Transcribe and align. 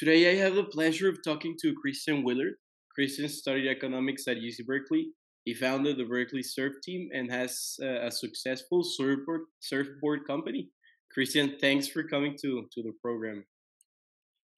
Today, 0.00 0.30
I 0.30 0.42
have 0.42 0.54
the 0.54 0.64
pleasure 0.64 1.10
of 1.10 1.22
talking 1.22 1.56
to 1.60 1.74
Christian 1.74 2.24
Willerth. 2.24 2.54
Christian 2.94 3.28
studied 3.28 3.68
economics 3.68 4.26
at 4.28 4.38
UC 4.38 4.64
Berkeley. 4.64 5.08
He 5.44 5.52
founded 5.52 5.98
the 5.98 6.06
Berkeley 6.06 6.42
Surf 6.42 6.72
Team 6.82 7.10
and 7.12 7.30
has 7.30 7.76
uh, 7.82 8.06
a 8.06 8.10
successful 8.10 8.82
surfboard, 8.82 9.42
surfboard 9.60 10.20
company. 10.26 10.70
Christian, 11.12 11.58
thanks 11.60 11.86
for 11.86 12.02
coming 12.02 12.34
to, 12.40 12.66
to 12.72 12.82
the 12.82 12.92
program. 13.02 13.44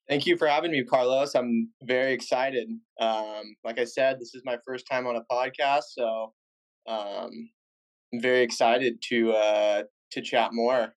Thank 0.09 0.27
you 0.27 0.37
for 0.37 0.47
having 0.47 0.71
me, 0.71 0.85
Carlos. 0.85 1.35
I'm 1.35 1.71
very 1.83 2.13
excited. 2.13 2.69
Um, 3.01 3.57
like 3.65 3.81
I 3.81 3.85
said, 3.85 4.21
this 4.21 4.37
is 4.37 4.43
my 4.45 4.59
first 4.65 4.87
time 4.89 5.09
on 5.09 5.17
a 5.17 5.25
podcast, 5.29 5.87
so 5.89 6.33
um, 6.87 7.51
I'm 8.15 8.21
very 8.21 8.43
excited 8.43 9.03
to 9.09 9.33
uh, 9.33 9.83
to 10.13 10.23
chat 10.23 10.51
more. 10.53 10.95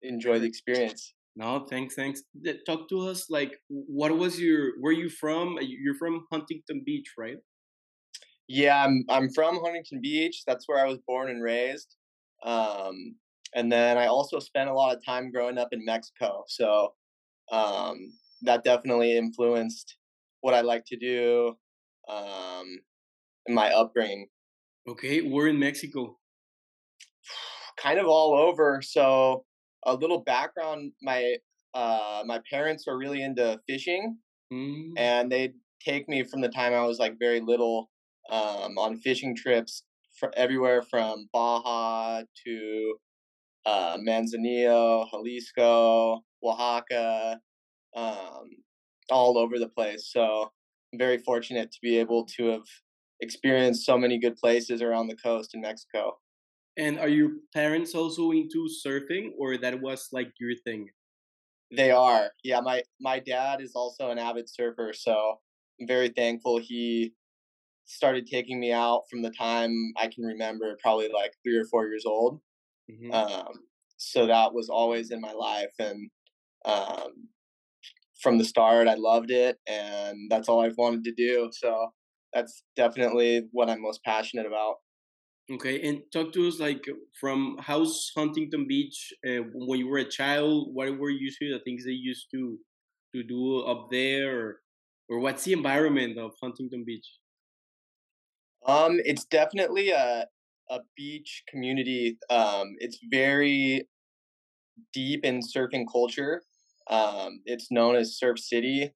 Enjoy 0.00 0.38
the 0.38 0.46
experience. 0.46 1.12
No, 1.34 1.66
thanks, 1.68 1.94
thanks. 1.94 2.22
Talk 2.66 2.88
to 2.90 3.08
us. 3.08 3.30
Like, 3.30 3.58
what 3.68 4.16
was 4.16 4.38
your? 4.38 4.72
Where 4.80 4.92
you 4.92 5.08
from? 5.08 5.58
You're 5.60 5.94
from 5.94 6.26
Huntington 6.30 6.82
Beach, 6.84 7.12
right? 7.16 7.38
Yeah, 8.48 8.84
I'm. 8.84 9.04
I'm 9.08 9.30
from 9.32 9.60
Huntington 9.62 10.00
Beach. 10.02 10.42
That's 10.46 10.68
where 10.68 10.84
I 10.84 10.88
was 10.88 10.98
born 11.06 11.30
and 11.30 11.42
raised. 11.42 11.96
Um, 12.44 13.14
and 13.54 13.70
then 13.70 13.96
I 13.96 14.06
also 14.06 14.38
spent 14.38 14.68
a 14.68 14.74
lot 14.74 14.94
of 14.94 15.04
time 15.04 15.30
growing 15.30 15.58
up 15.58 15.68
in 15.72 15.84
Mexico. 15.84 16.44
So 16.48 16.92
um, 17.50 18.12
that 18.42 18.64
definitely 18.64 19.16
influenced 19.16 19.96
what 20.40 20.54
I 20.54 20.60
like 20.60 20.84
to 20.86 20.96
do 20.96 21.56
um, 22.08 22.78
in 23.46 23.54
my 23.54 23.70
upbringing. 23.70 24.28
Okay, 24.88 25.22
we're 25.22 25.48
in 25.48 25.58
Mexico. 25.58 26.18
kind 27.78 27.98
of 27.98 28.06
all 28.06 28.34
over. 28.34 28.82
So 28.82 29.44
a 29.84 29.94
little 29.94 30.20
background: 30.20 30.92
my 31.02 31.36
uh, 31.74 32.22
my 32.26 32.40
parents 32.50 32.86
are 32.88 32.98
really 32.98 33.22
into 33.22 33.58
fishing, 33.68 34.16
mm. 34.52 34.90
and 34.96 35.30
they'd 35.30 35.54
take 35.84 36.08
me 36.08 36.22
from 36.22 36.40
the 36.40 36.48
time 36.48 36.72
I 36.72 36.84
was 36.84 36.98
like 36.98 37.18
very 37.18 37.40
little 37.40 37.90
um, 38.30 38.78
on 38.78 38.98
fishing 38.98 39.34
trips 39.34 39.82
for 40.18 40.32
everywhere 40.36 40.82
from 40.82 41.28
Baja 41.32 42.22
to 42.46 42.94
uh, 43.66 43.96
Manzanillo, 43.98 45.08
Jalisco, 45.10 46.20
Oaxaca, 46.44 47.40
um, 47.96 48.48
all 49.10 49.38
over 49.38 49.58
the 49.58 49.68
place. 49.68 50.10
So 50.12 50.50
I'm 50.92 50.98
very 50.98 51.18
fortunate 51.18 51.72
to 51.72 51.78
be 51.82 51.98
able 51.98 52.26
to 52.36 52.46
have 52.48 52.66
experienced 53.20 53.86
so 53.86 53.96
many 53.96 54.18
good 54.18 54.36
places 54.36 54.82
around 54.82 55.08
the 55.08 55.16
coast 55.16 55.54
in 55.54 55.60
Mexico. 55.60 56.18
And 56.76 56.98
are 56.98 57.08
your 57.08 57.30
parents 57.52 57.94
also 57.94 58.30
into 58.30 58.68
surfing, 58.84 59.30
or 59.38 59.58
that 59.58 59.80
was 59.80 60.08
like 60.12 60.32
your 60.40 60.54
thing? 60.64 60.88
They 61.74 61.90
are. 61.90 62.30
Yeah, 62.42 62.60
my 62.60 62.82
my 63.00 63.18
dad 63.18 63.60
is 63.60 63.72
also 63.74 64.10
an 64.10 64.18
avid 64.18 64.48
surfer, 64.48 64.92
so 64.94 65.40
I'm 65.80 65.86
very 65.86 66.08
thankful 66.08 66.58
he 66.58 67.14
started 67.84 68.26
taking 68.26 68.60
me 68.60 68.72
out 68.72 69.02
from 69.10 69.22
the 69.22 69.30
time 69.30 69.70
I 69.96 70.06
can 70.06 70.24
remember, 70.24 70.76
probably 70.82 71.08
like 71.12 71.32
three 71.42 71.56
or 71.56 71.64
four 71.64 71.86
years 71.86 72.04
old. 72.06 72.40
Mm-hmm. 72.90 73.12
Um, 73.12 73.52
so 73.96 74.26
that 74.26 74.54
was 74.54 74.68
always 74.68 75.10
in 75.10 75.20
my 75.20 75.32
life, 75.32 75.72
and 75.78 76.10
um, 76.64 77.28
from 78.22 78.38
the 78.38 78.44
start, 78.44 78.88
I 78.88 78.94
loved 78.94 79.30
it, 79.30 79.58
and 79.66 80.30
that's 80.30 80.48
all 80.48 80.60
I've 80.60 80.78
wanted 80.78 81.04
to 81.04 81.12
do. 81.12 81.50
So 81.52 81.88
that's 82.32 82.62
definitely 82.76 83.42
what 83.52 83.68
I'm 83.68 83.82
most 83.82 84.02
passionate 84.04 84.46
about. 84.46 84.76
Okay, 85.50 85.82
and 85.86 86.02
talk 86.12 86.32
to 86.34 86.46
us 86.46 86.60
like 86.60 86.84
from 87.20 87.58
how's 87.60 88.12
Huntington 88.16 88.66
Beach 88.68 89.12
uh, 89.26 89.42
when 89.52 89.80
you 89.80 89.88
were 89.88 89.98
a 89.98 90.08
child. 90.08 90.68
What 90.72 90.96
were 90.98 91.10
usually 91.10 91.50
the 91.52 91.58
things 91.64 91.84
they 91.84 91.90
used 91.90 92.28
to 92.32 92.58
to 93.14 93.22
do 93.22 93.60
up 93.60 93.88
there, 93.90 94.38
or, 94.38 94.60
or 95.08 95.18
what's 95.18 95.44
the 95.44 95.52
environment 95.52 96.16
of 96.16 96.32
Huntington 96.40 96.84
Beach? 96.86 97.06
Um, 98.66 99.00
it's 99.04 99.24
definitely 99.24 99.90
a 99.90 100.26
a 100.70 100.80
beach 100.96 101.42
community. 101.48 102.18
Um, 102.30 102.76
it's 102.78 102.98
very 103.10 103.88
deep 104.92 105.24
in 105.24 105.40
surfing 105.40 105.86
culture. 105.90 106.42
Um, 106.88 107.40
it's 107.44 107.70
known 107.70 107.96
as 107.96 108.16
Surf 108.16 108.38
City. 108.38 108.92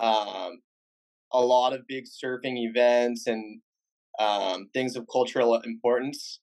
Um, 0.00 0.60
a 1.32 1.40
lot 1.40 1.72
of 1.72 1.86
big 1.88 2.04
surfing 2.04 2.56
events 2.68 3.26
and 3.26 3.60
um, 4.18 4.68
things 4.72 4.96
of 4.96 5.06
cultural 5.10 5.60
importance 5.60 6.40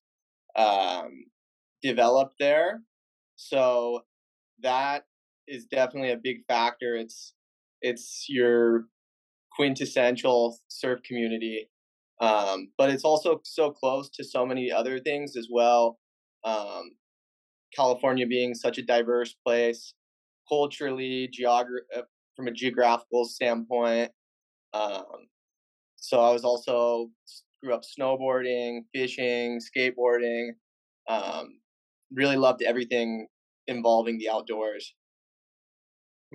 um, 0.55 1.25
developed 1.81 2.35
there. 2.39 2.81
So 3.35 4.01
that 4.61 5.05
is 5.47 5.65
definitely 5.65 6.11
a 6.11 6.17
big 6.17 6.45
factor. 6.47 6.95
It's 6.95 7.33
it's 7.81 8.25
your 8.29 8.85
quintessential 9.55 10.59
surf 10.67 11.01
community, 11.03 11.69
um, 12.21 12.69
but 12.77 12.89
it's 12.89 13.03
also 13.03 13.41
so 13.43 13.71
close 13.71 14.09
to 14.11 14.23
so 14.23 14.45
many 14.45 14.71
other 14.71 14.99
things 14.99 15.35
as 15.35 15.47
well. 15.51 15.99
Um, 16.43 16.91
California 17.75 18.27
being 18.27 18.53
such 18.53 18.77
a 18.77 18.83
diverse 18.83 19.35
place, 19.45 19.93
culturally, 20.47 21.29
geogra- 21.37 21.87
uh, 21.95 22.01
from 22.35 22.47
a 22.47 22.51
geographical 22.51 23.25
standpoint. 23.25 24.11
Um, 24.73 25.27
so 25.95 26.19
I 26.19 26.31
was 26.31 26.43
also 26.43 27.09
grew 27.63 27.73
up 27.73 27.83
snowboarding, 27.83 28.81
fishing, 28.93 29.59
skateboarding. 29.59 30.49
Um, 31.09 31.59
really 32.13 32.37
loved 32.37 32.61
everything 32.61 33.27
involving 33.67 34.17
the 34.17 34.29
outdoors. 34.29 34.93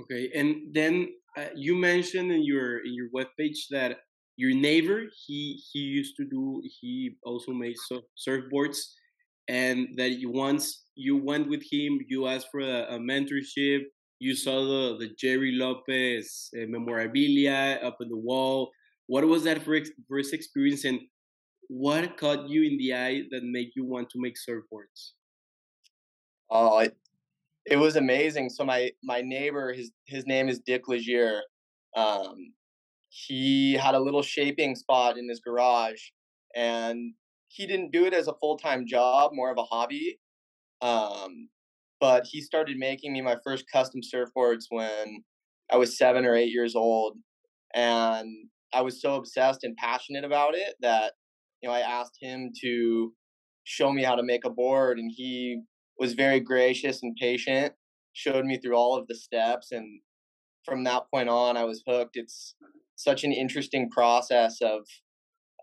Okay, 0.00 0.31
and 0.34 0.75
then 0.75 1.09
uh, 1.37 1.47
you 1.54 1.75
mentioned 1.76 2.31
in 2.31 2.44
your 2.44 2.84
in 2.84 2.94
your 2.94 3.09
webpage 3.14 3.69
that 3.70 3.98
your 4.37 4.54
neighbor 4.54 5.04
he 5.26 5.60
he 5.72 5.78
used 5.78 6.14
to 6.16 6.25
do 6.25 6.62
he 6.81 7.16
also 7.25 7.53
made 7.53 7.76
surf, 7.88 8.03
surfboards, 8.16 8.78
and 9.48 9.88
that 9.97 10.19
you 10.19 10.31
once 10.31 10.84
you 10.94 11.16
went 11.16 11.48
with 11.48 11.62
him, 11.70 11.98
you 12.08 12.26
asked 12.26 12.48
for 12.50 12.60
a, 12.60 12.94
a 12.94 12.98
mentorship, 12.98 13.82
you 14.19 14.34
saw 14.34 14.64
the, 14.64 14.97
the 14.98 15.14
Gerry 15.19 15.53
Lopez 15.53 16.50
uh, 16.56 16.66
memorabilia 16.69 17.78
up 17.82 17.98
on 18.00 18.08
the 18.08 18.16
wall. 18.16 18.70
What 19.06 19.25
was 19.26 19.44
that 19.44 19.62
first, 19.62 19.93
first 20.08 20.34
experience, 20.34 20.84
and 20.84 21.00
what 21.69 22.16
caught 22.16 22.49
you 22.49 22.62
in 22.62 22.78
the 22.78 22.94
eye 22.94 23.22
that 23.31 23.43
made 23.43 23.71
you 23.75 23.84
want 23.84 24.10
to 24.10 24.21
make 24.21 24.37
surfboards? 24.37 25.12
Oh, 26.50 26.78
it, 26.78 26.97
it 27.65 27.77
was 27.77 27.97
amazing. 27.97 28.50
So 28.50 28.65
my 28.65 28.91
my 29.03 29.21
neighbor, 29.21 29.72
his 29.72 29.91
his 30.06 30.26
name 30.26 30.49
is 30.49 30.60
Dick 30.60 30.88
Legier. 30.88 31.41
Um, 31.97 32.34
he 33.09 33.75
had 33.75 33.94
a 33.94 34.00
little 34.00 34.22
shaping 34.22 34.76
spot 34.76 35.19
in 35.19 35.28
his 35.28 35.41
garage, 35.41 36.00
and 36.55 37.15
he 37.49 37.66
didn't 37.66 37.93
do 37.93 38.05
it 38.05 38.15
as 38.15 38.28
a 38.28 38.34
full 38.41 38.59
time 38.59 38.87
job, 38.87 39.32
more 39.34 39.50
of 39.50 39.59
a 39.59 39.65
hobby. 39.65 40.21
Um, 40.82 41.49
but 42.00 42.26
he 42.26 42.41
started 42.41 42.76
making 42.76 43.12
me 43.12 43.22
my 43.22 43.37
first 43.43 43.65
custom 43.72 44.00
surfboards 44.03 44.65
when 44.69 45.25
I 45.72 45.76
was 45.76 45.99
seven 45.99 46.25
or 46.25 46.34
eight 46.34 46.53
years 46.53 46.76
old, 46.76 47.16
and 47.75 48.28
I 48.72 48.82
was 48.82 49.00
so 49.00 49.16
obsessed 49.16 49.65
and 49.65 49.76
passionate 49.76 50.25
about 50.25 50.55
it 50.55 50.75
that 50.81 51.15
you 51.62 51.69
know 51.69 51.75
I 51.75 51.81
asked 51.81 52.19
him 52.21 52.53
to 52.62 53.12
show 53.65 53.93
me 53.93 54.03
how 54.03 54.15
to 54.15 54.22
make 54.22 54.44
a 54.44 54.50
board, 54.50 54.99
and 54.99 55.11
he 55.15 55.62
was 55.99 56.15
very 56.15 56.41
gracious 56.41 57.03
and 57.03 57.17
patient, 57.17 57.72
showed 58.12 58.44
me 58.44 58.59
through 58.59 58.77
all 58.77 58.97
of 58.97 59.06
the 59.09 59.15
steps, 59.15 59.72
and 59.72 60.00
from 60.65 60.84
that 60.84 61.05
point 61.12 61.28
on, 61.28 61.56
I 61.56 61.65
was 61.65 61.83
hooked. 61.87 62.17
It's 62.17 62.55
such 62.97 63.25
an 63.25 63.33
interesting 63.33 63.91
process 63.91 64.59
of 64.61 64.87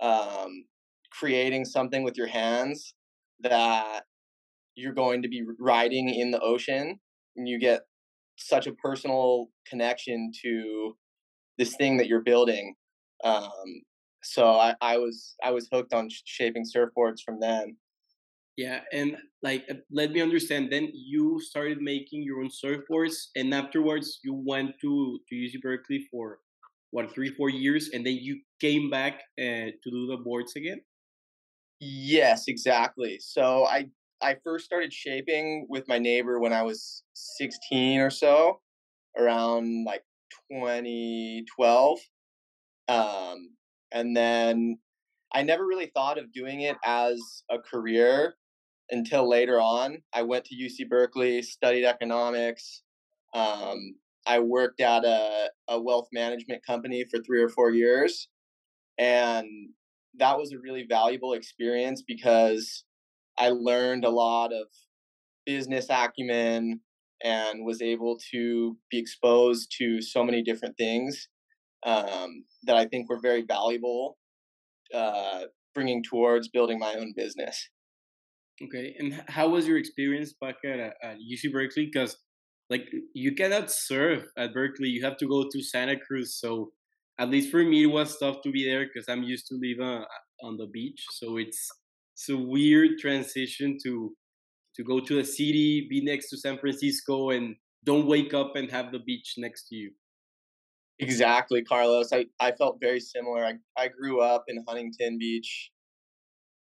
um, 0.01 0.65
creating 1.11 1.65
something 1.65 2.03
with 2.03 2.17
your 2.17 2.27
hands 2.27 2.93
that 3.41 4.03
you're 4.75 4.93
going 4.93 5.21
to 5.21 5.27
be 5.27 5.43
riding 5.59 6.09
in 6.09 6.31
the 6.31 6.39
ocean 6.39 6.99
and 7.35 7.47
you 7.47 7.59
get 7.59 7.81
such 8.37 8.65
a 8.65 8.73
personal 8.73 9.49
connection 9.67 10.31
to 10.43 10.95
this 11.57 11.75
thing 11.75 11.97
that 11.97 12.07
you're 12.07 12.23
building 12.23 12.73
um, 13.23 13.51
so 14.23 14.47
I, 14.51 14.75
I 14.81 14.97
was 14.97 15.35
i 15.43 15.51
was 15.51 15.67
hooked 15.71 15.93
on 15.93 16.09
shaping 16.25 16.65
surfboards 16.65 17.21
from 17.25 17.39
then. 17.39 17.77
Yeah 18.57 18.81
and 18.91 19.17
like 19.41 19.65
uh, 19.69 19.75
let 19.91 20.11
me 20.11 20.21
understand 20.21 20.71
then 20.71 20.89
you 20.93 21.39
started 21.41 21.81
making 21.81 22.23
your 22.23 22.39
own 22.41 22.49
surfboards 22.49 23.15
and 23.35 23.53
afterwards 23.53 24.19
you 24.23 24.33
went 24.33 24.71
to 24.81 25.19
to 25.27 25.35
uc 25.35 25.61
berkeley 25.61 26.07
for 26.11 26.39
what 26.91 27.11
three 27.11 27.31
four 27.33 27.49
years 27.49 27.89
and 27.93 28.05
then 28.05 28.17
you 28.21 28.39
came 28.61 28.89
back 28.89 29.21
uh, 29.39 29.73
to 29.81 29.89
do 29.89 30.07
the 30.07 30.17
boards 30.17 30.55
again? 30.55 30.79
Yes 31.79 32.47
exactly. 32.47 33.17
So 33.19 33.65
i 33.65 33.89
I 34.21 34.37
first 34.43 34.63
started 34.63 34.93
shaping 34.93 35.65
with 35.69 35.87
my 35.89 35.99
neighbor 35.99 36.39
when 36.39 36.53
I 36.53 36.61
was 36.61 37.03
16 37.13 37.99
or 37.99 38.09
so, 38.09 38.61
around 39.17 39.83
like 39.85 40.03
2012. 40.49 41.99
Um, 42.87 43.49
and 43.93 44.15
then 44.15 44.77
I 45.33 45.43
never 45.43 45.65
really 45.65 45.91
thought 45.93 46.17
of 46.17 46.31
doing 46.31 46.61
it 46.61 46.77
as 46.85 47.43
a 47.49 47.59
career 47.59 48.35
until 48.89 49.27
later 49.27 49.59
on. 49.59 49.99
I 50.13 50.23
went 50.23 50.45
to 50.45 50.55
UC 50.55 50.89
Berkeley, 50.89 51.41
studied 51.41 51.85
economics, 51.85 52.83
um, 53.33 53.95
I 54.25 54.39
worked 54.39 54.79
at 54.79 55.03
a, 55.03 55.49
a 55.67 55.81
wealth 55.81 56.07
management 56.13 56.65
company 56.65 57.05
for 57.09 57.21
three 57.21 57.41
or 57.41 57.49
four 57.49 57.71
years. 57.71 58.29
And 58.97 59.47
that 60.17 60.37
was 60.37 60.53
a 60.53 60.59
really 60.59 60.85
valuable 60.87 61.33
experience 61.33 62.03
because 62.05 62.83
I 63.37 63.49
learned 63.49 64.05
a 64.05 64.09
lot 64.09 64.53
of 64.53 64.67
business 65.45 65.87
acumen 65.89 66.81
and 67.23 67.65
was 67.65 67.81
able 67.81 68.17
to 68.31 68.77
be 68.89 68.99
exposed 68.99 69.73
to 69.77 70.01
so 70.01 70.23
many 70.23 70.43
different 70.43 70.77
things 70.77 71.27
um, 71.85 72.45
that 72.63 72.75
I 72.75 72.85
think 72.85 73.09
were 73.09 73.19
very 73.19 73.43
valuable, 73.43 74.17
uh, 74.93 75.43
bringing 75.73 76.03
towards 76.03 76.47
building 76.49 76.79
my 76.79 76.95
own 76.95 77.13
business. 77.15 77.69
Okay, 78.63 78.95
and 78.99 79.23
how 79.27 79.49
was 79.49 79.67
your 79.67 79.77
experience 79.77 80.33
back 80.39 80.55
at, 80.63 80.79
at 80.79 81.17
UC 81.17 81.51
Berkeley? 81.51 81.89
Because 81.91 82.17
like 82.69 82.87
you 83.13 83.35
cannot 83.35 83.71
serve 83.71 84.25
at 84.37 84.53
Berkeley; 84.53 84.87
you 84.87 85.03
have 85.03 85.17
to 85.17 85.27
go 85.27 85.45
to 85.51 85.61
Santa 85.61 85.97
Cruz. 85.99 86.35
So 86.39 86.71
at 87.19 87.29
least 87.29 87.51
for 87.51 87.63
me, 87.63 87.83
it 87.83 87.87
was 87.87 88.17
tough 88.17 88.41
to 88.43 88.51
be 88.51 88.65
there 88.65 88.85
because 88.85 89.09
I'm 89.09 89.23
used 89.23 89.47
to 89.47 89.59
live 89.61 89.79
uh, 89.79 90.05
on 90.43 90.57
the 90.57 90.67
beach. 90.67 91.03
So 91.11 91.37
it's 91.37 91.69
it's 92.13 92.29
a 92.29 92.37
weird 92.37 92.99
transition 92.99 93.77
to 93.83 94.13
to 94.75 94.83
go 94.83 94.99
to 94.99 95.19
a 95.19 95.23
city, 95.23 95.87
be 95.89 96.03
next 96.03 96.29
to 96.29 96.37
San 96.37 96.57
Francisco, 96.57 97.31
and 97.31 97.55
don't 97.83 98.07
wake 98.07 98.33
up 98.33 98.55
and 98.55 98.71
have 98.71 98.91
the 98.91 98.99
beach 98.99 99.35
next 99.37 99.67
to 99.67 99.75
you. 99.75 99.91
Exactly, 100.99 101.63
Carlos. 101.63 102.11
I, 102.13 102.25
I 102.39 102.51
felt 102.51 102.79
very 102.79 102.99
similar. 102.99 103.45
I, 103.45 103.53
I 103.77 103.87
grew 103.89 104.21
up 104.21 104.45
in 104.47 104.63
Huntington 104.67 105.17
Beach, 105.17 105.71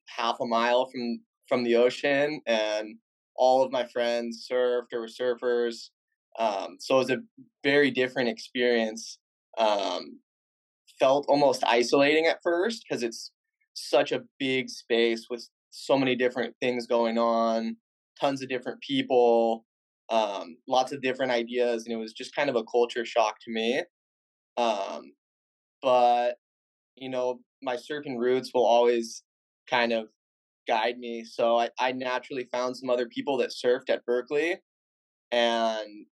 half 0.07 0.37
a 0.41 0.47
mile 0.47 0.87
from 0.87 1.21
from 1.49 1.65
the 1.65 1.77
ocean, 1.77 2.41
and 2.47 2.97
all 3.37 3.63
of 3.63 3.73
my 3.73 3.85
friends 3.87 4.47
surfed 4.51 4.93
or 4.93 5.01
were 5.01 5.07
surfers. 5.07 5.91
Um, 6.39 6.77
so 6.79 6.97
it 6.97 6.99
was 6.99 7.11
a 7.11 7.19
very 7.63 7.91
different 7.91 8.29
experience. 8.29 9.19
Um, 9.59 10.19
felt 11.01 11.27
almost 11.29 11.65
isolating 11.65 12.27
at 12.27 12.39
first 12.43 12.85
because 12.89 13.03
it's 13.03 13.33
such 13.75 14.13
a 14.13 14.23
big 14.39 14.69
space 14.71 15.27
with 15.31 15.49
so 15.71 15.99
many 15.99 16.17
different 16.17 16.55
things 16.61 16.87
going 16.87 17.19
on, 17.19 17.77
tons 18.21 18.43
of 18.43 18.49
different 18.49 18.81
people, 18.81 19.67
um, 20.11 20.57
lots 20.69 20.93
of 20.93 21.03
different 21.03 21.33
ideas, 21.33 21.85
and 21.87 21.93
it 21.95 21.99
was 21.99 22.13
just 22.13 22.35
kind 22.37 22.51
of 22.51 22.57
a 22.57 22.65
culture 22.65 23.05
shock 23.05 23.37
to 23.45 23.53
me. 23.53 23.83
Um, 24.57 25.13
but 25.83 26.37
you 26.97 27.09
know, 27.09 27.41
my 27.63 27.77
surfing 27.77 28.19
roots 28.19 28.51
will 28.55 28.67
always 28.67 29.23
kind 29.69 29.93
of 29.93 30.09
guide 30.69 30.99
me. 30.99 31.25
So 31.25 31.59
I, 31.59 31.71
I 31.79 31.93
naturally 31.93 32.49
found 32.53 32.77
some 32.77 32.91
other 32.91 33.07
people 33.07 33.37
that 33.39 33.51
surfed 33.51 33.91
at 33.91 34.05
Berkeley, 34.05 34.57
and 35.31 36.07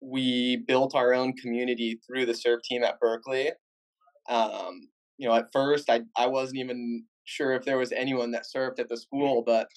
we 0.00 0.56
built 0.56 0.94
our 0.94 1.14
own 1.14 1.34
community 1.34 2.00
through 2.06 2.26
the 2.26 2.34
surf 2.34 2.62
team 2.64 2.82
at 2.82 2.98
Berkeley. 3.00 3.50
Um, 4.28 4.88
you 5.18 5.28
know, 5.28 5.34
at 5.34 5.52
first 5.52 5.90
I 5.90 6.02
I 6.16 6.26
wasn't 6.26 6.58
even 6.58 7.04
sure 7.24 7.52
if 7.52 7.64
there 7.64 7.78
was 7.78 7.92
anyone 7.92 8.32
that 8.32 8.46
surfed 8.54 8.80
at 8.80 8.88
the 8.88 8.96
school, 8.96 9.42
but 9.46 9.68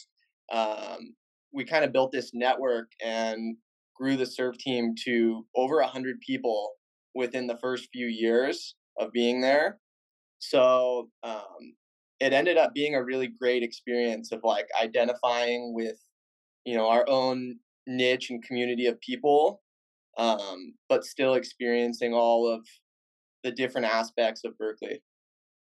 um, 0.52 1.14
we 1.54 1.64
kind 1.64 1.86
of 1.86 1.94
built 1.94 2.12
this 2.12 2.32
network 2.34 2.92
and 3.04 3.58
grew 3.96 4.18
the 4.18 4.26
surf 4.26 4.58
team 4.58 4.94
to 5.06 5.46
over 5.56 5.80
a 5.80 5.88
hundred 5.88 6.20
people 6.22 6.72
within 7.16 7.48
the 7.48 7.58
first 7.58 7.90
few 7.92 8.08
years 8.08 8.76
of 9.00 9.12
being 9.12 9.42
there. 9.42 9.80
So 10.40 11.10
um, 11.24 11.74
it 12.20 12.34
ended 12.34 12.58
up 12.58 12.74
being 12.74 12.96
a 12.96 13.04
really 13.04 13.28
great 13.28 13.64
experience 13.64 14.32
of 14.32 14.42
like 14.44 14.68
identifying 14.82 15.74
with, 15.74 15.98
you 16.66 16.76
know, 16.76 16.88
our 16.88 17.06
own 17.08 17.56
niche 17.88 18.30
and 18.30 18.44
community 18.44 18.88
of 18.88 19.00
people, 19.02 19.62
um, 20.18 20.74
but 20.90 21.04
still 21.06 21.36
experiencing 21.36 22.14
all 22.14 22.48
of 22.52 22.66
the 23.44 23.52
different 23.52 23.88
aspects 23.88 24.44
of 24.44 24.58
Berkeley. 24.58 25.02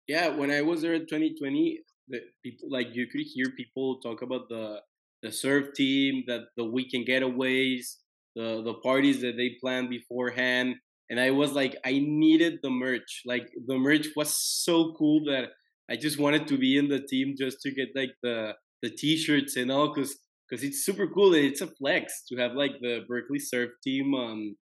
Yeah, 0.07 0.29
when 0.29 0.51
I 0.51 0.61
was 0.61 0.81
there 0.81 0.93
in 0.93 1.01
2020, 1.01 1.79
the 2.07 2.19
people 2.43 2.69
like 2.69 2.95
you 2.95 3.07
could 3.07 3.21
hear 3.21 3.51
people 3.55 3.99
talk 3.99 4.21
about 4.21 4.49
the 4.49 4.81
the 5.21 5.31
surf 5.31 5.73
team, 5.75 6.23
that 6.27 6.45
the 6.57 6.65
weekend 6.65 7.07
getaways, 7.07 7.97
the 8.35 8.61
the 8.63 8.73
parties 8.83 9.21
that 9.21 9.37
they 9.37 9.57
planned 9.61 9.89
beforehand, 9.89 10.75
and 11.11 11.19
I 11.19 11.31
was 11.31 11.51
like, 11.51 11.75
I 11.85 11.91
needed 11.91 12.59
the 12.63 12.69
merch. 12.69 13.23
Like 13.25 13.51
the 13.67 13.77
merch 13.77 14.07
was 14.15 14.33
so 14.33 14.93
cool 14.97 15.25
that 15.25 15.49
I 15.89 15.97
just 15.97 16.17
wanted 16.17 16.47
to 16.47 16.57
be 16.57 16.77
in 16.77 16.87
the 16.87 17.01
team 17.01 17.35
just 17.37 17.59
to 17.61 17.71
get 17.71 17.89
like 17.93 18.13
the 18.23 18.53
the 18.81 18.89
t-shirts 18.89 19.57
and 19.57 19.69
all, 19.69 19.93
cause 19.93 20.17
cause 20.49 20.63
it's 20.63 20.85
super 20.85 21.07
cool 21.07 21.35
and 21.35 21.45
it's 21.45 21.59
a 21.59 21.67
flex 21.67 22.23
to 22.29 22.37
have 22.37 22.53
like 22.53 22.71
the 22.81 23.01
Berkeley 23.09 23.39
surf 23.39 23.71
team 23.83 24.13
on 24.13 24.55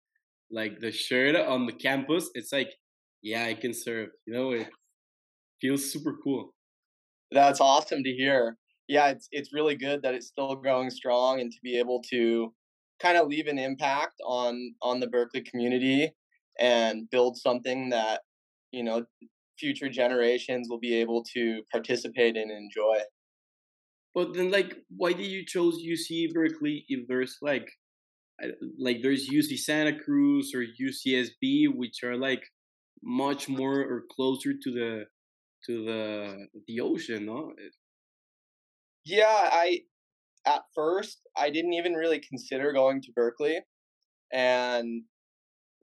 like 0.52 0.78
the 0.80 0.92
shirt 0.92 1.34
on 1.34 1.66
the 1.66 1.72
campus. 1.72 2.30
It's 2.34 2.52
like, 2.52 2.70
yeah, 3.22 3.44
I 3.46 3.54
can 3.54 3.74
surf. 3.74 4.10
You 4.24 4.32
know, 4.32 4.52
it 4.52 4.68
feels 5.60 5.90
super 5.92 6.14
cool. 6.22 6.54
That's 7.32 7.60
awesome 7.60 8.04
to 8.04 8.10
hear. 8.10 8.56
Yeah, 8.86 9.08
it's 9.08 9.26
it's 9.32 9.52
really 9.52 9.74
good 9.74 10.02
that 10.02 10.14
it's 10.14 10.28
still 10.28 10.54
growing 10.54 10.90
strong 10.90 11.40
and 11.40 11.50
to 11.50 11.58
be 11.64 11.76
able 11.76 12.02
to 12.10 12.54
kind 13.02 13.18
of 13.18 13.26
leave 13.26 13.48
an 13.48 13.58
impact 13.58 14.20
on 14.24 14.76
on 14.80 15.00
the 15.00 15.08
Berkeley 15.08 15.40
community 15.40 16.12
and 16.60 17.08
build 17.10 17.36
something 17.36 17.90
that 17.90 18.22
you 18.72 18.82
know 18.82 19.04
future 19.58 19.88
generations 19.88 20.68
will 20.68 20.78
be 20.78 20.94
able 20.94 21.24
to 21.34 21.62
participate 21.72 22.36
in 22.36 22.50
and 22.50 22.52
enjoy. 22.52 22.98
But 24.14 24.34
then, 24.34 24.50
like, 24.50 24.76
why 24.88 25.12
did 25.12 25.26
you 25.26 25.44
chose 25.44 25.76
UC 25.76 26.32
Berkeley 26.32 26.84
if 26.88 27.06
there's 27.06 27.36
like, 27.42 27.68
like 28.78 29.02
there's 29.02 29.28
UC 29.28 29.58
Santa 29.58 29.98
Cruz 29.98 30.52
or 30.54 30.60
UCSB, 30.60 31.74
which 31.74 32.02
are 32.02 32.16
like 32.16 32.42
much 33.02 33.48
more 33.48 33.80
or 33.80 34.04
closer 34.10 34.52
to 34.52 34.70
the 34.72 35.04
to 35.66 35.84
the 35.84 36.46
the 36.66 36.80
ocean, 36.80 37.26
no? 37.26 37.52
Yeah, 39.04 39.26
I 39.52 39.80
at 40.46 40.62
first 40.74 41.20
I 41.36 41.50
didn't 41.50 41.74
even 41.74 41.92
really 41.92 42.20
consider 42.20 42.72
going 42.72 43.02
to 43.02 43.12
Berkeley, 43.12 43.60
and 44.32 45.02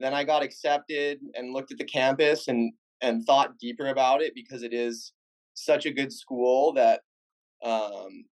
then 0.00 0.14
I 0.14 0.24
got 0.24 0.42
accepted 0.42 1.20
and 1.34 1.52
looked 1.52 1.72
at 1.72 1.78
the 1.78 1.84
campus 1.84 2.48
and 2.48 2.72
and 3.00 3.24
thought 3.24 3.58
deeper 3.58 3.88
about 3.88 4.22
it 4.22 4.34
because 4.34 4.62
it 4.62 4.72
is 4.72 5.12
such 5.54 5.86
a 5.86 5.92
good 5.92 6.12
school 6.12 6.72
that 6.72 7.00
um, 7.64 8.24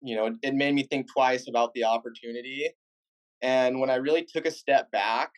you 0.00 0.16
know 0.16 0.36
it 0.42 0.54
made 0.54 0.74
me 0.74 0.82
think 0.84 1.06
twice 1.12 1.48
about 1.48 1.72
the 1.74 1.84
opportunity. 1.84 2.68
And 3.40 3.78
when 3.78 3.88
i 3.88 3.94
really 3.94 4.24
took 4.24 4.46
a 4.46 4.50
step 4.50 4.90
back 4.90 5.30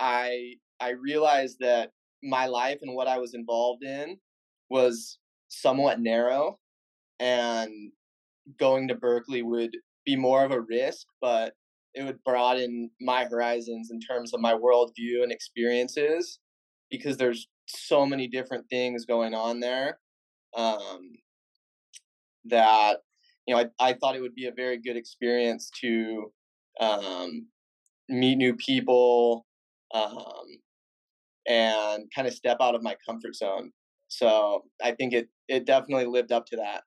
i 0.00 0.54
i 0.80 0.90
realized 0.90 1.58
that 1.60 1.90
my 2.22 2.46
life 2.46 2.78
and 2.82 2.94
what 2.94 3.06
i 3.06 3.18
was 3.18 3.34
involved 3.34 3.84
in 3.84 4.16
was 4.70 5.18
somewhat 5.48 6.00
narrow 6.00 6.58
and 7.20 7.92
going 8.58 8.88
to 8.88 8.94
berkeley 8.94 9.42
would 9.42 9.76
be 10.04 10.16
more 10.16 10.44
of 10.44 10.50
a 10.50 10.60
risk 10.62 11.06
but 11.20 11.52
it 11.94 12.04
would 12.04 12.22
broaden 12.24 12.90
my 13.00 13.24
horizons 13.24 13.90
in 13.90 14.00
terms 14.00 14.32
of 14.32 14.40
my 14.40 14.52
worldview 14.54 15.22
and 15.22 15.32
experiences 15.32 16.38
because 16.90 17.16
there's 17.16 17.48
so 17.66 18.04
many 18.04 18.26
different 18.26 18.68
things 18.68 19.04
going 19.04 19.34
on 19.34 19.60
there 19.60 19.98
um, 20.56 21.12
that 22.44 22.98
you 23.46 23.54
know 23.54 23.60
I, 23.60 23.88
I 23.90 23.92
thought 23.94 24.16
it 24.16 24.20
would 24.20 24.34
be 24.34 24.46
a 24.46 24.52
very 24.52 24.78
good 24.78 24.96
experience 24.96 25.70
to 25.80 26.32
um, 26.80 27.46
meet 28.08 28.36
new 28.36 28.56
people 28.56 29.46
um, 29.94 30.44
and 31.48 32.04
kind 32.14 32.28
of 32.28 32.34
step 32.34 32.58
out 32.60 32.74
of 32.74 32.82
my 32.82 32.96
comfort 33.06 33.34
zone. 33.34 33.72
So 34.08 34.64
i 34.82 34.90
think 34.92 35.12
it 35.12 35.28
it 35.48 35.66
definitely 35.66 36.06
lived 36.06 36.32
up 36.32 36.46
to 36.46 36.56
that. 36.56 36.82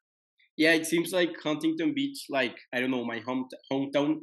Yeah 0.58 0.74
it 0.74 0.86
seems 0.86 1.12
like 1.14 1.32
huntington 1.42 1.94
beach 1.94 2.26
like 2.30 2.58
i 2.74 2.80
don't 2.80 2.92
know 2.92 3.06
my 3.06 3.20
home 3.20 3.48
hometown 3.72 4.20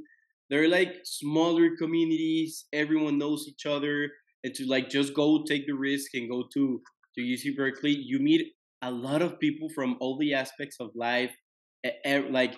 they're 0.50 0.68
like 0.68 0.96
smaller 1.04 1.76
communities. 1.76 2.66
Everyone 2.72 3.18
knows 3.18 3.46
each 3.48 3.66
other. 3.66 4.10
And 4.42 4.54
to 4.54 4.66
like 4.66 4.88
just 4.88 5.14
go 5.14 5.44
take 5.44 5.66
the 5.66 5.74
risk 5.74 6.14
and 6.14 6.30
go 6.30 6.44
to 6.54 6.80
to 7.14 7.20
uc 7.20 7.56
berkeley 7.56 7.90
you 7.92 8.18
meet 8.20 8.52
a 8.82 8.90
lot 8.90 9.20
of 9.20 9.38
people 9.38 9.68
from 9.74 9.96
all 10.00 10.16
the 10.18 10.32
aspects 10.34 10.76
of 10.80 10.90
life. 10.94 11.32
Like 12.04 12.56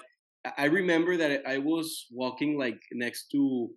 i 0.59 0.65
remember 0.67 1.17
that 1.17 1.43
i 1.47 1.59
was 1.59 2.07
walking 2.11 2.59
like 2.59 2.81
next 2.93 3.29
to 3.33 3.71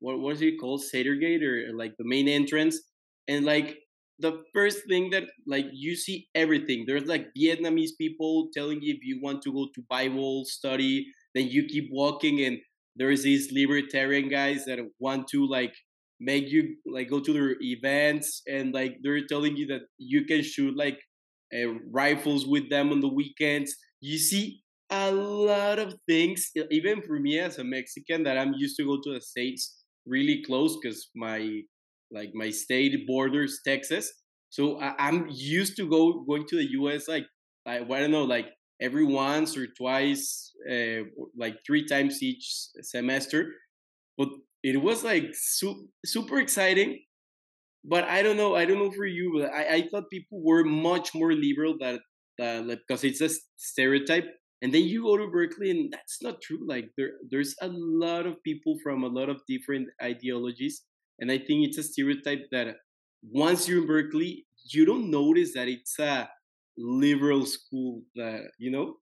what 0.00 0.18
was 0.18 0.40
it 0.42 0.58
called? 0.60 0.82
Sather 0.82 1.20
Gate 1.20 1.42
or 1.44 1.72
like 1.76 1.94
the 1.98 2.04
main 2.06 2.26
entrance. 2.28 2.80
And 3.28 3.44
like 3.44 3.78
the 4.18 4.42
first 4.54 4.86
thing 4.88 5.10
that 5.10 5.24
like 5.46 5.66
you 5.72 5.94
see 5.96 6.28
everything. 6.34 6.84
There's 6.86 7.06
like 7.06 7.28
vietnamese 7.38 7.90
people 7.98 8.48
telling 8.54 8.80
you 8.82 8.94
if 8.94 9.00
you 9.04 9.20
want 9.22 9.42
to 9.42 9.52
go 9.52 9.68
to 9.74 9.82
bible 9.90 10.44
study 10.46 11.06
then 11.34 11.46
you 11.48 11.64
keep 11.66 11.88
walking 11.92 12.40
and 12.44 12.58
there's 12.96 13.22
these 13.22 13.52
libertarian 13.52 14.28
guys 14.28 14.64
that 14.64 14.78
want 14.98 15.28
to 15.28 15.46
like 15.46 15.74
make 16.20 16.50
you 16.50 16.76
like 16.86 17.08
go 17.08 17.20
to 17.20 17.32
their 17.32 17.56
events 17.60 18.42
and 18.46 18.74
like 18.74 18.96
they're 19.02 19.26
telling 19.26 19.56
you 19.56 19.66
that 19.66 19.82
you 19.98 20.24
can 20.24 20.42
shoot 20.42 20.76
like 20.76 20.98
uh, 21.54 21.72
rifles 21.90 22.46
with 22.46 22.68
them 22.70 22.90
on 22.92 23.00
the 23.00 23.08
weekends 23.08 23.74
you 24.00 24.18
see 24.18 24.60
a 24.90 25.10
lot 25.10 25.78
of 25.78 25.94
things 26.08 26.50
even 26.70 27.00
for 27.02 27.18
me 27.18 27.38
as 27.38 27.58
a 27.58 27.64
mexican 27.64 28.22
that 28.22 28.36
i'm 28.36 28.52
used 28.54 28.76
to 28.76 28.84
go 28.84 28.98
to 29.02 29.14
the 29.14 29.20
states 29.20 29.80
really 30.06 30.42
close 30.44 30.76
because 30.76 31.08
my 31.14 31.62
like 32.10 32.30
my 32.34 32.50
state 32.50 33.06
borders 33.06 33.60
Texas. 33.66 34.12
So 34.50 34.80
I, 34.80 35.08
am 35.08 35.28
used 35.30 35.76
to 35.76 35.88
go 35.88 36.24
going 36.24 36.46
to 36.48 36.56
the 36.56 36.70
US 36.72 37.08
like 37.08 37.24
I, 37.66 37.78
I 37.78 38.00
don't 38.00 38.10
know 38.10 38.24
like 38.24 38.46
every 38.80 39.04
once 39.04 39.56
or 39.56 39.66
twice, 39.66 40.52
uh, 40.70 41.04
like 41.36 41.56
three 41.66 41.86
times 41.86 42.22
each 42.22 42.46
semester. 42.82 43.52
But 44.16 44.28
it 44.62 44.80
was 44.82 45.04
like 45.04 45.30
su- 45.32 45.88
super 46.04 46.38
exciting. 46.38 47.00
But 47.84 48.04
I 48.04 48.22
don't 48.22 48.36
know. 48.36 48.54
I 48.54 48.64
don't 48.66 48.78
know 48.78 48.90
for 48.92 49.06
you. 49.06 49.40
But 49.40 49.52
I, 49.52 49.74
I 49.76 49.88
thought 49.88 50.10
people 50.10 50.42
were 50.42 50.64
much 50.64 51.14
more 51.14 51.32
liberal 51.32 51.76
that 51.80 52.00
that 52.38 52.66
like, 52.66 52.80
because 52.86 53.04
it's 53.04 53.20
a 53.20 53.30
stereotype. 53.56 54.26
And 54.62 54.74
then 54.74 54.82
you 54.82 55.04
go 55.04 55.16
to 55.16 55.26
Berkeley, 55.26 55.70
and 55.70 55.90
that's 55.90 56.22
not 56.22 56.42
true. 56.42 56.60
Like 56.66 56.90
there, 56.98 57.12
there's 57.30 57.54
a 57.62 57.68
lot 57.68 58.26
of 58.26 58.42
people 58.42 58.76
from 58.82 59.04
a 59.04 59.08
lot 59.08 59.30
of 59.30 59.40
different 59.48 59.88
ideologies, 60.02 60.82
and 61.18 61.32
I 61.32 61.38
think 61.38 61.66
it's 61.66 61.78
a 61.78 61.82
stereotype 61.82 62.44
that 62.52 62.76
once 63.22 63.66
you're 63.66 63.80
in 63.80 63.86
Berkeley, 63.86 64.46
you 64.70 64.84
don't 64.84 65.10
notice 65.10 65.54
that 65.54 65.68
it's 65.68 65.98
a 65.98 66.28
liberal 66.80 67.46
school 67.46 68.02
that 68.16 68.50
you 68.58 68.70
know? 68.70 68.96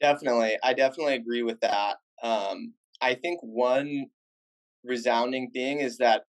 Definitely 0.00 0.56
i 0.62 0.72
definitely 0.72 1.14
agree 1.14 1.42
with 1.42 1.58
that 1.60 1.96
um, 2.22 2.72
i 3.00 3.14
think 3.14 3.40
one 3.42 4.06
resounding 4.84 5.50
thing 5.50 5.80
is 5.80 5.98
that 5.98 6.22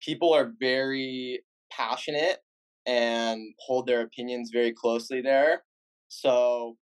people 0.00 0.32
are 0.32 0.52
very 0.58 1.42
passionate 1.70 2.38
and 2.86 3.42
hold 3.58 3.86
their 3.86 4.00
opinions 4.00 4.50
very 4.50 4.72
closely 4.72 5.20
there 5.20 5.62
so 6.08 6.76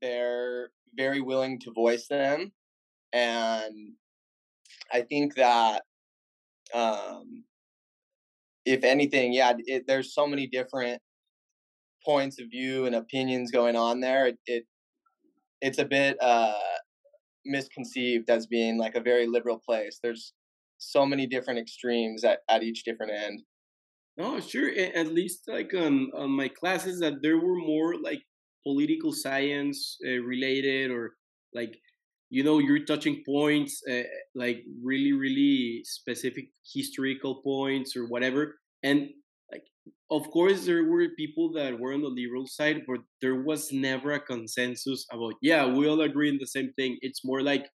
they're 0.00 0.70
very 0.94 1.20
willing 1.20 1.58
to 1.58 1.72
voice 1.72 2.06
them 2.06 2.52
and 3.12 3.92
i 4.92 5.00
think 5.00 5.34
that 5.34 5.82
um, 6.74 7.44
if 8.64 8.84
anything 8.84 9.32
yeah 9.32 9.52
it, 9.66 9.84
there's 9.86 10.14
so 10.14 10.26
many 10.26 10.46
different 10.46 11.02
points 12.04 12.40
of 12.40 12.48
view 12.50 12.86
and 12.86 12.94
opinions 12.94 13.50
going 13.50 13.76
on 13.76 14.00
there, 14.00 14.26
it, 14.26 14.38
it 14.46 14.64
it's 15.60 15.78
a 15.78 15.84
bit 15.84 16.16
uh, 16.20 16.52
misconceived 17.46 18.28
as 18.28 18.46
being 18.46 18.78
like 18.78 18.94
a 18.94 19.00
very 19.00 19.26
liberal 19.26 19.60
place. 19.64 19.98
There's 20.02 20.32
so 20.78 21.06
many 21.06 21.26
different 21.26 21.58
extremes 21.60 22.24
at, 22.24 22.40
at 22.48 22.62
each 22.62 22.84
different 22.84 23.12
end. 23.12 23.42
No, 24.16 24.38
sure. 24.40 24.70
At 24.70 25.12
least 25.12 25.44
like 25.48 25.72
on 25.74 26.10
on 26.16 26.30
my 26.30 26.48
classes, 26.48 27.00
that 27.00 27.22
there 27.22 27.38
were 27.38 27.56
more 27.56 27.94
like 28.00 28.22
political 28.64 29.12
science 29.12 29.98
uh, 30.06 30.20
related 30.22 30.90
or 30.90 31.14
like 31.52 31.76
you 32.30 32.42
know 32.42 32.58
you're 32.58 32.84
touching 32.84 33.22
points 33.26 33.82
uh, 33.90 34.02
like 34.34 34.62
really 34.82 35.12
really 35.12 35.82
specific 35.84 36.46
historical 36.74 37.42
points 37.42 37.94
or 37.94 38.06
whatever 38.06 38.56
and 38.82 39.10
of 40.10 40.30
course 40.30 40.66
there 40.66 40.84
were 40.84 41.08
people 41.16 41.52
that 41.52 41.78
were 41.78 41.94
on 41.94 42.02
the 42.02 42.08
liberal 42.08 42.46
side 42.46 42.82
but 42.86 43.00
there 43.22 43.42
was 43.42 43.72
never 43.72 44.12
a 44.12 44.20
consensus 44.20 45.06
about 45.10 45.34
yeah 45.40 45.64
we 45.66 45.88
all 45.88 46.00
agree 46.02 46.30
on 46.30 46.38
the 46.38 46.46
same 46.46 46.72
thing. 46.76 46.98
It's 47.00 47.24
more 47.24 47.42
like 47.42 47.66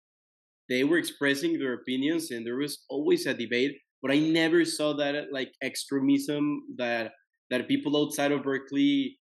they 0.69 0.85
were 0.85 0.99
expressing 0.99 1.59
their 1.59 1.75
opinions 1.75 2.31
and 2.31 2.47
there 2.47 2.57
was 2.57 2.85
always 2.91 3.27
a 3.27 3.35
debate 3.35 3.79
but 4.03 4.11
i 4.11 4.19
never 4.19 4.65
saw 4.65 4.93
that 4.93 5.33
like 5.33 5.53
extremism 5.63 6.63
that 6.77 7.13
that 7.51 7.67
people 7.69 7.97
outside 7.97 8.33
of 8.33 8.43
berkeley 8.43 9.19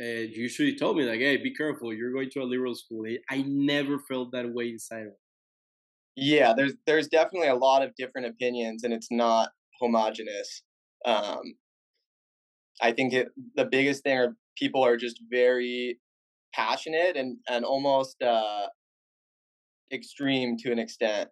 uh, 0.00 0.24
usually 0.32 0.74
told 0.74 0.96
me 0.96 1.04
like 1.04 1.20
hey 1.20 1.36
be 1.36 1.54
careful 1.54 1.92
you're 1.92 2.12
going 2.12 2.30
to 2.30 2.40
a 2.40 2.44
liberal 2.44 2.74
school. 2.74 3.04
I 3.28 3.44
never 3.46 3.98
felt 3.98 4.32
that 4.32 4.50
way 4.50 4.70
inside 4.70 5.06
of 5.08 5.12
yeah 6.16 6.54
there's 6.56 6.72
there's 6.86 7.08
definitely 7.08 7.48
a 7.48 7.54
lot 7.54 7.82
of 7.82 7.94
different 7.96 8.26
opinions 8.26 8.84
and 8.84 8.94
it's 8.94 9.10
not 9.10 9.50
homogenous 9.78 10.62
um, 11.04 11.42
I 12.82 12.92
think 12.92 13.12
it, 13.12 13.28
the 13.56 13.64
biggest 13.64 14.02
thing 14.04 14.18
are 14.18 14.36
people 14.56 14.82
are 14.84 14.96
just 14.96 15.20
very 15.30 15.98
passionate 16.54 17.16
and 17.16 17.38
and 17.48 17.64
almost 17.64 18.22
uh, 18.22 18.66
extreme 19.92 20.56
to 20.58 20.72
an 20.72 20.78
extent. 20.78 21.30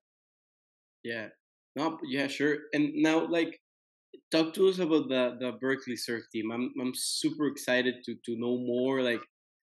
Yeah. 1.05 1.29
No. 1.77 1.99
Yeah. 2.09 2.27
Sure. 2.29 2.57
And 2.73 2.93
now, 2.95 3.27
like, 3.27 3.61
talk 4.31 4.55
to 4.55 4.69
us 4.69 4.79
about 4.79 5.09
the 5.09 5.37
the 5.41 5.53
Berkeley 5.61 5.97
surf 5.97 6.25
team. 6.33 6.51
I'm 6.51 6.73
I'm 6.81 6.93
super 6.95 7.47
excited 7.47 7.97
to 8.07 8.15
to 8.27 8.37
know 8.39 8.59
more. 8.59 9.03
Like, 9.03 9.23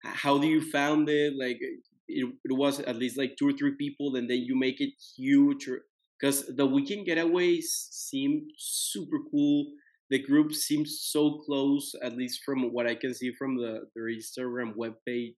how 0.04 0.38
do 0.38 0.48
you 0.48 0.62
found 0.62 1.10
it? 1.10 1.34
Like, 1.38 1.60
it, 2.08 2.28
it 2.46 2.54
was 2.58 2.80
at 2.82 2.98
least 2.98 3.18
like 3.18 3.36
two 3.38 3.50
or 3.50 3.54
three 3.54 3.76
people, 3.78 4.16
and 4.16 4.30
then 4.30 4.40
you 4.40 4.56
make 4.58 4.82
it 4.82 4.94
huge. 5.18 5.70
Because 6.20 6.48
the 6.56 6.66
weekend 6.66 7.08
getaways 7.08 7.66
seem 7.92 8.48
super 8.58 9.18
cool 9.32 9.74
the 10.10 10.20
group 10.20 10.54
seems 10.54 11.00
so 11.02 11.40
close, 11.46 11.96
at 12.02 12.16
least 12.16 12.42
from 12.46 12.72
what 12.72 12.88
I 12.88 12.96
can 12.96 13.14
see 13.14 13.32
from 13.38 13.58
the 13.58 13.82
their 13.96 14.06
Instagram 14.06 14.74
webpage. 14.76 15.34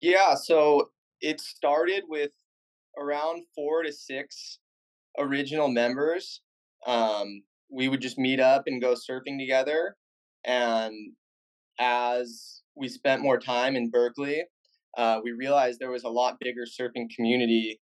Yeah, 0.00 0.34
so 0.34 0.90
it 1.20 1.40
started 1.40 2.04
with 2.08 2.32
around 2.98 3.44
four 3.54 3.82
to 3.82 3.92
six 3.92 4.58
original 5.18 5.68
members. 5.68 6.42
Um, 6.86 7.42
we 7.70 7.88
would 7.88 8.00
just 8.00 8.18
meet 8.18 8.40
up 8.40 8.64
and 8.66 8.82
go 8.82 8.94
surfing 8.94 9.38
together. 9.38 9.96
And 10.44 11.12
as 11.78 12.62
we 12.74 12.88
spent 12.88 13.22
more 13.22 13.38
time 13.38 13.76
in 13.76 13.90
Berkeley, 13.90 14.42
uh, 14.98 15.20
we 15.22 15.32
realized 15.32 15.78
there 15.78 15.90
was 15.90 16.04
a 16.04 16.08
lot 16.08 16.38
bigger 16.40 16.64
surfing 16.66 17.08
community 17.14 17.80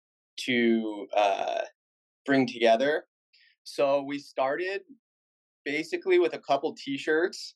to 0.45 1.07
uh, 1.15 1.61
bring 2.25 2.47
together. 2.47 3.05
So 3.67 4.01
we 4.01 4.17
started 4.17 4.83
basically 5.65 6.19
with 6.19 6.33
a 6.33 6.39
couple 6.39 6.74
T-shirts 6.74 7.55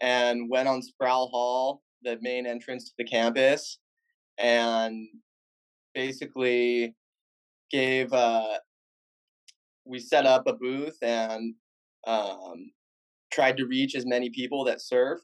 and 0.00 0.50
went 0.50 0.66
on 0.66 0.82
Sproul 0.82 1.28
Hall, 1.28 1.82
the 2.02 2.18
main 2.20 2.48
entrance 2.48 2.86
to 2.86 2.94
the 2.98 3.04
campus, 3.04 3.78
and 4.38 5.06
basically 5.94 6.96
gave. 7.70 8.12
Uh, 8.12 8.58
we 9.84 10.00
set 10.00 10.26
up 10.26 10.48
a 10.48 10.52
booth 10.52 10.98
and 11.00 11.54
um, 12.08 12.72
tried 13.32 13.56
to 13.58 13.66
reach 13.66 13.94
as 13.94 14.04
many 14.04 14.30
people 14.30 14.64
that 14.64 14.78
surfed. 14.78 15.20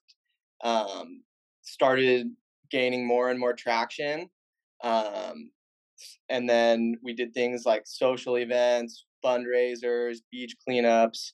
Um, 0.62 1.24
started 1.62 2.28
gaining 2.70 3.04
more 3.04 3.30
and 3.30 3.40
more 3.40 3.54
traction. 3.54 4.30
Um, 4.84 5.50
and 6.28 6.48
then 6.48 6.96
we 7.02 7.12
did 7.12 7.34
things 7.34 7.66
like 7.66 7.82
social 7.86 8.38
events, 8.38 9.04
fundraisers, 9.24 10.18
beach 10.30 10.54
cleanups, 10.68 11.32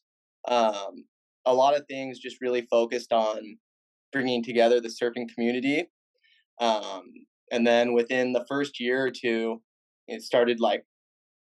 um, 0.49 1.05
a 1.47 1.55
lot 1.55 1.77
of 1.77 1.87
things 1.87 2.19
just 2.19 2.41
really 2.41 2.63
focused 2.63 3.13
on 3.13 3.59
bringing 4.13 4.43
together 4.43 4.81
the 4.81 4.89
surfing 4.89 5.29
community. 5.33 5.87
Um, 6.61 7.05
and 7.51 7.67
then 7.67 7.93
within 7.93 8.33
the 8.33 8.45
first 8.49 8.81
year 8.81 9.05
or 9.05 9.11
two, 9.11 9.61
it 10.09 10.23
started 10.23 10.61
like 10.61 10.85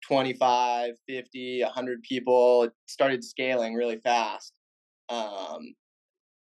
25, 0.08 0.94
50, 1.08 1.62
100 1.64 2.02
people. 2.04 2.64
It 2.64 2.72
started 2.88 3.24
scaling 3.24 3.76
really 3.76 3.98
fast. 3.98 4.54
Um, 5.10 5.76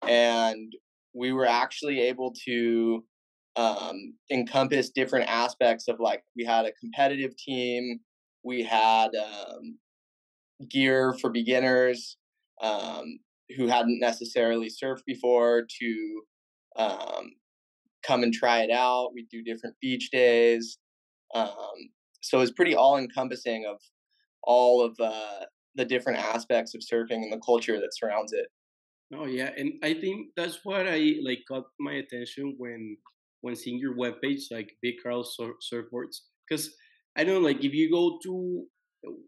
and 0.08 0.72
we 1.14 1.32
were 1.32 1.46
actually 1.46 2.00
able 2.00 2.34
to 2.46 3.04
um, 3.56 4.14
encompass 4.32 4.90
different 4.90 5.28
aspects 5.28 5.86
of 5.88 6.00
like 6.00 6.24
we 6.36 6.44
had 6.44 6.64
a 6.64 6.72
competitive 6.72 7.36
team, 7.36 8.00
we 8.42 8.62
had 8.62 9.10
um, 9.14 9.78
gear 10.68 11.14
for 11.20 11.30
beginners, 11.30 12.16
um, 12.62 13.18
who 13.56 13.66
hadn't 13.66 14.00
necessarily 14.00 14.68
surfed 14.68 15.04
before 15.06 15.66
to 15.80 16.22
um, 16.76 17.30
come 18.06 18.22
and 18.22 18.32
try 18.32 18.60
it 18.62 18.70
out. 18.70 19.10
We 19.14 19.26
do 19.30 19.42
different 19.42 19.76
beach 19.80 20.10
days. 20.10 20.78
Um, 21.34 21.90
so 22.20 22.40
it's 22.40 22.52
pretty 22.52 22.74
all 22.74 22.96
encompassing 22.96 23.66
of 23.68 23.78
all 24.42 24.82
of 24.82 24.96
uh, 25.00 25.44
the 25.74 25.84
different 25.84 26.18
aspects 26.18 26.74
of 26.74 26.82
surfing 26.82 27.22
and 27.22 27.32
the 27.32 27.40
culture 27.44 27.80
that 27.80 27.94
surrounds 27.94 28.32
it. 28.32 28.46
Oh 29.14 29.26
yeah, 29.26 29.50
and 29.56 29.74
I 29.82 29.94
think 29.94 30.28
that's 30.36 30.60
what 30.64 30.86
I 30.88 31.16
like 31.22 31.40
caught 31.46 31.64
my 31.78 31.94
attention 31.94 32.54
when 32.58 32.96
when 33.42 33.54
seeing 33.54 33.78
your 33.78 33.94
webpage, 33.94 34.44
like 34.50 34.72
Big 34.80 34.94
Carl 35.02 35.22
Surfboards, 35.22 36.20
because 36.48 36.70
I 37.16 37.24
don't 37.24 37.34
know, 37.34 37.48
like 37.48 37.62
if 37.62 37.74
you 37.74 37.90
go 37.90 38.18
to 38.22 38.64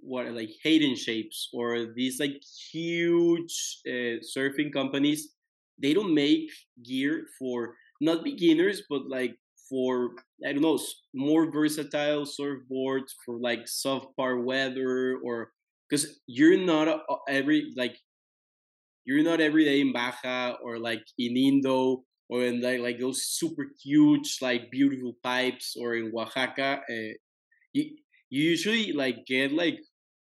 what 0.01 0.33
like 0.33 0.51
Hayden 0.63 0.97
Shapes 0.97 1.49
or 1.53 1.93
these 1.95 2.21
like 2.21 2.43
huge 2.73 3.81
uh, 3.87 4.23
surfing 4.37 4.73
companies, 4.73 5.35
they 5.81 5.95
don't 5.95 6.15
make 6.15 6.51
gear 6.83 7.27
for 7.39 7.75
not 8.01 8.25
beginners, 8.25 8.83
but 8.89 9.09
like 9.09 9.37
for 9.69 10.11
I 10.47 10.53
don't 10.53 10.63
know 10.63 10.79
more 11.15 11.51
versatile 11.51 12.25
surfboards 12.25 13.13
for 13.25 13.39
like 13.39 13.65
subpar 13.65 14.45
weather 14.45 15.19
or 15.25 15.51
because 15.89 16.21
you're 16.27 16.59
not 16.59 16.89
a, 16.89 16.99
every 17.29 17.73
like 17.77 17.97
you're 19.05 19.23
not 19.23 19.41
every 19.41 19.65
day 19.65 19.81
in 19.81 19.93
Baja 19.93 20.57
or 20.63 20.79
like 20.79 21.05
in 21.19 21.37
Indo 21.37 22.05
or 22.29 22.43
in 22.43 22.61
like 22.61 22.81
like 22.81 22.99
those 22.99 23.23
super 23.27 23.67
huge 23.83 24.39
like 24.43 24.71
beautiful 24.71 25.17
pipes 25.23 25.77
or 25.81 25.95
in 25.95 26.13
Oaxaca. 26.15 26.81
Uh, 26.91 27.15
you, 27.73 27.97
you 28.31 28.43
usually 28.43 28.93
like 28.93 29.27
get 29.27 29.53
like 29.53 29.79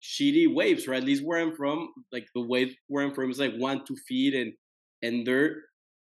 shitty 0.03 0.53
waves, 0.53 0.87
or 0.87 0.93
at 0.93 1.03
least 1.03 1.23
where 1.25 1.39
I'm 1.39 1.55
from, 1.55 1.89
like 2.11 2.27
the 2.35 2.41
wave 2.41 2.75
where 2.87 3.03
I'm 3.03 3.13
from 3.13 3.31
is 3.31 3.39
like 3.39 3.55
one 3.55 3.83
two 3.85 3.95
feet, 4.07 4.33
and 4.33 4.53
and 5.01 5.25
they're 5.25 5.63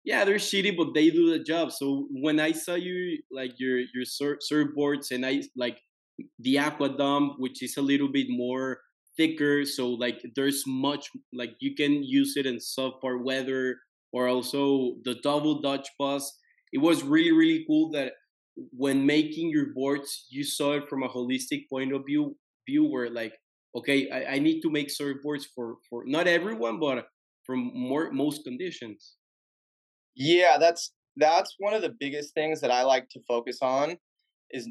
yeah 0.06 0.26
they're 0.26 0.36
shitty, 0.36 0.76
but 0.78 0.94
they 0.94 1.10
do 1.10 1.32
the 1.32 1.44
job. 1.44 1.72
So 1.72 2.08
when 2.12 2.40
I 2.40 2.52
saw 2.52 2.76
you 2.76 3.20
like 3.32 3.54
your 3.58 3.80
your 3.94 4.06
sur- 4.06 4.40
surfboards 4.52 5.12
and 5.12 5.26
I 5.26 5.44
like 5.56 5.80
the 6.40 6.60
aqua 6.60 6.90
dump, 6.98 7.34
which 7.38 7.64
is 7.64 7.78
a 7.78 7.82
little 7.82 8.12
bit 8.12 8.28
more 8.30 8.80
thicker, 9.16 9.66
so 9.66 9.90
like 9.90 10.22
there's 10.36 10.64
much 10.68 11.10
like 11.34 11.56
you 11.60 11.76
can 11.76 12.04
use 12.04 12.38
it 12.38 12.46
in 12.46 12.58
subpar 12.58 13.24
weather, 13.24 13.78
or 14.12 14.28
also 14.28 14.96
the 15.06 15.16
double 15.24 15.62
Dutch 15.62 15.88
bus. 15.98 16.38
It 16.74 16.80
was 16.80 17.04
really 17.04 17.32
really 17.32 17.64
cool 17.68 17.92
that 17.92 18.14
when 18.72 19.06
making 19.06 19.50
your 19.50 19.68
boards, 19.74 20.26
you 20.30 20.44
saw 20.44 20.74
it 20.74 20.90
from 20.90 21.04
a 21.04 21.10
holistic 21.10 21.70
point 21.70 21.94
of 21.94 22.06
view. 22.06 22.36
View 22.68 22.86
where 22.86 23.10
like, 23.10 23.34
okay, 23.76 24.10
I, 24.10 24.36
I 24.36 24.40
need 24.40 24.62
to 24.62 24.70
make 24.70 24.90
surfboards 24.90 25.46
for 25.56 25.78
for 25.90 26.04
not 26.06 26.28
everyone, 26.28 26.80
but 26.80 27.08
from 27.46 27.72
more 27.74 28.12
most 28.12 28.44
conditions. 28.44 29.16
Yeah, 30.16 30.58
that's 30.60 30.92
that's 31.16 31.56
one 31.60 31.74
of 31.74 31.82
the 31.82 31.96
biggest 32.00 32.34
things 32.34 32.60
that 32.62 32.72
I 32.72 32.84
like 32.84 33.10
to 33.10 33.22
focus 33.28 33.60
on 33.62 33.98
is 34.52 34.70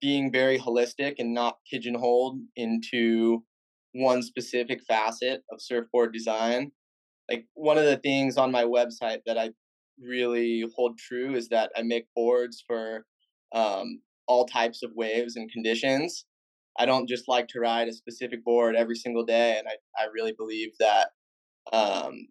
being 0.00 0.30
very 0.30 0.58
holistic 0.58 1.14
and 1.18 1.32
not 1.34 1.58
pigeonholed 1.70 2.38
into 2.56 3.42
one 3.92 4.22
specific 4.22 4.80
facet 4.86 5.42
of 5.50 5.60
surfboard 5.60 6.12
design. 6.12 6.70
Like 7.30 7.46
one 7.54 7.78
of 7.78 7.84
the 7.84 7.96
things 7.96 8.36
on 8.36 8.52
my 8.52 8.64
website 8.64 9.20
that 9.26 9.38
I 9.38 9.50
really 10.02 10.64
hold 10.74 10.98
true 10.98 11.34
is 11.34 11.48
that 11.48 11.70
I 11.76 11.82
make 11.82 12.06
boards 12.14 12.62
for 12.66 13.04
um, 13.52 14.00
all 14.26 14.46
types 14.46 14.82
of 14.82 14.92
waves 14.94 15.36
and 15.36 15.50
conditions. 15.50 16.24
I 16.78 16.86
don't 16.86 17.08
just 17.08 17.28
like 17.28 17.48
to 17.48 17.60
ride 17.60 17.88
a 17.88 17.92
specific 17.92 18.44
board 18.44 18.76
every 18.76 18.96
single 18.96 19.24
day, 19.24 19.58
and 19.58 19.66
I, 19.68 20.02
I 20.02 20.06
really 20.14 20.32
believe 20.32 20.70
that 20.78 21.08
um, 21.72 22.28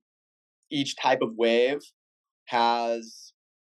each 0.72 0.96
type 0.98 1.22
of 1.22 1.36
wave 1.38 1.80
has 2.46 3.34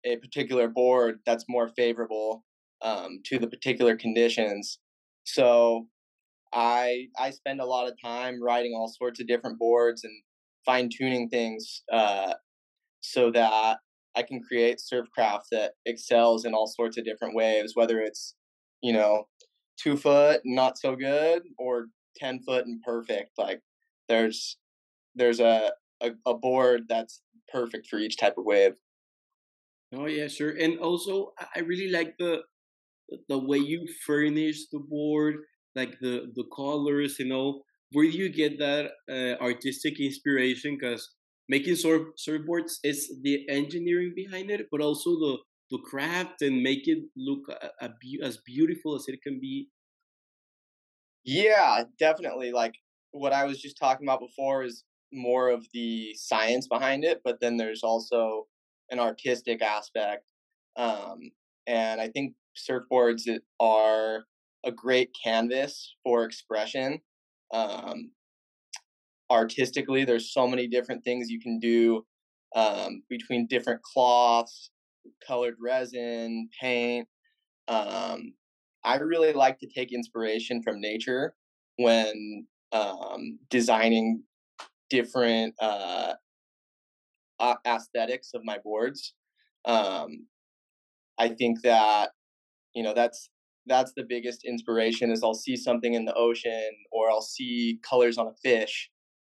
a 0.05 0.17
particular 0.17 0.67
board 0.67 1.19
that's 1.25 1.45
more 1.49 1.69
favorable 1.69 2.43
um, 2.81 3.19
to 3.25 3.39
the 3.39 3.47
particular 3.47 3.95
conditions. 3.95 4.79
So 5.25 5.87
I 6.53 7.07
I 7.17 7.31
spend 7.31 7.61
a 7.61 7.65
lot 7.65 7.87
of 7.87 7.95
time 8.03 8.41
writing 8.41 8.73
all 8.75 8.87
sorts 8.87 9.19
of 9.19 9.27
different 9.27 9.59
boards 9.59 10.03
and 10.03 10.13
fine 10.65 10.89
tuning 10.89 11.29
things 11.29 11.83
uh, 11.91 12.33
so 13.01 13.31
that 13.31 13.77
I 14.15 14.23
can 14.23 14.41
create 14.41 14.79
surfcraft 14.79 15.43
that 15.51 15.73
excels 15.85 16.45
in 16.45 16.53
all 16.53 16.67
sorts 16.67 16.97
of 16.97 17.05
different 17.05 17.35
waves, 17.35 17.73
whether 17.75 17.99
it's, 17.99 18.35
you 18.81 18.93
know, 18.93 19.27
two 19.81 19.95
foot 19.95 20.41
not 20.45 20.77
so 20.77 20.95
good 20.95 21.43
or 21.57 21.87
10 22.17 22.41
foot 22.41 22.65
and 22.65 22.81
perfect. 22.81 23.31
Like 23.37 23.61
there's, 24.07 24.57
there's 25.15 25.39
a, 25.39 25.71
a, 26.01 26.11
a 26.25 26.33
board 26.33 26.83
that's 26.89 27.21
perfect 27.51 27.87
for 27.87 27.97
each 27.97 28.17
type 28.17 28.37
of 28.37 28.45
wave. 28.45 28.73
Oh 29.93 30.05
yeah, 30.05 30.27
sure. 30.27 30.51
And 30.51 30.79
also 30.79 31.31
I 31.55 31.59
really 31.59 31.89
like 31.89 32.15
the, 32.19 32.41
the 33.27 33.39
way 33.39 33.57
you 33.57 33.87
furnish 34.05 34.67
the 34.71 34.79
board, 34.79 35.35
like 35.75 35.97
the, 36.01 36.31
the 36.35 36.43
colors, 36.55 37.17
you 37.19 37.27
know, 37.27 37.61
where 37.91 38.05
do 38.05 38.15
you 38.15 38.29
get 38.29 38.59
that 38.59 38.91
uh, 39.09 39.41
artistic 39.43 39.99
inspiration? 39.99 40.77
Because 40.79 41.09
making 41.49 41.75
surf 41.75 42.03
surfboards 42.17 42.77
is 42.83 43.11
the 43.23 43.49
engineering 43.49 44.13
behind 44.15 44.51
it, 44.51 44.67
but 44.71 44.81
also 44.81 45.11
the 45.11 45.37
the 45.71 45.79
craft 45.79 46.41
and 46.41 46.63
make 46.63 46.87
it 46.87 46.99
look 47.17 47.41
a, 47.49 47.85
a 47.85 47.89
be- 48.01 48.19
as 48.23 48.37
beautiful 48.45 48.95
as 48.95 49.05
it 49.07 49.21
can 49.21 49.39
be. 49.39 49.69
Yeah, 51.23 51.83
definitely. 51.97 52.51
Like 52.51 52.75
what 53.11 53.33
I 53.33 53.45
was 53.45 53.61
just 53.61 53.77
talking 53.77 54.05
about 54.07 54.19
before 54.21 54.63
is 54.63 54.83
more 55.11 55.49
of 55.49 55.65
the 55.73 56.13
science 56.15 56.67
behind 56.67 57.03
it, 57.03 57.21
but 57.23 57.39
then 57.41 57.57
there's 57.57 57.83
also 57.83 58.47
an 58.91 58.99
artistic 58.99 59.61
aspect. 59.61 60.23
Um, 60.75 61.31
and 61.67 61.99
I 62.01 62.09
think 62.09 62.35
surfboards 62.57 63.27
are 63.59 64.25
a 64.65 64.71
great 64.71 65.15
canvas 65.23 65.95
for 66.03 66.23
expression. 66.25 67.01
Um, 67.53 68.11
artistically 69.31 70.05
there's 70.05 70.33
so 70.33 70.47
many 70.47 70.67
different 70.67 71.03
things 71.03 71.29
you 71.29 71.39
can 71.39 71.59
do 71.59 72.05
um, 72.55 73.03
between 73.09 73.47
different 73.47 73.81
cloths 73.83 74.71
colored 75.25 75.55
resin 75.61 76.49
paint 76.59 77.07
um, 77.67 78.33
i 78.83 78.95
really 78.97 79.33
like 79.33 79.59
to 79.59 79.67
take 79.67 79.91
inspiration 79.91 80.61
from 80.61 80.81
nature 80.81 81.35
when 81.77 82.45
um, 82.71 83.39
designing 83.49 84.23
different 84.89 85.53
uh, 85.61 86.13
aesthetics 87.65 88.31
of 88.33 88.41
my 88.43 88.57
boards 88.63 89.13
um, 89.65 90.25
i 91.17 91.29
think 91.29 91.61
that 91.61 92.11
you 92.73 92.83
know 92.83 92.93
that's 92.93 93.29
that's 93.67 93.93
the 93.95 94.03
biggest 94.07 94.43
inspiration 94.45 95.11
is 95.11 95.23
i'll 95.23 95.33
see 95.33 95.55
something 95.55 95.93
in 95.93 96.05
the 96.05 96.13
ocean 96.15 96.71
or 96.91 97.09
i'll 97.09 97.21
see 97.21 97.79
colors 97.87 98.17
on 98.17 98.27
a 98.27 98.33
fish 98.43 98.89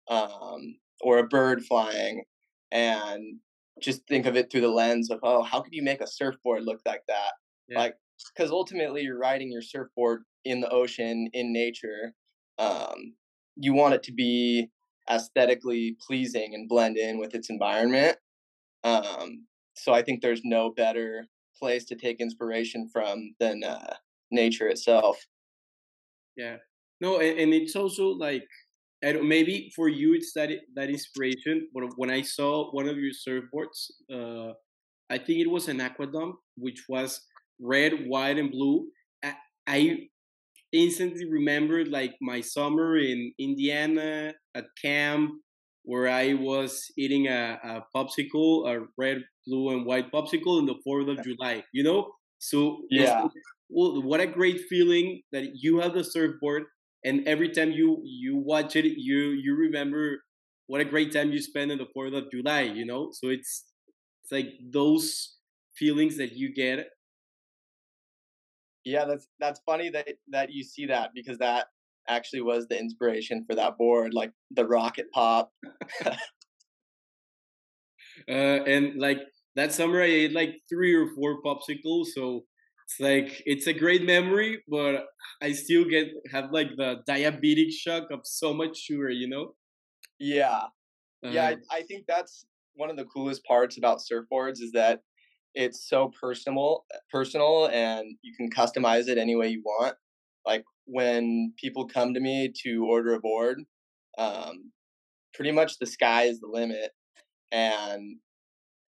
um, 0.10 0.76
or 1.02 1.20
a 1.20 1.28
bird 1.28 1.64
flying 1.66 2.24
and 2.72 3.38
just 3.82 4.06
think 4.08 4.26
of 4.26 4.36
it 4.36 4.52
through 4.52 4.62
the 4.62 4.68
lens 4.68 5.10
of 5.10 5.20
oh 5.24 5.42
how 5.42 5.62
could 5.62 5.74
you 5.74 5.84
make 5.84 6.02
a 6.02 6.08
surfboard 6.08 6.64
look 6.64 6.82
like 6.86 7.04
that? 7.08 7.34
Yeah. 7.68 7.80
like 7.80 7.96
because 8.36 8.52
ultimately 8.52 9.02
you're 9.02 9.18
riding 9.18 9.52
your 9.52 9.62
surfboard 9.62 10.24
in 10.46 10.62
the 10.62 10.70
ocean 10.70 11.30
in 11.34 11.54
nature 11.54 12.14
um, 12.60 13.14
you 13.56 13.74
want 13.74 13.94
it 13.94 14.04
to 14.04 14.12
be 14.12 14.68
aesthetically 15.10 15.98
pleasing 16.06 16.54
and 16.54 16.70
blend 16.70 16.98
in 16.98 17.18
with 17.18 17.34
its 17.34 17.50
environment 17.50 18.18
um, 18.84 19.46
so 19.76 19.94
i 19.94 20.02
think 20.02 20.22
there's 20.22 20.42
no 20.44 20.72
better 20.72 21.26
place 21.62 21.86
to 21.86 21.96
take 21.96 22.20
inspiration 22.20 22.90
from 22.92 23.34
than 23.40 23.64
uh, 23.64 23.94
nature 24.32 24.68
itself. 24.68 25.24
Yeah. 26.36 26.58
No 27.00 27.20
and, 27.20 27.40
and 27.40 27.54
it's 27.54 27.76
also 27.76 28.08
like 28.08 28.48
and 29.02 29.28
maybe 29.28 29.72
for 29.76 29.88
you 29.88 30.14
it's 30.14 30.34
that 30.34 30.50
that 30.76 30.90
inspiration. 30.90 31.68
But 31.74 31.84
when 31.98 32.10
I 32.10 32.22
saw 32.22 32.72
one 32.72 32.88
of 32.88 32.98
your 32.98 33.14
surfboards, 33.14 33.92
uh, 34.14 34.54
I 35.10 35.18
think 35.18 35.40
it 35.40 35.50
was 35.50 35.68
an 35.68 35.80
aquadump, 35.80 36.34
which 36.58 36.86
was 36.88 37.22
red, 37.60 38.08
white, 38.08 38.38
and 38.38 38.52
blue. 38.52 38.88
I, 39.24 39.36
I 39.68 39.98
instantly 40.72 41.30
remembered 41.30 41.90
like 41.90 42.16
my 42.22 42.42
summer 42.42 42.98
in 42.98 43.34
Indiana 43.38 44.34
at 44.56 44.66
camp 44.82 45.32
where 45.84 46.08
I 46.08 46.34
was 46.34 46.86
eating 46.98 47.28
a, 47.28 47.60
a 47.64 47.84
popsicle, 47.96 48.68
a 48.68 48.86
red, 48.98 49.24
blue, 49.48 49.72
and 49.76 49.86
white 49.86 50.12
popsicle 50.12 50.60
on 50.60 50.66
the 50.66 50.76
Fourth 50.84 51.08
of 51.08 51.24
July. 51.24 51.64
You 51.74 51.84
know, 51.84 52.12
so 52.38 52.82
yeah. 52.90 53.28
Well, 53.74 54.04
what 54.04 54.20
a 54.20 54.28
great 54.28 54.62
feeling 54.70 55.22
that 55.32 55.46
you 55.56 55.80
have 55.80 55.94
the 55.94 56.04
surfboard 56.04 56.64
and 57.04 57.28
every 57.28 57.50
time 57.50 57.72
you 57.72 58.02
you 58.04 58.38
watch 58.38 58.76
it 58.76 58.86
you 58.86 59.30
you 59.32 59.56
remember 59.56 60.24
what 60.68 60.82
a 60.82 60.86
great 60.86 61.12
time 61.12 61.32
you 61.32 61.40
spent 61.42 61.72
on 61.72 61.78
the 61.78 61.88
fourth 61.94 62.14
of 62.14 62.32
july 62.32 62.62
you 62.62 62.86
know? 62.86 63.12
So 63.12 63.30
it's 63.30 63.66
it's 64.24 64.32
like 64.32 64.54
those 64.72 65.38
feelings 65.76 66.18
that 66.18 66.34
you 66.34 66.54
get. 66.54 66.90
Yeah 68.84 69.06
that's 69.06 69.28
that's 69.40 69.62
funny 69.66 69.90
that 69.90 70.08
that 70.30 70.52
you 70.52 70.64
see 70.64 70.86
that 70.88 71.12
because 71.14 71.38
that 71.38 71.68
actually 72.08 72.42
was 72.42 72.68
the 72.68 72.80
inspiration 72.80 73.46
for 73.46 73.56
that 73.56 73.78
board 73.78 74.14
like 74.14 74.32
the 74.52 74.66
rocket 74.66 75.12
pop. 75.12 75.52
Uh, 78.28 78.64
and 78.68 79.00
like 79.00 79.20
that 79.56 79.72
summer 79.72 80.02
i 80.02 80.06
ate 80.06 80.32
like 80.32 80.56
three 80.70 80.94
or 80.94 81.08
four 81.16 81.42
popsicles 81.42 82.08
so 82.08 82.46
it's 82.92 83.00
like 83.00 83.44
it's 83.46 83.68
a 83.68 83.74
great 83.74 84.04
memory, 84.04 84.64
but 84.68 85.06
I 85.42 85.52
still 85.54 85.86
get 85.86 86.08
have 86.32 86.52
like 86.52 86.70
the 86.78 87.02
diabetic 87.08 87.72
shock 87.72 88.12
of 88.12 88.22
so 88.24 88.54
much 88.54 88.78
sugar, 88.78 89.10
you 89.10 89.28
know? 89.28 89.56
Yeah. 90.20 90.64
Uh, 91.26 91.30
yeah, 91.30 91.44
I, 91.44 91.54
uh-huh. 91.54 91.62
I 91.72 91.82
think 91.84 92.06
that's 92.08 92.46
one 92.76 92.90
of 92.90 92.98
the 92.98 93.06
coolest 93.06 93.44
parts 93.46 93.78
about 93.78 94.00
surfboards 94.00 94.62
is 94.62 94.72
that 94.74 95.02
it's 95.54 95.88
so 95.88 96.12
personal 96.20 96.86
personal 97.12 97.68
and 97.68 98.16
you 98.22 98.34
can 98.36 98.50
customize 98.50 99.08
it 99.08 99.18
any 99.18 99.36
way 99.36 99.50
you 99.50 99.62
want. 99.64 99.96
Like 100.46 100.64
when 100.86 101.54
people 101.58 101.88
come 101.88 102.14
to 102.14 102.20
me 102.20 102.52
to 102.64 102.86
order 102.90 103.14
a 103.14 103.20
board, 103.20 103.60
um, 104.18 104.72
pretty 105.34 105.52
much 105.52 105.78
the 105.78 105.86
sky 105.86 106.24
is 106.24 106.40
the 106.40 106.48
limit. 106.48 106.92
And 107.52 108.18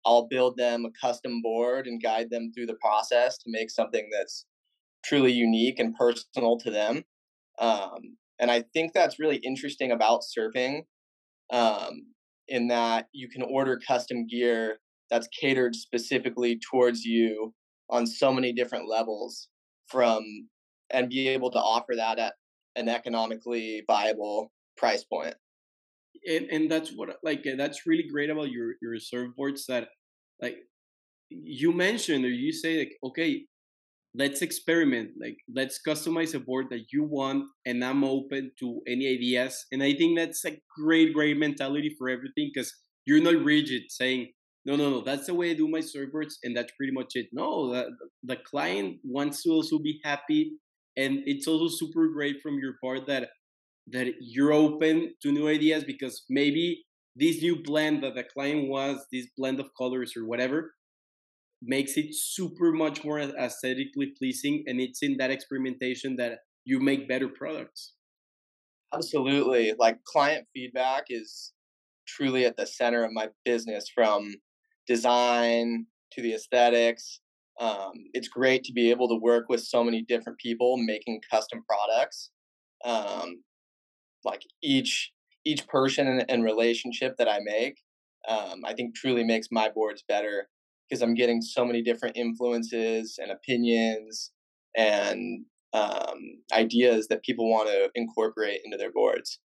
I'll 0.07 0.29
build 0.29 0.57
them 0.57 0.87
a 0.87 1.07
custom 1.07 1.42
board 1.42 1.87
and 1.87 2.03
guide 2.03 2.31
them 2.31 2.53
through 2.53 2.66
the 2.66 2.77
process 2.81 3.37
to 3.38 3.45
make 3.49 3.71
something 3.71 4.09
that's 4.12 4.47
truly 5.05 5.33
unique 5.33 5.81
and 5.81 5.95
personal 5.97 6.57
to 6.59 6.71
them. 6.71 7.03
Um, 7.59 8.16
and 8.38 8.51
I 8.51 8.64
think 8.73 8.92
that's 8.92 9.19
really 9.19 9.38
interesting 9.38 9.90
about 9.90 10.23
surfing, 10.23 10.83
um, 11.53 12.07
in 12.49 12.69
that 12.69 13.09
you 13.12 13.29
can 13.29 13.42
order 13.42 13.81
custom 13.87 14.27
gear 14.27 14.79
that's 15.11 15.29
catered 15.40 15.75
specifically 15.75 16.61
towards 16.71 17.05
you 17.05 17.53
on 17.90 18.07
so 18.07 18.33
many 18.33 18.53
different 18.53 18.88
levels 18.88 19.49
from 19.88 20.23
and 20.90 21.09
be 21.09 21.29
able 21.29 21.51
to 21.51 21.59
offer 21.59 21.95
that 21.97 22.19
at 22.19 22.35
an 22.77 22.88
economically 22.88 23.83
viable 23.88 24.53
price 24.77 25.05
point. 25.05 25.35
And 26.27 26.47
and 26.51 26.71
that's 26.71 26.91
what 26.91 27.17
like 27.23 27.47
uh, 27.47 27.57
that's 27.57 27.87
really 27.87 28.09
great 28.09 28.31
about 28.31 28.51
your 28.51 28.75
your 28.83 28.95
surfboards 28.97 29.67
that 29.69 29.89
like 30.41 30.59
you 31.31 31.73
mentioned 31.73 32.25
or 32.25 32.31
you 32.31 32.53
say 32.53 32.79
like 32.79 32.97
okay 33.05 33.47
let's 34.15 34.43
experiment 34.43 35.11
like 35.21 35.37
let's 35.55 35.81
customize 35.87 36.35
a 36.35 36.41
board 36.41 36.67
that 36.71 36.87
you 36.93 37.05
want 37.05 37.45
and 37.67 37.85
i'm 37.85 38.05
open 38.05 38.51
to 38.59 38.81
any 38.89 39.07
ideas. 39.09 39.67
And 39.73 39.83
i 39.83 39.93
think 39.95 40.19
that's 40.19 40.45
a 40.45 40.59
great 40.79 41.12
great 41.15 41.37
mentality 41.39 41.95
for 41.99 42.09
everything 42.09 42.51
because 42.55 42.73
you're 43.05 43.23
not 43.23 43.45
rigid 43.45 43.85
saying 43.91 44.33
no 44.65 44.77
no 44.77 44.91
no 44.91 45.01
that's 45.03 45.27
the 45.27 45.35
way 45.35 45.51
i 45.51 45.55
do 45.55 45.69
my 45.69 45.81
surfboards 45.81 46.35
and 46.45 46.57
that's 46.57 46.73
pretty 46.77 46.93
much 46.93 47.12
it. 47.17 47.27
No 47.33 47.73
the, 47.73 47.91
the 48.25 48.37
client 48.37 48.99
wants 49.05 49.43
to 49.43 49.51
also 49.51 49.79
be 49.79 50.01
happy 50.05 50.53
and 50.97 51.23
it's 51.27 51.47
also 51.47 51.69
super 51.69 52.09
great 52.09 52.41
from 52.43 52.59
your 52.59 52.75
part 52.83 53.07
that 53.07 53.29
that 53.88 54.14
you're 54.20 54.53
open 54.53 55.14
to 55.22 55.33
new 55.33 55.49
ideas 55.49 55.85
because 55.85 56.25
maybe 56.29 56.85
this 57.14 57.40
new 57.40 57.62
blend 57.62 58.03
that 58.03 58.14
the 58.14 58.25
client 58.25 58.68
wants 58.68 59.07
this 59.12 59.27
blend 59.37 59.61
of 59.61 59.70
colors 59.79 60.14
or 60.16 60.27
whatever 60.27 60.72
makes 61.62 61.96
it 61.96 62.14
super 62.14 62.72
much 62.72 63.05
more 63.05 63.18
aesthetically 63.18 64.12
pleasing 64.18 64.64
and 64.66 64.81
it's 64.81 65.03
in 65.03 65.16
that 65.16 65.31
experimentation 65.31 66.16
that 66.16 66.40
you 66.64 66.81
make 66.81 67.09
better 67.09 67.29
products. 67.29 67.94
Absolutely. 68.92 69.72
Like 69.79 70.03
client 70.05 70.46
feedback 70.53 71.05
is 71.09 71.53
truly 72.07 72.44
at 72.44 72.57
the 72.57 72.66
center 72.66 73.05
of 73.05 73.12
my 73.12 73.29
business 73.44 73.87
from 73.92 74.35
design 74.87 75.87
to 76.12 76.22
the 76.22 76.35
aesthetics. 76.35 77.20
Um, 77.59 77.92
it's 78.12 78.29
great 78.29 78.62
to 78.64 78.72
be 78.72 78.90
able 78.90 79.09
to 79.09 79.16
work 79.20 79.46
with 79.49 79.62
so 79.62 79.83
many 79.83 80.03
different 80.03 80.38
people 80.38 80.77
making 80.77 81.20
custom 81.31 81.64
products. 81.66 82.31
Um, 82.85 83.42
like 84.27 84.43
each 84.62 85.12
each 85.47 85.67
person 85.69 86.07
and, 86.09 86.25
and 86.29 86.45
relationship 86.45 87.17
that 87.17 87.29
i 87.29 87.39
make 87.43 87.79
um, 88.29 88.61
i 88.65 88.75
think 88.75 88.95
truly 88.95 89.25
makes 89.25 89.49
my 89.51 89.69
boards 89.69 90.05
better 90.07 90.49
because 90.89 91.03
I'm 91.03 91.15
getting 91.15 91.43
so 91.43 91.65
many 91.65 91.83
different 91.83 92.17
influences 92.17 93.19
and 93.21 93.31
opinions 93.31 94.33
and 94.77 95.45
um, 95.73 96.19
ideas 96.53 97.09
that 97.09 97.23
people 97.23 97.51
want 97.51 97.69
to 97.69 97.91
incorporate 97.95 98.61
into 98.65 98.77
their 98.77 98.93
boards. 98.93 99.41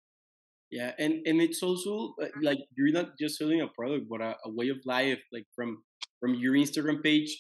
Yeah, 0.71 0.93
and 0.99 1.27
and 1.27 1.41
it's 1.41 1.63
also 1.63 2.15
uh, 2.23 2.27
like 2.43 2.59
you're 2.77 2.93
not 2.93 3.13
just 3.19 3.39
selling 3.39 3.63
a 3.63 3.69
product, 3.69 4.07
but 4.11 4.21
a, 4.21 4.37
a 4.45 4.51
way 4.51 4.69
of 4.69 4.77
life. 4.85 5.21
Like 5.33 5.47
from 5.55 5.83
from 6.21 6.35
your 6.35 6.55
Instagram 6.55 7.03
page, 7.03 7.35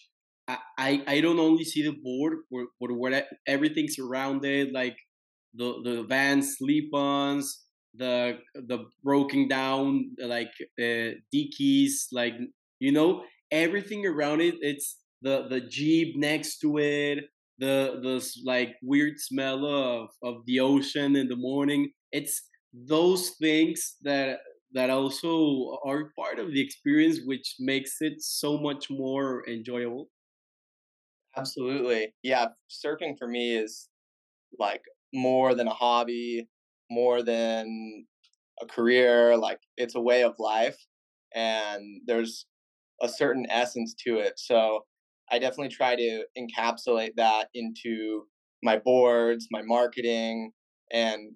I 0.47 0.57
I, 0.79 1.03
I 1.07 1.21
don't 1.21 1.39
only 1.39 1.65
see 1.65 1.83
the 1.83 1.93
board, 2.03 2.39
but, 2.51 2.67
what 2.81 3.27
everything's 3.47 3.99
around 3.99 4.47
it, 4.47 4.73
like 4.73 4.97
the 5.55 5.81
the 5.83 6.03
Vans 6.05 6.57
slip-ons, 6.59 7.65
the 7.95 8.39
the 8.55 8.87
broken 9.03 9.49
down 9.49 10.15
like 10.19 10.53
uh, 10.81 11.11
keys, 11.33 12.09
like 12.13 12.35
you 12.79 12.93
know, 12.93 13.25
everything 13.51 14.07
around 14.07 14.41
it 14.41 14.55
it's 14.61 15.03
the 15.23 15.49
the 15.49 15.61
jeep 15.61 16.17
next 16.17 16.59
to 16.61 16.79
it 16.79 17.25
the 17.59 17.99
the 18.03 18.41
like 18.45 18.77
weird 18.83 19.19
smell 19.19 19.65
of 19.67 20.11
of 20.23 20.45
the 20.47 20.61
ocean 20.61 21.17
in 21.17 21.29
the 21.29 21.37
morning. 21.37 21.91
It's 22.13 22.43
those 22.73 23.31
things 23.31 23.97
that 24.03 24.41
that 24.73 24.91
also 24.91 25.79
are 25.85 26.13
part 26.17 26.39
of 26.39 26.53
the 26.53 26.61
experience 26.61 27.21
which 27.25 27.57
makes 27.59 28.01
it 28.01 28.21
so 28.21 28.59
much 28.59 28.91
more 28.91 29.49
enjoyable. 29.49 30.11
Absolutely. 31.37 32.15
Yeah 32.23 32.49
surfing 32.71 33.19
for 33.19 33.29
me 33.29 33.57
is 33.57 33.89
like 34.59 34.85
more 35.15 35.55
than 35.55 35.69
a 35.69 35.75
hobby 35.75 36.49
more 36.91 37.23
than 37.23 38.07
a 38.61 38.67
career 38.67 39.37
like 39.37 39.61
it's 39.77 39.95
a 39.95 40.01
way 40.01 40.23
of 40.23 40.35
life 40.39 40.77
and 41.35 41.83
there's 42.07 42.47
a 43.03 43.09
certain 43.09 43.47
essence 43.51 43.95
to 44.07 44.19
it. 44.19 44.35
So 44.37 44.85
I 45.31 45.39
definitely 45.39 45.69
try 45.69 45.97
to 45.97 46.25
encapsulate 46.39 47.15
that 47.17 47.49
into 47.55 48.25
my 48.63 48.79
boards, 48.79 49.47
my 49.51 49.63
marketing, 49.63 50.53
and 50.91 51.33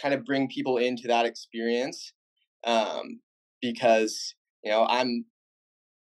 kind 0.00 0.12
of 0.14 0.24
bring 0.24 0.48
people 0.48 0.78
into 0.78 1.08
that 1.08 1.26
experience 1.26 2.12
um, 2.66 3.20
because 3.62 4.34
you 4.64 4.70
know 4.70 4.84
I'm 4.88 5.24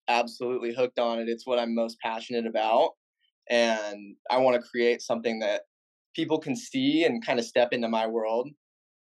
absolutely 0.09 0.75
hooked 0.75 0.99
on 0.99 1.19
it. 1.19 1.29
It's 1.29 1.47
what 1.47 1.59
I'm 1.59 1.75
most 1.75 1.99
passionate 2.01 2.47
about, 2.47 2.93
and 3.51 4.17
I 4.31 4.39
want 4.39 4.61
to 4.61 4.69
create 4.69 5.03
something 5.03 5.41
that 5.41 5.63
people 6.15 6.39
can 6.39 6.57
see 6.57 7.05
and 7.05 7.25
kind 7.25 7.39
of 7.39 7.45
step 7.45 7.73
into 7.73 7.89
my 7.89 8.07
world 8.07 8.49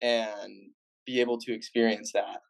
and 0.01 0.71
be 1.07 1.21
able 1.21 1.39
to 1.39 1.53
experience 1.53 2.13
that. 2.13 2.41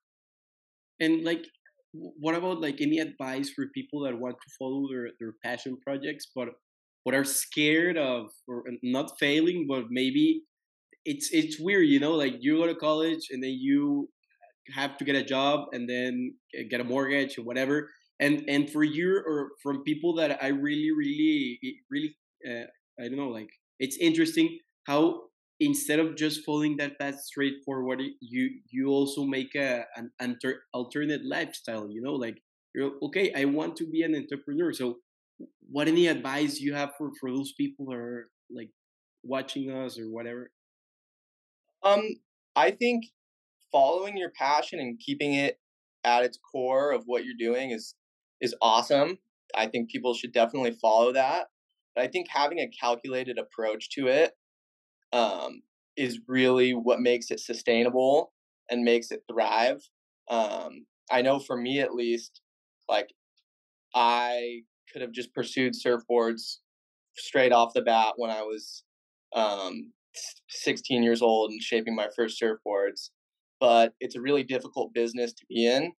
And 1.00 1.24
like 1.24 1.44
what 1.92 2.34
about 2.34 2.60
like 2.60 2.80
any 2.80 2.98
advice 2.98 3.50
for 3.50 3.66
people 3.74 4.00
that 4.00 4.18
want 4.18 4.36
to 4.36 4.50
follow 4.58 4.88
their, 4.90 5.10
their 5.20 5.34
passion 5.44 5.76
projects 5.84 6.26
but 6.34 6.48
what 7.04 7.14
are 7.14 7.24
scared 7.24 7.98
of 7.98 8.30
or 8.48 8.64
not 8.82 9.10
failing 9.18 9.66
but 9.68 9.84
maybe 9.90 10.42
it's 11.04 11.30
it's 11.32 11.60
weird 11.60 11.86
you 11.86 12.00
know 12.00 12.12
like 12.12 12.36
you 12.40 12.56
go 12.56 12.66
to 12.66 12.74
college 12.74 13.28
and 13.30 13.42
then 13.42 13.56
you 13.60 14.08
have 14.74 14.96
to 14.96 15.04
get 15.04 15.16
a 15.16 15.24
job 15.24 15.66
and 15.72 15.88
then 15.88 16.34
get 16.70 16.80
a 16.80 16.84
mortgage 16.84 17.36
or 17.36 17.42
whatever 17.42 17.90
and 18.20 18.44
and 18.48 18.70
for 18.70 18.84
you 18.84 19.22
or 19.26 19.50
from 19.62 19.82
people 19.82 20.14
that 20.14 20.42
i 20.42 20.48
really 20.48 20.92
really 20.92 21.58
really 21.90 22.16
uh, 22.48 22.64
i 23.00 23.08
don't 23.08 23.16
know 23.16 23.28
like 23.28 23.50
it's 23.78 23.96
interesting 23.96 24.58
how 24.86 25.22
instead 25.60 25.98
of 26.00 26.16
just 26.16 26.44
following 26.44 26.76
that 26.76 26.98
path 26.98 27.20
straightforward 27.20 28.02
you 28.20 28.50
you 28.70 28.88
also 28.88 29.24
make 29.24 29.54
a 29.54 29.84
an 29.96 30.10
alter, 30.20 30.62
alternate 30.72 31.24
lifestyle 31.24 31.88
you 31.90 32.02
know 32.02 32.14
like 32.14 32.42
you're 32.74 32.92
okay 33.02 33.32
i 33.34 33.44
want 33.44 33.76
to 33.76 33.86
be 33.86 34.02
an 34.02 34.14
entrepreneur. 34.14 34.72
So 34.72 34.98
what 35.70 35.88
any 35.88 36.06
advice 36.06 36.60
you 36.60 36.74
have 36.74 36.92
for 36.96 37.10
for 37.20 37.30
those 37.30 37.52
people 37.52 37.86
who 37.86 37.92
are 37.92 38.30
like 38.50 38.70
watching 39.22 39.70
us 39.70 39.98
or 39.98 40.10
whatever? 40.10 40.50
Um 41.82 42.02
i 42.56 42.70
think 42.70 43.04
following 43.70 44.16
your 44.16 44.30
passion 44.30 44.78
and 44.78 44.98
keeping 44.98 45.34
it 45.34 45.58
at 46.04 46.24
its 46.24 46.38
core 46.38 46.92
of 46.92 47.04
what 47.06 47.24
you're 47.24 47.34
doing 47.38 47.70
is 47.70 47.94
is 48.40 48.54
awesome. 48.60 49.18
I 49.54 49.66
think 49.66 49.90
people 49.90 50.14
should 50.14 50.32
definitely 50.32 50.72
follow 50.72 51.12
that 51.12 51.46
but 51.94 52.04
i 52.04 52.08
think 52.08 52.26
having 52.30 52.58
a 52.58 52.68
calculated 52.68 53.38
approach 53.38 53.90
to 53.90 54.06
it 54.08 54.32
um, 55.12 55.62
is 55.96 56.20
really 56.26 56.72
what 56.72 57.00
makes 57.00 57.30
it 57.30 57.40
sustainable 57.40 58.32
and 58.70 58.82
makes 58.82 59.10
it 59.10 59.22
thrive. 59.30 59.82
Um, 60.28 60.86
I 61.10 61.22
know 61.22 61.38
for 61.38 61.56
me 61.56 61.80
at 61.80 61.94
least, 61.94 62.40
like 62.88 63.08
I 63.94 64.62
could 64.92 65.02
have 65.02 65.12
just 65.12 65.34
pursued 65.34 65.74
surfboards 65.74 66.58
straight 67.16 67.52
off 67.52 67.74
the 67.74 67.82
bat 67.82 68.14
when 68.16 68.30
I 68.30 68.42
was 68.42 68.84
um, 69.34 69.92
16 70.48 71.02
years 71.02 71.22
old 71.22 71.50
and 71.50 71.62
shaping 71.62 71.94
my 71.94 72.08
first 72.16 72.40
surfboards. 72.40 73.10
But 73.60 73.92
it's 74.00 74.16
a 74.16 74.20
really 74.20 74.42
difficult 74.42 74.92
business 74.94 75.32
to 75.34 75.44
be 75.48 75.66
in. 75.66 75.92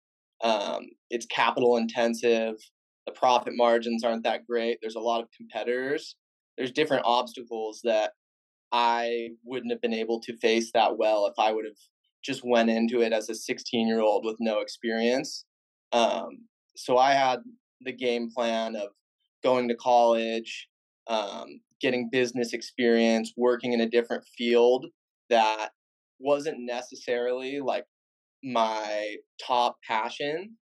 Um, 0.43 0.87
it's 1.11 1.27
capital 1.27 1.77
intensive. 1.77 2.57
The 3.07 3.13
profit 3.13 3.55
margins 3.57 4.05
aren't 4.05 4.25
that 4.25 4.47
great. 4.47 4.79
There's 4.81 4.95
a 4.95 5.01
lot 5.01 5.23
of 5.23 5.29
competitors. 5.37 6.17
There's 6.57 6.73
different 6.73 7.05
obstacles 7.07 7.81
that 7.85 8.13
I 8.73 9.31
wouldn't 9.45 9.73
have 9.73 9.83
been 9.83 9.95
able 9.95 10.21
to 10.21 10.37
face 10.39 10.71
that 10.73 10.97
well 10.97 11.27
if 11.27 11.35
I 11.39 11.53
would 11.53 11.65
have 11.65 11.77
just 12.25 12.43
went 12.45 12.71
into 12.71 13.03
it 13.03 13.13
as 13.13 13.29
a 13.29 13.35
16 13.35 13.87
year 13.87 14.01
old 14.01 14.25
with 14.25 14.37
no 14.41 14.61
experience. 14.61 15.45
Um, 15.93 16.47
so 16.77 16.97
I 16.97 17.13
had 17.13 17.41
the 17.81 17.93
game 17.93 18.31
plan 18.31 18.77
of 18.77 18.91
going 19.43 19.69
to 19.69 19.75
college, 19.75 20.69
um, 21.09 21.61
getting 21.81 22.09
business 22.11 22.53
experience, 22.53 23.33
working 23.37 23.73
in 23.73 23.81
a 23.81 23.91
different 23.91 24.25
field 24.37 24.87
that 25.29 25.71
wasn't 26.19 26.61
necessarily 26.61 27.61
like 27.61 27.85
my 28.45 29.17
top 29.45 29.77
passion, 29.87 30.57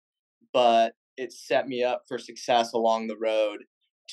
but 0.53 0.93
it 1.19 1.33
set 1.33 1.67
me 1.67 1.83
up 1.83 2.03
for 2.07 2.17
success 2.17 2.73
along 2.73 3.07
the 3.07 3.17
road 3.17 3.59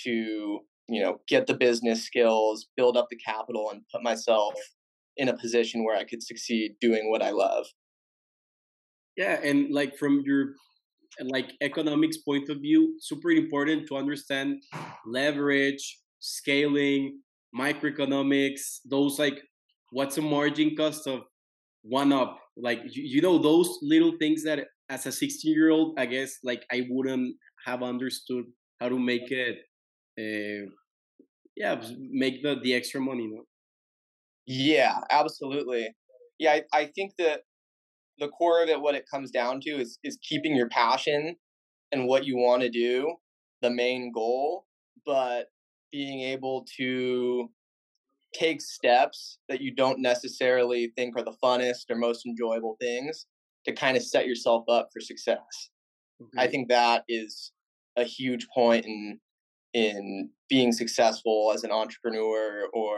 to 0.05 0.61
you 0.89 1.03
know, 1.03 1.21
get 1.27 1.47
the 1.47 1.55
business 1.55 2.05
skills, 2.05 2.67
build 2.77 2.97
up 2.97 3.09
the 3.11 3.17
capital, 3.17 3.71
and 3.71 3.83
put 3.93 4.03
myself 4.03 4.55
in 5.17 5.29
a 5.29 5.37
position 5.37 5.85
where 5.85 5.97
I 5.97 6.05
could 6.05 6.23
succeed 6.23 6.77
doing 6.81 7.11
what 7.11 7.23
I 7.23 7.31
love. 7.31 7.67
Yeah, 9.17 9.41
and 9.43 9.73
like 9.73 9.97
from 9.97 10.23
your 10.25 10.55
like 11.21 11.53
economics 11.63 12.19
point 12.19 12.49
of 12.51 12.59
view, 12.59 12.97
super 13.01 13.31
important 13.31 13.89
to 13.89 13.97
understand 13.97 14.63
leverage, 15.07 15.99
scaling, 16.21 17.21
microeconomics, 17.59 18.81
those 18.85 19.19
like 19.19 19.41
what's 19.91 20.17
the 20.17 20.23
margin 20.23 20.77
cost 20.77 21.07
of 21.07 21.23
one 21.83 22.13
up, 22.13 22.39
like 22.57 22.81
you, 22.85 23.03
you 23.03 23.23
know 23.23 23.39
those 23.39 23.79
little 23.81 24.13
things 24.19 24.45
that 24.45 24.67
as 24.89 25.07
a 25.07 25.13
16 25.13 25.53
year 25.53 25.71
old, 25.71 25.99
I 25.99 26.07
guess 26.07 26.39
like 26.43 26.65
I 26.71 26.87
wouldn't 26.89 27.37
have 27.67 27.83
understood 27.83 28.45
how 28.81 28.89
to 28.89 28.99
make 28.99 29.31
it 29.31 29.59
uh, 30.19 30.71
yeah, 31.57 31.81
make 31.99 32.43
the 32.43 32.57
the 32.63 32.75
extra 32.75 33.01
money. 33.01 33.27
No? 33.27 33.43
Yeah, 34.47 34.99
absolutely. 35.11 35.89
Yeah, 36.39 36.53
I, 36.53 36.63
I 36.73 36.85
think 36.95 37.13
that 37.19 37.41
the 38.19 38.29
core 38.29 38.63
of 38.63 38.69
it, 38.69 38.81
what 38.81 38.95
it 38.95 39.05
comes 39.13 39.31
down 39.31 39.61
to, 39.63 39.71
is 39.71 39.99
is 40.05 40.19
keeping 40.29 40.55
your 40.55 40.69
passion 40.69 41.37
and 41.93 42.07
what 42.07 42.25
you 42.25 42.37
want 42.37 42.63
to 42.63 42.71
do 42.71 43.15
the 43.63 43.71
main 43.71 44.13
goal, 44.13 44.67
but 45.07 45.47
being 45.91 46.21
able 46.21 46.67
to 46.77 47.49
take 48.35 48.61
steps 48.61 49.39
that 49.49 49.63
you 49.63 49.75
don't 49.75 50.01
necessarily 50.01 50.93
think 50.95 51.17
are 51.17 51.25
the 51.25 51.37
funnest 51.43 51.89
or 51.89 51.97
most 51.97 52.27
enjoyable 52.27 52.77
things 52.81 53.27
to 53.67 53.73
kind 53.75 53.97
of 53.97 54.03
set 54.03 54.27
yourself 54.27 54.65
up 54.69 54.89
for 54.93 55.01
success. 55.01 55.71
Okay. 56.23 56.45
I 56.45 56.47
think 56.49 56.69
that 56.69 57.05
is 57.09 57.53
a 57.97 58.05
huge 58.05 58.47
point 58.55 58.87
in 58.87 59.21
in 59.75 60.31
being 60.49 60.73
successful 60.73 61.53
as 61.55 61.65
an 61.65 61.71
entrepreneur 61.71 62.67
or 62.73 62.97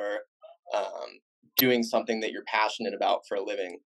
um, 0.77 1.11
doing 1.57 1.83
something 1.83 2.21
that 2.21 2.31
you're 2.31 2.45
passionate 2.47 2.95
about 2.95 3.23
for 3.27 3.37
a 3.37 3.45
living. 3.45 3.79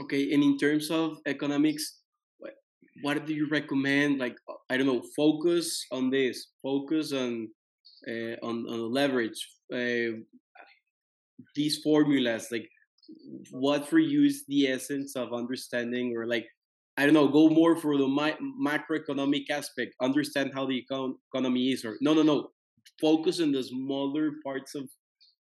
Okay, 0.00 0.32
and 0.32 0.42
in 0.44 0.56
terms 0.56 0.90
of 0.90 1.18
economics, 1.26 1.98
what, 2.38 2.54
what 3.02 3.26
do 3.26 3.34
you 3.34 3.48
recommend? 3.50 4.20
Like, 4.20 4.36
I 4.70 4.76
don't 4.76 4.86
know, 4.86 5.02
focus 5.16 5.84
on 5.90 6.10
this, 6.10 6.52
focus 6.62 7.12
on 7.12 7.48
uh, 8.06 8.36
on, 8.42 8.64
on 8.68 8.92
leverage. 8.92 9.40
Uh, 9.72 10.22
these 11.54 11.78
formulas, 11.82 12.48
like, 12.52 12.68
what 13.50 13.88
for 13.88 13.98
you 13.98 14.24
is 14.24 14.44
the 14.46 14.68
essence 14.68 15.16
of 15.16 15.32
understanding, 15.32 16.16
or 16.16 16.26
like, 16.26 16.46
I 16.96 17.04
don't 17.04 17.14
know, 17.14 17.28
go 17.28 17.48
more 17.48 17.76
for 17.76 17.96
the 17.96 18.08
mi- 18.08 18.36
macroeconomic 18.60 19.50
aspect, 19.50 19.94
understand 20.00 20.52
how 20.54 20.66
the 20.66 20.84
econ- 20.84 21.14
economy 21.32 21.72
is, 21.72 21.84
or 21.84 21.96
no, 22.00 22.14
no, 22.14 22.22
no, 22.22 22.50
focus 23.00 23.40
on 23.40 23.52
the 23.52 23.62
smaller 23.62 24.32
parts 24.44 24.74
of, 24.74 24.88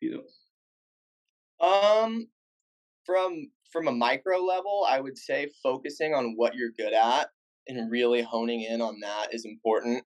you 0.01 0.11
know. 0.11 1.67
Um, 1.67 2.27
from 3.05 3.49
from 3.71 3.87
a 3.87 3.91
micro 3.91 4.37
level, 4.37 4.85
I 4.87 4.99
would 4.99 5.17
say 5.17 5.49
focusing 5.63 6.13
on 6.13 6.33
what 6.35 6.55
you're 6.55 6.71
good 6.77 6.93
at 6.93 7.29
and 7.67 7.91
really 7.91 8.21
honing 8.21 8.61
in 8.61 8.81
on 8.81 8.99
that 9.01 9.33
is 9.33 9.45
important. 9.45 10.03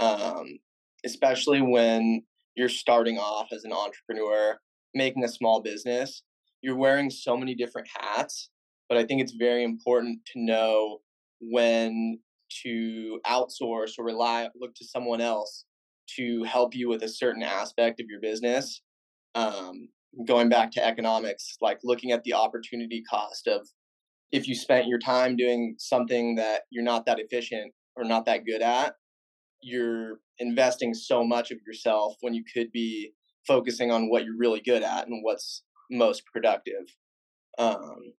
Um, 0.00 0.58
especially 1.04 1.60
when 1.60 2.22
you're 2.54 2.68
starting 2.68 3.18
off 3.18 3.48
as 3.52 3.64
an 3.64 3.72
entrepreneur, 3.72 4.58
making 4.94 5.24
a 5.24 5.28
small 5.28 5.60
business. 5.60 6.22
You're 6.64 6.76
wearing 6.76 7.10
so 7.10 7.36
many 7.36 7.54
different 7.54 7.88
hats, 7.94 8.48
but 8.88 8.96
I 8.96 9.04
think 9.04 9.20
it's 9.20 9.34
very 9.34 9.64
important 9.64 10.20
to 10.32 10.42
know 10.42 11.00
when 11.42 12.18
to 12.62 13.20
outsource 13.26 13.98
or 13.98 14.04
rely 14.06 14.48
look 14.58 14.74
to 14.76 14.84
someone 14.86 15.20
else 15.20 15.66
to 16.16 16.42
help 16.44 16.74
you 16.74 16.88
with 16.88 17.02
a 17.02 17.08
certain 17.08 17.42
aspect 17.42 18.00
of 18.00 18.06
your 18.08 18.18
business. 18.18 18.80
Um, 19.34 19.90
going 20.26 20.48
back 20.48 20.70
to 20.70 20.82
economics, 20.82 21.58
like 21.60 21.80
looking 21.84 22.12
at 22.12 22.24
the 22.24 22.32
opportunity 22.32 23.02
cost 23.10 23.46
of 23.46 23.68
if 24.32 24.48
you 24.48 24.54
spent 24.54 24.88
your 24.88 24.98
time 24.98 25.36
doing 25.36 25.74
something 25.78 26.34
that 26.36 26.62
you're 26.70 26.82
not 26.82 27.04
that 27.04 27.20
efficient 27.20 27.74
or 27.94 28.04
not 28.04 28.24
that 28.24 28.46
good 28.46 28.62
at, 28.62 28.94
you're 29.60 30.20
investing 30.38 30.94
so 30.94 31.24
much 31.24 31.50
of 31.50 31.58
yourself 31.66 32.14
when 32.22 32.32
you 32.32 32.42
could 32.54 32.72
be 32.72 33.12
focusing 33.46 33.90
on 33.90 34.08
what 34.08 34.24
you're 34.24 34.38
really 34.38 34.62
good 34.64 34.82
at 34.82 35.06
and 35.06 35.22
what's 35.22 35.62
most 35.90 36.24
productive. 36.26 36.86
Um, 37.58 38.12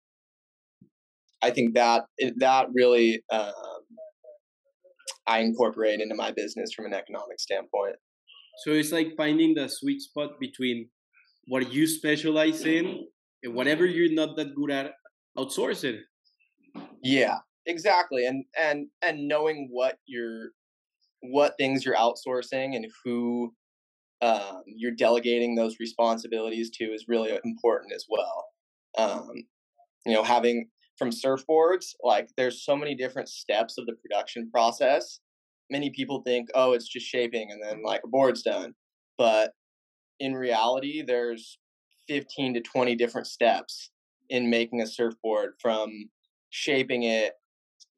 I 1.43 1.51
think 1.51 1.75
that 1.75 2.05
that 2.37 2.69
really 2.73 3.23
um, 3.31 3.53
I 5.27 5.41
incorporate 5.41 6.01
into 6.01 6.15
my 6.15 6.31
business 6.33 6.73
from 6.73 6.87
an 6.87 6.95
economic 6.95 7.39
standpoint. 7.39 7.97
So 8.65 8.71
it's 8.73 8.93
like 8.93 9.09
finding 9.17 9.55
the 9.55 9.69
sweet 9.69 10.01
spot 10.01 10.39
between 10.41 10.89
what 11.47 11.73
you 11.73 11.87
specialize 11.87 12.65
in 12.65 13.05
and 13.43 13.55
whatever 13.55 13.85
you're 13.85 14.13
not 14.13 14.37
that 14.37 14.55
good 14.55 14.71
at, 14.71 14.93
outsource 15.37 15.85
it. 15.85 16.01
Yeah, 17.03 17.39
exactly. 17.67 18.27
And 18.27 18.45
and 18.59 18.87
and 19.03 19.29
knowing 19.29 19.69
what 19.71 19.99
you're 20.07 20.51
what 21.21 21.55
things 21.59 21.85
you're 21.85 21.97
outsourcing 21.97 22.77
and 22.77 22.87
who 23.05 23.53
um, 24.23 24.63
you're 24.67 24.93
delegating 24.93 25.55
those 25.55 25.77
responsibilities 25.81 26.71
to 26.71 26.85
is 26.85 27.07
really 27.09 27.39
important 27.45 27.93
as 27.93 28.07
well. 28.09 28.47
Um, 28.97 29.31
you 30.07 30.15
know, 30.15 30.23
having 30.23 30.69
from 30.99 31.11
surfboards, 31.11 31.95
like 32.03 32.29
there's 32.37 32.65
so 32.65 32.77
many 32.77 32.95
different 32.95 33.29
steps 33.29 33.79
of 33.79 33.87
the 33.87 33.95
production 33.95 34.51
process. 34.51 35.21
Many 35.71 35.91
people 35.91 36.23
think, 36.23 36.49
oh, 36.55 36.73
it's 36.73 36.89
just 36.89 37.07
shaping 37.07 37.51
and 37.51 37.61
then 37.63 37.83
like 37.83 38.03
a 38.05 38.09
board's 38.09 38.43
done. 38.43 38.75
But 39.19 39.53
in 40.21 40.35
reality, 40.35 41.03
there's 41.03 41.59
15 42.09 42.55
to 42.55 42.61
20 42.61 42.95
different 42.97 43.27
steps 43.27 43.91
in 44.31 44.51
making 44.51 44.83
a 44.83 44.87
surfboard 44.87 45.55
from 45.61 45.91
shaping 46.51 47.05
it, 47.05 47.33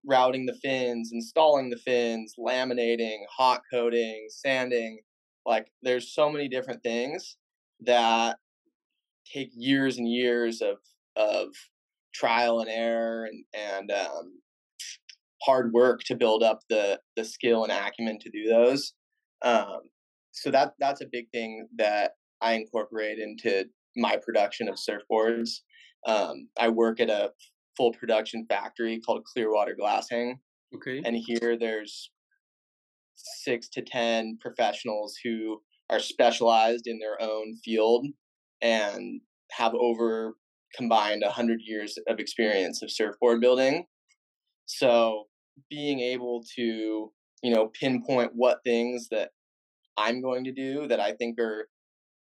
routing 0.07 0.47
the 0.47 0.55
fins, 0.63 1.11
installing 1.13 1.71
the 1.71 1.77
fins, 1.77 2.35
laminating, 2.39 3.19
hot 3.37 3.61
coating, 3.73 4.27
sanding. 4.31 5.01
Like 5.47 5.71
there's 5.83 6.13
so 6.13 6.31
many 6.31 6.49
different 6.49 6.83
things 6.83 7.37
that 7.81 8.39
take 9.33 9.51
years 9.55 9.99
and 9.99 10.11
years 10.11 10.61
of 10.61 10.77
of 11.17 11.49
trial 12.15 12.61
and 12.61 12.69
error 12.69 13.25
and 13.27 13.45
and 13.55 13.91
um, 13.93 14.41
hard 15.43 15.73
work 15.73 16.01
to 16.05 16.17
build 16.17 16.43
up 16.43 16.61
the 16.69 17.01
the 17.17 17.25
skill 17.25 17.65
and 17.65 17.73
acumen 17.73 18.19
to 18.21 18.31
do 18.31 18.49
those. 18.49 18.93
Um, 19.43 19.81
so 20.33 20.51
that 20.51 20.75
that's 20.79 21.01
a 21.01 21.09
big 21.11 21.31
thing 21.33 21.69
that 21.79 22.13
I 22.41 22.53
incorporate 22.53 23.19
into 23.19 23.67
my 23.97 24.17
production 24.17 24.69
of 24.69 24.77
surfboards. 24.77 25.61
Um, 26.07 26.49
I 26.59 26.69
work 26.69 27.01
at 27.01 27.11
a 27.11 27.33
full 27.77 27.93
production 27.93 28.47
factory 28.49 29.01
called 29.01 29.25
Clearwater 29.25 29.75
Glassing. 29.75 30.39
Okay. 30.75 31.03
And 31.05 31.17
here 31.17 31.57
there's 31.59 32.11
six 33.17 33.69
to 33.71 33.83
ten 33.83 34.39
professionals 34.41 35.17
who 35.23 35.61
are 35.91 36.01
specialized 36.01 36.87
in 36.87 36.99
their 36.99 37.21
own 37.21 37.57
field 37.65 38.07
and 38.63 39.21
have 39.53 39.75
over 39.75 40.35
combined 40.75 41.23
100 41.25 41.61
years 41.65 41.99
of 42.09 42.19
experience 42.19 42.83
of 42.83 42.91
surfboard 42.91 43.41
building. 43.41 43.85
So 44.67 45.25
being 45.71 46.01
able 46.01 46.45
to 46.57 47.13
you 47.43 47.55
know 47.55 47.71
pinpoint 47.79 48.33
what 48.35 48.59
things 48.65 49.09
that 49.11 49.31
i'm 49.97 50.21
going 50.21 50.45
to 50.45 50.53
do 50.53 50.87
that 50.87 51.01
i 51.01 51.13
think 51.13 51.39
are 51.39 51.69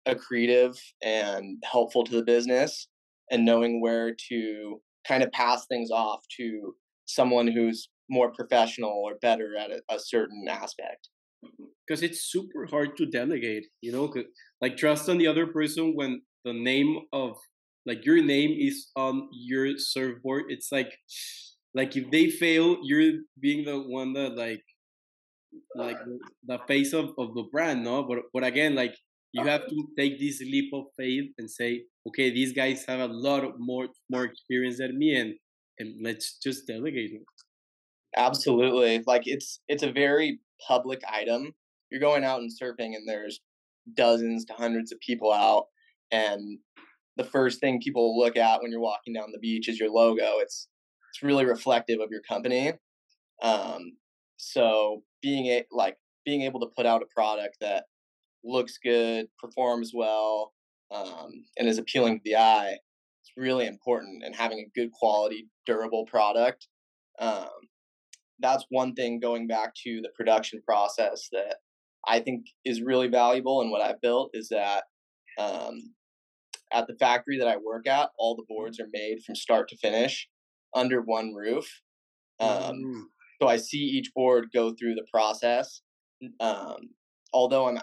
accretive 0.08 0.78
and 1.02 1.62
helpful 1.64 2.04
to 2.04 2.16
the 2.16 2.24
business 2.24 2.88
and 3.32 3.46
knowing 3.46 3.82
where 3.82 4.14
to 4.30 4.82
kind 5.08 5.24
of 5.24 5.32
pass 5.32 5.66
things 5.68 5.92
off 5.92 6.22
to 6.38 6.76
someone 7.06 7.48
who's 7.48 7.90
more 8.10 8.32
professional 8.32 8.92
or 8.92 9.16
better 9.22 9.56
at 9.58 9.72
a, 9.72 9.82
a 9.90 10.00
certain 10.00 10.46
aspect. 10.50 11.10
Mm-hmm. 11.44 11.66
Because 11.86 12.04
it's 12.04 12.32
super 12.32 12.66
hard 12.66 12.96
to 12.98 13.06
delegate 13.06 13.66
you 13.82 13.92
know 13.92 14.12
like 14.62 14.78
trust 14.78 15.10
on 15.10 15.18
the 15.18 15.28
other 15.28 15.48
person 15.48 15.94
when 15.96 16.22
the 16.46 16.54
name 16.54 17.00
of 17.12 17.36
like 17.86 18.06
your 18.06 18.24
name 18.24 18.56
is 18.58 18.90
on 18.96 19.28
your 19.32 19.78
surfboard. 19.78 20.46
It's 20.50 20.72
like 20.72 20.92
like 21.74 21.96
if 21.96 22.10
they 22.12 22.30
fail 22.30 22.78
you're 22.84 23.20
being 23.40 23.66
the 23.66 23.80
one 23.80 24.14
that 24.14 24.36
like 24.36 24.64
like 25.76 25.98
uh. 25.98 26.18
the 26.46 26.60
face 26.68 26.94
of, 26.94 27.12
of 27.18 27.34
the 27.36 27.44
brand 27.52 27.84
no? 27.84 28.04
But 28.04 28.20
but 28.34 28.44
again 28.44 28.76
like 28.76 28.96
you 29.34 29.42
uh. 29.42 29.46
have 29.46 29.68
to 29.68 29.88
take 29.98 30.20
this 30.20 30.40
leap 30.40 30.72
of 30.74 30.86
faith 30.98 31.32
and 31.38 31.50
say 31.50 31.84
okay 32.08 32.32
these 32.32 32.54
guys 32.54 32.86
have 32.88 33.00
a 33.00 33.14
lot 33.14 33.44
of 33.44 33.54
more 33.58 33.88
more 34.10 34.24
experience 34.24 34.78
than 34.78 34.98
me 34.98 35.16
and 35.16 35.34
and 35.80 35.96
let's 36.04 36.38
just 36.38 36.68
delegate 36.68 37.12
it 37.14 37.22
absolutely 38.16 39.04
like 39.06 39.24
it's 39.26 39.60
it's 39.68 39.84
a 39.84 39.92
very 39.92 40.40
public 40.68 41.02
item 41.12 41.54
you're 41.92 42.02
going 42.02 42.24
out 42.24 42.42
and 42.42 42.52
surfing 42.52 42.96
and 42.96 43.08
there's 43.08 43.42
dozens 43.96 44.46
to 44.46 44.54
hundreds 44.54 44.92
of 44.92 45.00
people 45.00 45.32
out 45.32 45.66
and 46.12 46.60
the 47.18 47.24
first 47.24 47.60
thing 47.60 47.82
people 47.82 48.18
look 48.18 48.38
at 48.38 48.62
when 48.62 48.72
you're 48.72 48.80
walking 48.80 49.14
down 49.14 49.32
the 49.32 49.40
beach 49.40 49.70
is 49.70 49.80
your 49.80 49.90
logo. 49.90 50.40
It's 50.40 50.68
it's 51.12 51.22
really 51.22 51.46
reflective 51.46 52.00
of 52.00 52.10
your 52.10 52.22
company. 52.22 52.74
Um, 53.42 53.98
so 54.38 55.04
being 55.22 55.46
a, 55.48 55.64
like 55.72 55.98
being 56.26 56.42
able 56.42 56.60
to 56.62 56.72
put 56.76 56.86
out 56.86 57.04
a 57.04 57.14
product 57.14 57.58
that 57.62 57.86
looks 58.44 58.80
good, 58.84 59.28
performs 59.40 59.92
well, 59.94 60.54
um, 60.92 61.46
and 61.58 61.68
is 61.68 61.78
appealing 61.78 62.18
to 62.18 62.22
the 62.26 62.36
eye, 62.36 62.78
it's 63.22 63.32
really 63.38 63.68
important. 63.68 64.24
And 64.24 64.36
having 64.36 64.60
a 64.60 64.80
good 64.80 64.92
quality, 64.92 65.48
durable 65.66 66.06
product. 66.06 66.68
Um, 67.20 67.50
that's 68.44 68.66
one 68.70 68.94
thing 68.94 69.20
going 69.20 69.48
back 69.48 69.74
to 69.84 70.02
the 70.02 70.10
production 70.16 70.62
process 70.66 71.28
that 71.32 71.56
I 72.08 72.20
think 72.20 72.46
is 72.66 72.84
really 72.84 73.08
valuable. 73.08 73.62
And 73.62 73.72
what 73.72 73.82
I've 73.82 74.02
built 74.02 74.30
is 74.34 74.50
that 74.50 74.84
um, 75.40 75.80
at 76.72 76.86
the 76.86 76.96
factory 76.96 77.40
that 77.40 77.48
I 77.48 77.58
work 77.58 77.88
at, 77.88 78.10
all 78.20 78.36
the 78.36 78.46
boards 78.48 78.80
are 78.80 78.90
made 78.94 79.24
from 79.26 79.36
start 79.36 79.68
to 79.70 79.78
finish 79.78 80.28
under 80.76 81.02
one 81.02 81.34
roof. 81.34 81.68
Um, 82.40 82.76
mm. 82.76 83.02
So 83.42 83.48
I 83.48 83.58
see 83.58 83.78
each 83.78 84.14
board 84.14 84.50
go 84.54 84.74
through 84.74 84.96
the 84.96 85.06
process. 85.12 85.82
Um, 86.40 86.90
although 87.34 87.68
I'm 87.68 87.80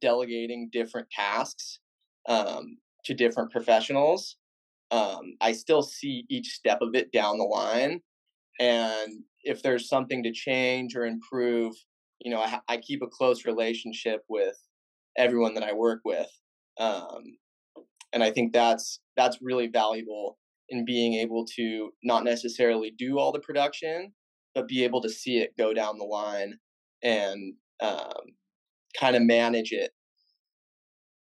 delegating 0.00 0.70
different 0.72 1.08
tasks, 1.10 1.80
um, 2.28 2.76
to 3.04 3.14
different 3.14 3.50
professionals. 3.50 4.36
Um, 4.90 5.36
I 5.40 5.52
still 5.52 5.82
see 5.82 6.24
each 6.28 6.48
step 6.48 6.78
of 6.82 6.94
it 6.94 7.12
down 7.12 7.38
the 7.38 7.44
line, 7.44 8.00
and 8.60 9.12
if 9.44 9.62
there's 9.62 9.88
something 9.88 10.22
to 10.22 10.32
change 10.32 10.94
or 10.94 11.04
improve, 11.04 11.74
you 12.20 12.30
know, 12.30 12.40
I, 12.40 12.60
I 12.68 12.76
keep 12.76 13.02
a 13.02 13.08
close 13.08 13.44
relationship 13.44 14.22
with 14.28 14.56
everyone 15.16 15.54
that 15.54 15.64
I 15.64 15.72
work 15.72 16.00
with, 16.04 16.28
um, 16.78 17.22
and 18.12 18.22
I 18.22 18.30
think 18.30 18.52
that's 18.52 19.00
that's 19.16 19.38
really 19.42 19.66
valuable 19.66 20.38
in 20.68 20.84
being 20.84 21.14
able 21.14 21.44
to 21.56 21.90
not 22.02 22.24
necessarily 22.24 22.92
do 22.96 23.18
all 23.18 23.32
the 23.32 23.40
production, 23.40 24.12
but 24.54 24.68
be 24.68 24.84
able 24.84 25.02
to 25.02 25.10
see 25.10 25.38
it 25.38 25.56
go 25.58 25.74
down 25.74 25.98
the 25.98 26.04
line 26.04 26.58
and 27.02 27.54
um, 27.80 28.22
kind 28.98 29.16
of 29.16 29.22
manage 29.22 29.72
it. 29.72 29.90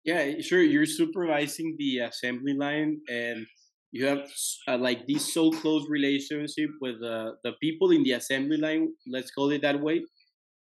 Yeah, 0.03 0.39
sure. 0.41 0.61
You're 0.61 0.85
supervising 0.85 1.75
the 1.79 1.99
assembly 1.99 2.53
line, 2.53 3.01
and 3.09 3.47
you 3.95 4.05
have 4.07 4.29
uh, 4.67 4.77
like 4.77 5.07
this 5.07 5.33
so 5.33 5.51
close 5.51 5.87
relationship 5.89 6.69
with 6.81 7.01
uh, 7.01 7.31
the 7.45 7.53
people 7.61 7.91
in 7.91 8.03
the 8.03 8.11
assembly 8.11 8.57
line. 8.57 8.89
Let's 9.07 9.31
call 9.31 9.51
it 9.51 9.61
that 9.61 9.79
way. 9.79 10.03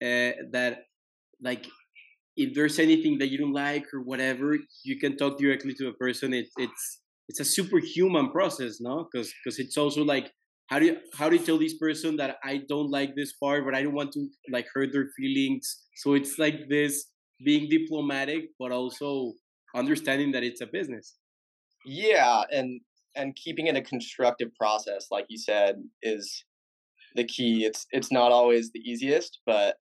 Uh, 0.01 0.39
that 0.53 0.85
like 1.43 1.67
if 2.37 2.55
there's 2.55 2.79
anything 2.79 3.19
that 3.19 3.33
you 3.33 3.39
don't 3.39 3.53
like 3.53 3.93
or 3.93 4.03
whatever, 4.03 4.57
you 4.85 5.01
can 5.01 5.17
talk 5.17 5.37
directly 5.37 5.75
to 5.75 5.89
a 5.89 5.95
person. 5.95 6.33
It, 6.33 6.47
it's 6.57 7.01
it's 7.29 7.41
a 7.41 7.45
superhuman 7.45 8.31
process, 8.31 8.81
no? 8.81 9.09
Because 9.11 9.35
because 9.43 9.59
it's 9.59 9.77
also 9.77 10.05
like 10.05 10.31
how 10.69 10.79
do 10.79 10.87
you 10.87 10.97
how 11.19 11.29
do 11.29 11.35
you 11.35 11.45
tell 11.45 11.59
this 11.59 11.77
person 11.77 12.17
that 12.19 12.37
I 12.45 12.63
don't 12.69 12.91
like 12.93 13.17
this 13.17 13.33
part, 13.33 13.65
but 13.65 13.75
I 13.75 13.83
don't 13.83 13.95
want 13.95 14.13
to 14.13 14.29
like 14.53 14.67
hurt 14.73 14.93
their 14.93 15.09
feelings? 15.17 15.65
So 15.97 16.15
it's 16.15 16.39
like 16.39 16.69
this 16.69 17.11
being 17.45 17.69
diplomatic, 17.69 18.51
but 18.61 18.71
also 18.71 19.33
understanding 19.75 20.31
that 20.33 20.45
it's 20.45 20.61
a 20.61 20.67
business. 20.67 21.17
Yeah, 21.85 22.45
and 22.53 22.81
and 23.17 23.37
keeping 23.37 23.67
it 23.67 23.77
a 23.77 23.83
constructive 23.83 24.55
process, 24.55 25.09
like 25.11 25.27
you 25.29 25.39
said, 25.39 25.77
is 26.03 26.45
the 27.15 27.25
key. 27.25 27.65
It's 27.65 27.87
it's 27.91 28.13
not 28.13 28.33
always 28.33 28.71
the 28.73 28.81
easiest, 28.81 29.41
but 29.47 29.77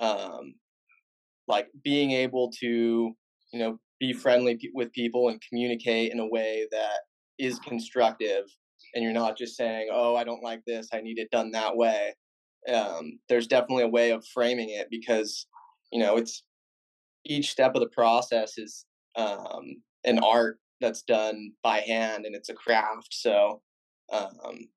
um, 0.00 0.54
like 1.48 1.68
being 1.82 2.12
able 2.12 2.50
to 2.60 2.66
you 3.52 3.58
know 3.58 3.78
be 3.98 4.12
friendly 4.12 4.58
with 4.74 4.92
people 4.92 5.28
and 5.28 5.42
communicate 5.48 6.12
in 6.12 6.20
a 6.20 6.28
way 6.28 6.66
that 6.70 7.00
is 7.38 7.58
constructive 7.60 8.44
and 8.94 9.02
you're 9.02 9.12
not 9.12 9.36
just 9.36 9.56
saying 9.56 9.88
oh 9.92 10.16
i 10.16 10.24
don't 10.24 10.42
like 10.42 10.60
this 10.66 10.88
i 10.92 11.00
need 11.00 11.18
it 11.18 11.30
done 11.30 11.50
that 11.50 11.76
way 11.76 12.14
um, 12.72 13.20
there's 13.28 13.46
definitely 13.46 13.84
a 13.84 13.88
way 13.88 14.10
of 14.10 14.26
framing 14.34 14.70
it 14.70 14.88
because 14.90 15.46
you 15.92 16.00
know 16.00 16.16
it's 16.16 16.42
each 17.24 17.50
step 17.50 17.74
of 17.74 17.80
the 17.80 17.88
process 17.88 18.58
is 18.58 18.84
um, 19.16 19.82
an 20.04 20.18
art 20.18 20.58
that's 20.80 21.02
done 21.02 21.52
by 21.62 21.78
hand 21.78 22.26
and 22.26 22.34
it's 22.34 22.48
a 22.48 22.54
craft 22.54 23.08
so 23.10 23.62
um, 24.12 24.68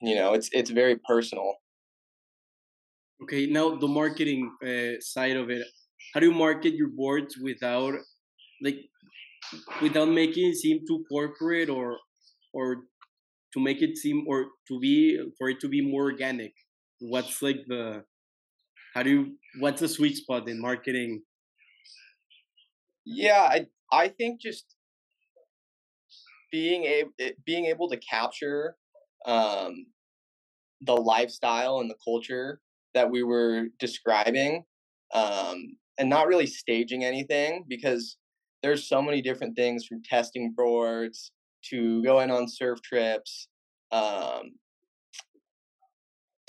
you 0.00 0.14
know 0.14 0.34
it's 0.34 0.50
it's 0.52 0.70
very 0.70 0.96
personal. 0.96 1.54
Okay 3.22 3.46
now 3.46 3.76
the 3.76 3.88
marketing 3.88 4.50
uh, 4.66 5.00
side 5.00 5.36
of 5.36 5.48
it 5.50 5.66
how 6.12 6.20
do 6.20 6.26
you 6.26 6.34
market 6.34 6.74
your 6.74 6.88
boards 6.88 7.38
without 7.38 7.94
like 8.62 8.78
without 9.80 10.08
making 10.08 10.50
it 10.50 10.56
seem 10.56 10.80
too 10.86 11.04
corporate 11.08 11.70
or 11.70 11.98
or 12.52 12.84
to 13.54 13.60
make 13.60 13.82
it 13.82 13.96
seem 13.96 14.24
or 14.26 14.46
to 14.68 14.80
be 14.80 15.18
for 15.38 15.48
it 15.48 15.60
to 15.60 15.68
be 15.68 15.80
more 15.80 16.04
organic? 16.04 16.52
What's 17.00 17.42
like 17.42 17.64
the 17.66 18.04
how 18.94 19.02
do 19.02 19.10
you 19.10 19.36
what's 19.60 19.80
the 19.80 19.88
sweet 19.88 20.16
spot 20.16 20.48
in 20.48 20.60
marketing? 20.60 21.22
Yeah 23.04 23.42
i 23.42 23.66
i 23.92 24.08
think 24.08 24.40
just 24.40 24.64
being 26.52 26.84
able 26.84 27.10
being 27.44 27.64
able 27.66 27.88
to 27.88 27.96
capture 27.96 28.76
um 29.26 29.86
the 30.82 30.94
lifestyle 30.94 31.80
and 31.80 31.90
the 31.90 31.96
culture 32.04 32.60
that 32.94 33.10
we 33.10 33.22
were 33.24 33.66
describing 33.78 34.64
um 35.14 35.76
and 35.98 36.08
not 36.08 36.28
really 36.28 36.46
staging 36.46 37.04
anything 37.04 37.64
because 37.68 38.16
there's 38.62 38.88
so 38.88 39.02
many 39.02 39.20
different 39.20 39.56
things 39.56 39.86
from 39.86 40.02
testing 40.02 40.52
boards 40.56 41.32
to 41.64 42.02
going 42.02 42.30
on 42.30 42.48
surf 42.48 42.80
trips 42.82 43.48
um, 43.90 44.52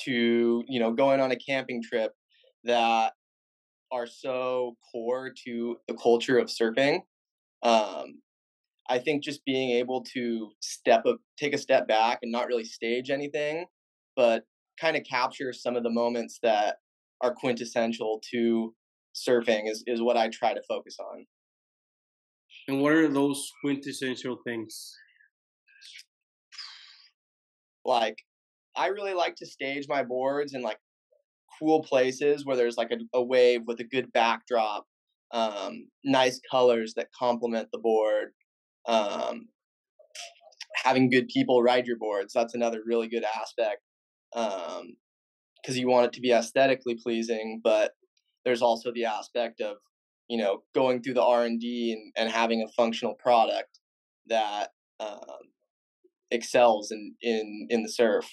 to 0.01 0.63
you 0.67 0.79
know 0.79 0.91
going 0.91 1.19
on 1.19 1.31
a 1.31 1.35
camping 1.35 1.81
trip 1.81 2.13
that 2.63 3.13
are 3.91 4.07
so 4.07 4.75
core 4.91 5.31
to 5.45 5.77
the 5.87 5.93
culture 5.95 6.37
of 6.37 6.47
surfing 6.47 6.99
um, 7.61 8.19
i 8.89 8.97
think 8.97 9.23
just 9.23 9.43
being 9.45 9.71
able 9.71 10.03
to 10.03 10.51
step 10.61 11.05
up 11.05 11.17
take 11.37 11.53
a 11.53 11.57
step 11.57 11.87
back 11.87 12.19
and 12.21 12.31
not 12.31 12.47
really 12.47 12.63
stage 12.63 13.09
anything 13.09 13.65
but 14.15 14.43
kind 14.79 14.95
of 14.95 15.03
capture 15.03 15.53
some 15.53 15.75
of 15.75 15.83
the 15.83 15.89
moments 15.89 16.39
that 16.41 16.77
are 17.21 17.33
quintessential 17.33 18.21
to 18.31 18.73
surfing 19.15 19.69
is, 19.69 19.83
is 19.87 20.01
what 20.01 20.17
i 20.17 20.27
try 20.29 20.53
to 20.53 20.61
focus 20.67 20.97
on 20.99 21.25
and 22.67 22.81
what 22.81 22.93
are 22.93 23.07
those 23.09 23.51
quintessential 23.61 24.37
things? 24.45 24.95
Like, 27.85 28.17
I 28.75 28.87
really 28.87 29.13
like 29.13 29.35
to 29.37 29.45
stage 29.45 29.85
my 29.89 30.03
boards 30.03 30.53
in 30.53 30.61
like 30.61 30.77
cool 31.59 31.83
places 31.83 32.45
where 32.45 32.55
there's 32.55 32.77
like 32.77 32.91
a, 32.91 32.97
a 33.17 33.21
wave 33.21 33.61
with 33.67 33.79
a 33.81 33.83
good 33.83 34.11
backdrop, 34.13 34.85
um, 35.31 35.87
nice 36.05 36.39
colors 36.49 36.93
that 36.95 37.09
complement 37.17 37.67
the 37.71 37.79
board, 37.79 38.31
um, 38.87 39.47
having 40.75 41.09
good 41.09 41.27
people 41.27 41.63
ride 41.63 41.87
your 41.87 41.97
boards. 41.97 42.33
That's 42.33 42.55
another 42.55 42.81
really 42.85 43.07
good 43.07 43.23
aspect 43.23 43.81
because 44.31 44.79
um, 44.79 45.75
you 45.75 45.87
want 45.87 46.07
it 46.07 46.13
to 46.13 46.21
be 46.21 46.31
aesthetically 46.31 46.95
pleasing, 46.95 47.61
but 47.63 47.91
there's 48.45 48.61
also 48.61 48.91
the 48.91 49.05
aspect 49.05 49.61
of 49.61 49.77
you 50.29 50.37
know 50.37 50.63
going 50.73 51.01
through 51.01 51.13
the 51.13 51.23
r&d 51.23 51.91
and, 51.93 52.13
and 52.15 52.33
having 52.33 52.61
a 52.61 52.71
functional 52.73 53.13
product 53.15 53.79
that 54.27 54.69
um, 54.99 55.51
excels 56.31 56.91
in, 56.91 57.13
in 57.21 57.67
in 57.69 57.83
the 57.83 57.89
surf 57.89 58.25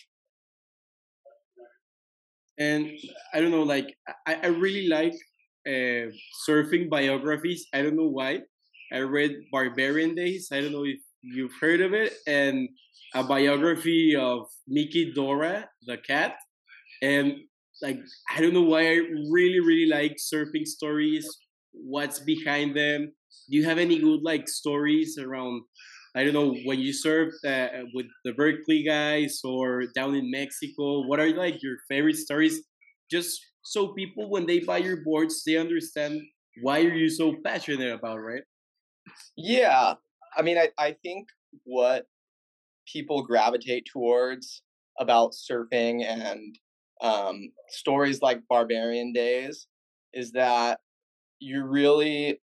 and 2.59 2.89
i 3.35 3.41
don't 3.41 3.51
know 3.51 3.63
like 3.63 3.97
i, 4.27 4.35
I 4.43 4.47
really 4.47 4.87
like 4.87 5.15
uh, 5.67 6.11
surfing 6.49 6.89
biographies 6.89 7.67
i 7.75 7.83
don't 7.83 7.97
know 7.97 8.09
why 8.09 8.41
i 8.93 8.99
read 8.99 9.33
barbarian 9.53 10.15
days. 10.15 10.49
I 10.53 10.61
don't 10.61 10.73
know 10.73 10.85
if 10.85 11.01
you've 11.23 11.55
heard 11.61 11.81
of 11.81 11.93
it. 11.95 12.15
And 12.27 12.69
a 13.15 13.25
biography 13.25 14.15
of 14.17 14.47
Miki 14.69 15.13
Dora, 15.13 15.69
the 15.87 15.99
cat. 15.99 16.37
And 17.03 17.35
like 17.83 17.99
I 18.35 18.41
don't 18.41 18.55
know 18.55 18.63
why 18.63 18.89
I 18.89 19.01
really, 19.31 19.61
really 19.61 19.87
like 19.87 20.17
surfing 20.17 20.67
stories. 20.67 21.27
What's 21.73 22.19
behind 22.21 22.77
them? 22.77 23.13
Do 23.49 23.57
you 23.57 23.65
have 23.65 23.79
any 23.79 23.99
good 23.99 24.23
like 24.23 24.49
stories 24.49 25.19
around 25.19 25.63
i 26.17 26.25
don't 26.25 26.35
know 26.35 26.53
when 26.65 26.81
you 26.81 26.93
served 26.93 27.35
uh, 27.47 27.69
with 27.95 28.07
the 28.25 28.33
berkeley 28.33 28.83
guys 28.83 29.41
or 29.45 29.85
down 29.95 30.15
in 30.15 30.31
mexico? 30.31 31.07
What 31.07 31.21
are 31.21 31.31
like 31.31 31.63
your 31.63 31.77
favorite 31.89 32.17
stories? 32.17 32.63
Just 33.11 33.41
so 33.63 33.89
people 33.95 34.31
when 34.31 34.47
they 34.47 34.61
buy 34.61 34.79
your 34.79 35.05
boards 35.05 35.43
they 35.45 35.57
understand 35.57 36.21
why 36.63 36.81
are 36.81 36.95
you 36.95 37.09
so 37.09 37.37
passionate 37.45 37.93
about 37.93 38.19
right 38.19 38.43
yeah 39.37 39.95
i 40.37 40.43
mean 40.43 40.59
i, 40.59 40.69
I 40.79 40.97
think 41.03 41.29
what 41.65 42.07
people 42.93 43.23
gravitate 43.23 43.87
towards 43.91 44.63
about 44.99 45.33
surfing 45.33 46.05
and 46.05 46.59
um, 47.03 47.53
stories 47.69 48.21
like 48.21 48.43
barbarian 48.49 49.13
days 49.13 49.67
is 50.13 50.33
that 50.33 50.81
you're 51.39 51.67
really 51.67 52.41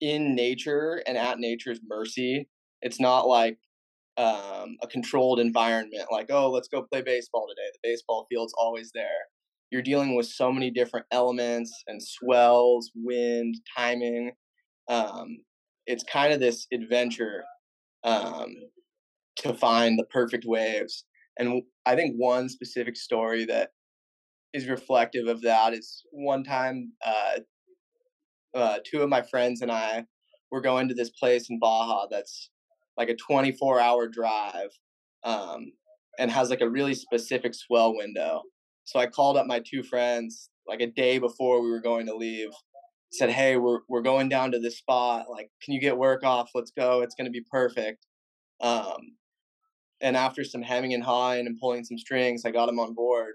in 0.00 0.34
nature 0.34 1.02
and 1.06 1.16
at 1.16 1.38
nature's 1.38 1.80
mercy. 1.86 2.48
It's 2.82 3.00
not 3.00 3.26
like 3.26 3.58
um, 4.16 4.76
a 4.82 4.86
controlled 4.90 5.40
environment, 5.40 6.08
like, 6.10 6.26
oh, 6.30 6.50
let's 6.50 6.68
go 6.68 6.82
play 6.82 7.02
baseball 7.02 7.46
today. 7.48 7.68
The 7.72 7.88
baseball 7.88 8.26
field's 8.30 8.54
always 8.58 8.90
there. 8.94 9.06
You're 9.70 9.82
dealing 9.82 10.16
with 10.16 10.26
so 10.26 10.52
many 10.52 10.70
different 10.70 11.06
elements 11.10 11.72
and 11.86 12.02
swells, 12.02 12.90
wind, 12.94 13.54
timing. 13.76 14.32
Um, 14.88 15.38
it's 15.90 16.04
kind 16.04 16.32
of 16.32 16.40
this 16.40 16.66
adventure 16.72 17.42
um, 18.04 18.54
to 19.36 19.52
find 19.52 19.98
the 19.98 20.04
perfect 20.04 20.44
waves. 20.46 21.04
And 21.38 21.62
I 21.84 21.96
think 21.96 22.14
one 22.16 22.48
specific 22.48 22.96
story 22.96 23.44
that 23.46 23.70
is 24.52 24.68
reflective 24.68 25.26
of 25.26 25.42
that 25.42 25.72
is 25.72 26.02
one 26.12 26.44
time 26.44 26.92
uh, 27.04 27.38
uh, 28.54 28.78
two 28.84 29.02
of 29.02 29.08
my 29.08 29.22
friends 29.22 29.62
and 29.62 29.70
I 29.70 30.04
were 30.50 30.60
going 30.60 30.88
to 30.88 30.94
this 30.94 31.10
place 31.10 31.48
in 31.50 31.58
Baja 31.58 32.06
that's 32.10 32.50
like 32.96 33.08
a 33.08 33.16
24 33.16 33.80
hour 33.80 34.08
drive 34.08 34.70
um, 35.24 35.72
and 36.18 36.30
has 36.30 36.50
like 36.50 36.60
a 36.60 36.68
really 36.68 36.94
specific 36.94 37.54
swell 37.54 37.96
window. 37.96 38.42
So 38.84 38.98
I 38.98 39.06
called 39.06 39.36
up 39.36 39.46
my 39.46 39.60
two 39.64 39.82
friends 39.82 40.50
like 40.66 40.80
a 40.80 40.88
day 40.88 41.18
before 41.18 41.62
we 41.62 41.70
were 41.70 41.80
going 41.80 42.06
to 42.06 42.16
leave 42.16 42.50
said, 43.12 43.30
"Hey, 43.30 43.56
we're 43.56 43.80
we're 43.88 44.02
going 44.02 44.28
down 44.28 44.52
to 44.52 44.58
this 44.58 44.78
spot. 44.78 45.30
Like, 45.30 45.50
can 45.62 45.74
you 45.74 45.80
get 45.80 45.96
work 45.96 46.24
off? 46.24 46.50
Let's 46.54 46.70
go. 46.70 47.02
It's 47.02 47.14
gonna 47.14 47.30
be 47.30 47.44
perfect." 47.50 48.06
Um, 48.60 49.16
and 50.00 50.16
after 50.16 50.44
some 50.44 50.62
hemming 50.62 50.94
and 50.94 51.02
hawing 51.02 51.46
and 51.46 51.58
pulling 51.60 51.84
some 51.84 51.98
strings, 51.98 52.44
I 52.44 52.50
got 52.50 52.68
him 52.68 52.78
on 52.78 52.94
board. 52.94 53.34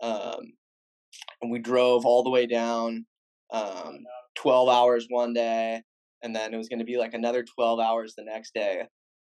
Um, 0.00 0.52
and 1.40 1.50
we 1.50 1.58
drove 1.58 2.06
all 2.06 2.22
the 2.22 2.30
way 2.30 2.46
down, 2.46 3.06
um, 3.50 3.98
12 4.36 4.68
hours 4.68 5.06
one 5.08 5.34
day, 5.34 5.82
and 6.22 6.34
then 6.34 6.54
it 6.54 6.56
was 6.56 6.68
going 6.68 6.78
to 6.78 6.84
be 6.84 6.96
like 6.96 7.14
another 7.14 7.44
12 7.44 7.80
hours 7.80 8.14
the 8.16 8.24
next 8.24 8.54
day. 8.54 8.84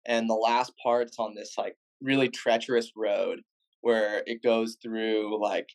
And 0.05 0.29
the 0.29 0.35
last 0.35 0.73
part's 0.81 1.17
on 1.19 1.35
this 1.35 1.53
like 1.57 1.75
really 2.01 2.29
treacherous 2.29 2.91
road 2.95 3.41
where 3.81 4.23
it 4.25 4.43
goes 4.43 4.77
through 4.81 5.41
like 5.41 5.69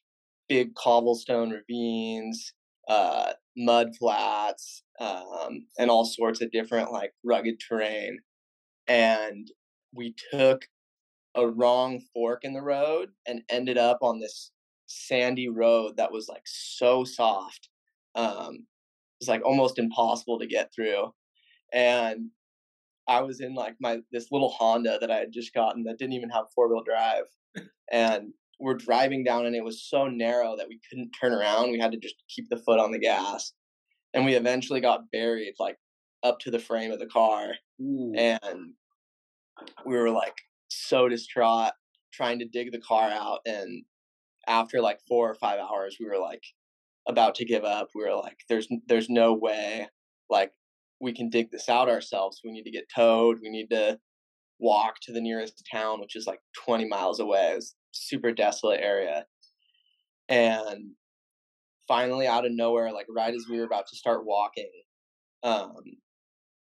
big 0.49 0.75
cobblestone 0.75 1.51
ravines, 1.51 2.53
uh, 2.89 3.33
mud 3.57 3.97
flats, 3.99 4.83
um, 5.01 5.67
and 5.79 5.91
all 5.91 6.05
sorts 6.05 6.41
of 6.41 6.51
different 6.51 6.93
like 6.93 7.13
rugged 7.25 7.61
terrain. 7.61 8.19
And 8.87 9.49
we 9.93 10.15
took 10.33 10.67
a 11.35 11.47
wrong 11.47 12.01
fork 12.13 12.45
in 12.45 12.53
the 12.53 12.63
road 12.63 13.11
and 13.27 13.43
ended 13.49 13.79
up 13.79 13.99
on 14.03 14.21
this 14.21 14.51
sandy 14.87 15.49
road 15.49 15.97
that 15.97 16.13
was 16.13 16.29
like 16.29 16.43
so 16.45 17.05
soft. 17.05 17.69
Um, 18.15 18.67
it's 19.21 19.29
like 19.29 19.45
almost 19.45 19.79
impossible 19.79 20.39
to 20.39 20.47
get 20.47 20.71
through. 20.75 21.13
And 21.73 22.31
I 23.09 23.21
was 23.23 23.41
in 23.41 23.55
like 23.55 23.75
my 23.81 23.99
this 24.13 24.29
little 24.31 24.51
Honda 24.51 24.99
that 25.01 25.11
I 25.11 25.17
had 25.17 25.33
just 25.33 25.53
gotten 25.55 25.85
that 25.85 25.99
didn't 25.99 26.15
even 26.15 26.31
have 26.31 26.47
four 26.55 26.69
wheel 26.69 26.83
drive, 26.85 27.25
and 27.91 28.33
we're 28.61 28.75
driving 28.75 29.25
down 29.25 29.47
and 29.47 29.57
it 29.57 29.65
was 29.65 29.83
so 29.83 30.07
narrow 30.07 30.57
that 30.57 30.69
we 30.69 30.81
couldn't 30.89 31.11
turn 31.11 31.33
around. 31.33 31.73
We 31.73 31.81
had 31.81 31.93
to 31.93 31.99
just 31.99 32.17
keep 32.29 32.49
the 32.49 32.59
foot 32.59 32.81
on 32.81 32.93
the 32.93 32.99
gas, 32.99 33.53
and 34.13 34.25
we 34.25 34.35
eventually 34.35 34.81
got 34.81 35.11
buried 35.13 35.55
like 35.59 35.77
up 36.23 36.39
to 36.41 36.51
the 36.51 36.59
frame 36.59 36.91
of 36.91 36.99
the 36.99 37.07
car, 37.07 37.55
Ooh. 37.81 38.13
and 38.17 38.73
we 39.85 39.97
were 39.97 40.11
like 40.11 40.37
so 40.69 41.09
distraught 41.09 41.73
trying 42.13 42.39
to 42.39 42.47
dig 42.47 42.73
the 42.73 42.81
car 42.81 43.11
out. 43.11 43.41
And 43.45 43.85
after 44.47 44.81
like 44.81 45.01
four 45.09 45.31
or 45.31 45.35
five 45.35 45.59
hours 45.59 45.97
we 45.99 46.07
were 46.07 46.19
like 46.19 46.43
about 47.09 47.35
to 47.37 47.45
give 47.45 47.65
up. 47.65 47.89
We 47.95 48.03
were 48.03 48.15
like 48.15 48.39
there's 48.49 48.69
there's 48.87 49.09
no 49.09 49.35
way 49.35 49.89
like 50.31 50.53
we 51.01 51.13
can 51.13 51.29
dig 51.29 51.51
this 51.51 51.69
out 51.69 51.89
ourselves. 51.89 52.41
We 52.45 52.53
need 52.53 52.65
to 52.65 52.71
get 52.71 52.89
towed. 52.95 53.39
We 53.43 53.51
need 53.51 53.69
to 53.71 53.99
walk 54.59 54.95
to 55.03 55.13
the 55.13 55.21
nearest 55.21 55.63
town 55.71 56.01
which 56.01 56.17
is 56.17 56.27
like 56.27 56.41
20 56.65 56.87
miles 56.87 57.21
away. 57.21 57.55
It's 57.57 57.75
super 57.93 58.33
desolate 58.33 58.81
area. 58.81 59.27
And 60.29 60.93
finally 61.87 62.27
out 62.27 62.47
of 62.47 62.53
nowhere 62.53 62.93
like 62.93 63.07
right 63.11 63.35
as 63.35 63.47
we 63.49 63.59
were 63.59 63.67
about 63.67 63.87
to 63.87 63.95
start 63.95 64.25
walking 64.25 64.71
um 65.43 65.75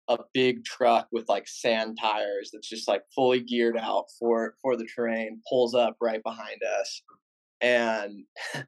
a 0.09 0.17
big 0.33 0.65
truck 0.65 1.07
with 1.11 1.29
like 1.29 1.47
sand 1.47 1.97
tires 2.01 2.49
that's 2.51 2.67
just 2.67 2.87
like 2.87 3.03
fully 3.13 3.41
geared 3.41 3.77
out 3.77 4.05
for 4.17 4.55
for 4.61 4.75
the 4.75 4.87
terrain 4.93 5.39
pulls 5.47 5.75
up 5.75 5.95
right 6.01 6.23
behind 6.23 6.59
us. 6.79 7.03
And 7.61 8.23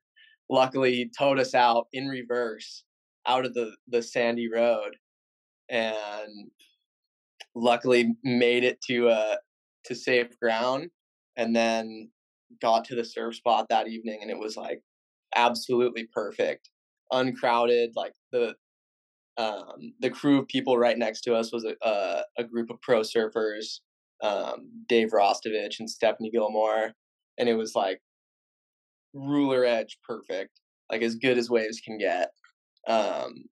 luckily 0.50 0.94
he 0.94 1.12
towed 1.18 1.40
us 1.40 1.56
out 1.56 1.88
in 1.94 2.08
reverse 2.08 2.84
out 3.28 3.46
of 3.46 3.56
the 3.56 3.76
the 3.88 4.04
sandy 4.04 4.50
road. 4.54 4.96
And 5.68 6.52
luckily 7.56 8.16
made 8.24 8.64
it 8.64 8.82
to 8.82 9.10
uh 9.10 9.36
to 9.86 9.96
safe 9.96 10.38
ground 10.40 10.90
and 11.36 11.56
then 11.56 12.10
got 12.62 12.86
to 12.86 12.96
the 12.96 13.04
surf 13.04 13.36
spot 13.36 13.68
that 13.70 13.88
evening 13.88 14.20
and 14.22 14.30
it 14.30 14.38
was 14.38 14.56
like 14.56 14.82
absolutely 15.36 16.08
perfect 16.14 16.70
uncrowded 17.12 17.92
like 17.96 18.14
the 18.32 18.56
um, 19.38 19.94
the 20.00 20.10
crew 20.10 20.40
of 20.40 20.48
people 20.48 20.78
right 20.78 20.98
next 20.98 21.22
to 21.22 21.36
us 21.36 21.52
was 21.52 21.66
a, 21.66 21.76
a, 21.82 22.24
a 22.38 22.44
group 22.44 22.70
of 22.70 22.82
pro 22.82 23.02
surfers, 23.02 23.80
um, 24.22 24.70
Dave 24.88 25.12
Rastovich 25.12 25.80
and 25.80 25.90
Stephanie 25.90 26.32
Gilmore, 26.32 26.92
and 27.38 27.50
it 27.50 27.56
was 27.56 27.74
like 27.76 28.02
ruler 29.14 29.66
edge 29.66 29.98
perfect, 30.08 30.60
like 30.92 31.02
as 31.02 31.16
good 31.16 31.38
as 31.38 31.50
waves 31.50 31.82
can 31.82 31.98
get. 31.98 32.30
Um, 32.88 33.46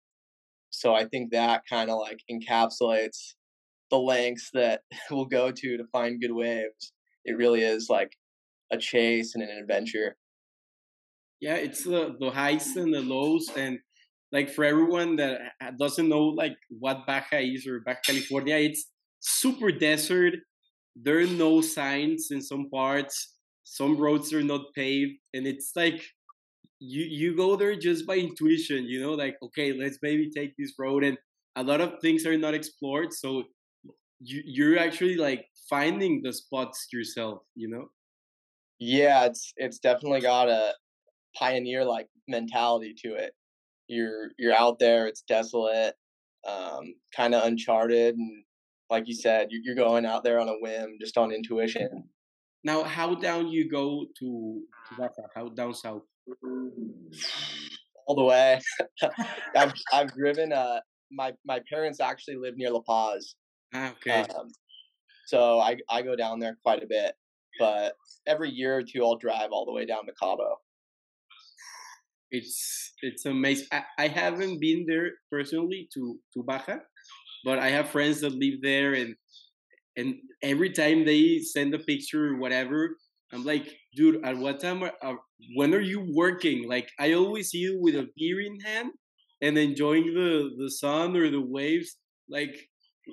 so 0.70 0.94
I 0.94 1.06
think 1.06 1.30
that 1.30 1.62
kind 1.68 1.90
of 1.90 1.98
like 1.98 2.20
encapsulates 2.30 3.34
the 3.90 3.98
lengths 3.98 4.50
that 4.54 4.82
we'll 5.10 5.24
go 5.24 5.50
to 5.50 5.76
to 5.76 5.84
find 5.92 6.20
good 6.20 6.32
waves. 6.32 6.92
It 7.24 7.36
really 7.36 7.62
is 7.62 7.88
like 7.90 8.16
a 8.72 8.78
chase 8.78 9.34
and 9.34 9.42
an 9.42 9.50
adventure. 9.50 10.16
Yeah, 11.40 11.54
it's 11.54 11.84
the 11.84 12.16
the 12.18 12.30
highs 12.30 12.76
and 12.76 12.92
the 12.92 13.00
lows, 13.00 13.48
and 13.56 13.78
like 14.32 14.50
for 14.50 14.64
everyone 14.64 15.16
that 15.16 15.52
doesn't 15.78 16.08
know 16.08 16.24
like 16.24 16.56
what 16.68 17.06
Baja 17.06 17.38
is 17.38 17.66
or 17.66 17.80
Baja 17.80 17.98
California, 18.04 18.56
it's 18.56 18.90
super 19.20 19.70
desert. 19.70 20.34
There 20.96 21.18
are 21.20 21.26
no 21.26 21.60
signs 21.60 22.28
in 22.30 22.42
some 22.42 22.68
parts. 22.70 23.34
Some 23.62 23.96
roads 23.96 24.32
are 24.32 24.42
not 24.42 24.74
paved, 24.74 25.18
and 25.32 25.46
it's 25.46 25.72
like 25.76 26.02
you 26.80 27.04
you 27.04 27.36
go 27.36 27.54
there 27.54 27.76
just 27.76 28.06
by 28.06 28.16
intuition. 28.16 28.84
You 28.84 29.00
know, 29.00 29.12
like 29.12 29.36
okay, 29.42 29.72
let's 29.72 29.98
maybe 30.02 30.30
take 30.30 30.54
this 30.58 30.74
road, 30.78 31.04
and 31.04 31.16
a 31.54 31.62
lot 31.62 31.80
of 31.80 32.00
things 32.00 32.26
are 32.26 32.36
not 32.36 32.54
explored. 32.54 33.12
So 33.12 33.44
you 34.20 34.42
you're 34.44 34.78
actually 34.78 35.16
like 35.16 35.46
finding 35.68 36.22
the 36.22 36.32
spots 36.32 36.88
yourself. 36.92 37.42
You 37.54 37.68
know. 37.68 37.90
Yeah, 38.78 39.26
it's 39.26 39.52
it's 39.56 39.78
definitely 39.78 40.20
got 40.20 40.48
a 40.48 40.74
pioneer 41.36 41.84
like 41.84 42.08
mentality 42.28 42.94
to 43.04 43.14
it 43.14 43.32
you're 43.88 44.30
you're 44.38 44.54
out 44.54 44.78
there 44.78 45.06
it's 45.06 45.22
desolate 45.22 45.94
um, 46.46 46.94
kind 47.16 47.34
of 47.34 47.44
uncharted 47.44 48.14
and 48.14 48.44
like 48.90 49.08
you 49.08 49.14
said 49.14 49.48
you're 49.50 49.74
going 49.74 50.06
out 50.06 50.22
there 50.22 50.38
on 50.38 50.48
a 50.48 50.58
whim 50.60 50.96
just 51.00 51.18
on 51.18 51.32
intuition 51.32 52.04
now 52.64 52.82
how 52.82 53.14
down 53.14 53.48
you 53.48 53.68
go 53.68 54.06
to, 54.18 54.62
to 54.88 54.94
Baja? 54.96 55.26
how 55.34 55.48
down 55.48 55.74
south 55.74 56.02
all 58.06 58.14
the 58.14 58.24
way 58.24 58.60
I've, 59.56 59.72
I've 59.92 60.14
driven 60.14 60.52
uh 60.52 60.80
my 61.10 61.32
my 61.44 61.60
parents 61.70 62.00
actually 62.00 62.36
live 62.36 62.56
near 62.56 62.70
la 62.70 62.80
paz 62.80 63.34
ah, 63.74 63.90
okay 63.90 64.22
um, 64.34 64.48
so 65.26 65.60
I, 65.60 65.76
I 65.90 66.02
go 66.02 66.16
down 66.16 66.38
there 66.38 66.56
quite 66.62 66.82
a 66.82 66.86
bit 66.86 67.14
but 67.58 67.94
every 68.26 68.50
year 68.50 68.76
or 68.76 68.82
two 68.82 69.04
i'll 69.04 69.16
drive 69.16 69.50
all 69.52 69.64
the 69.64 69.72
way 69.72 69.84
down 69.84 70.06
to 70.06 70.12
cabo 70.20 70.56
it's 72.30 72.92
it's 73.02 73.26
amazing. 73.26 73.68
I, 73.72 73.82
I 73.98 74.08
haven't 74.08 74.60
been 74.60 74.84
there 74.86 75.12
personally 75.30 75.88
to 75.94 76.18
to 76.34 76.42
Baja, 76.42 76.76
but 77.44 77.58
I 77.58 77.70
have 77.70 77.90
friends 77.90 78.20
that 78.20 78.34
live 78.34 78.60
there, 78.62 78.94
and 78.94 79.14
and 79.96 80.16
every 80.42 80.70
time 80.70 81.04
they 81.04 81.40
send 81.40 81.74
a 81.74 81.78
picture 81.78 82.34
or 82.34 82.38
whatever, 82.38 82.96
I'm 83.32 83.44
like, 83.44 83.68
dude, 83.94 84.24
at 84.24 84.36
what 84.36 84.60
time? 84.60 84.82
Are, 84.82 84.92
are, 85.02 85.18
when 85.56 85.74
are 85.74 85.80
you 85.80 86.06
working? 86.14 86.68
Like, 86.68 86.90
I 86.98 87.14
always 87.14 87.50
see 87.50 87.58
you 87.58 87.78
with 87.80 87.94
a 87.94 88.08
beer 88.16 88.40
in 88.40 88.60
hand 88.60 88.90
and 89.40 89.56
enjoying 89.56 90.14
the 90.14 90.50
the 90.58 90.70
sun 90.70 91.16
or 91.16 91.30
the 91.30 91.40
waves. 91.42 91.96
Like, 92.28 92.56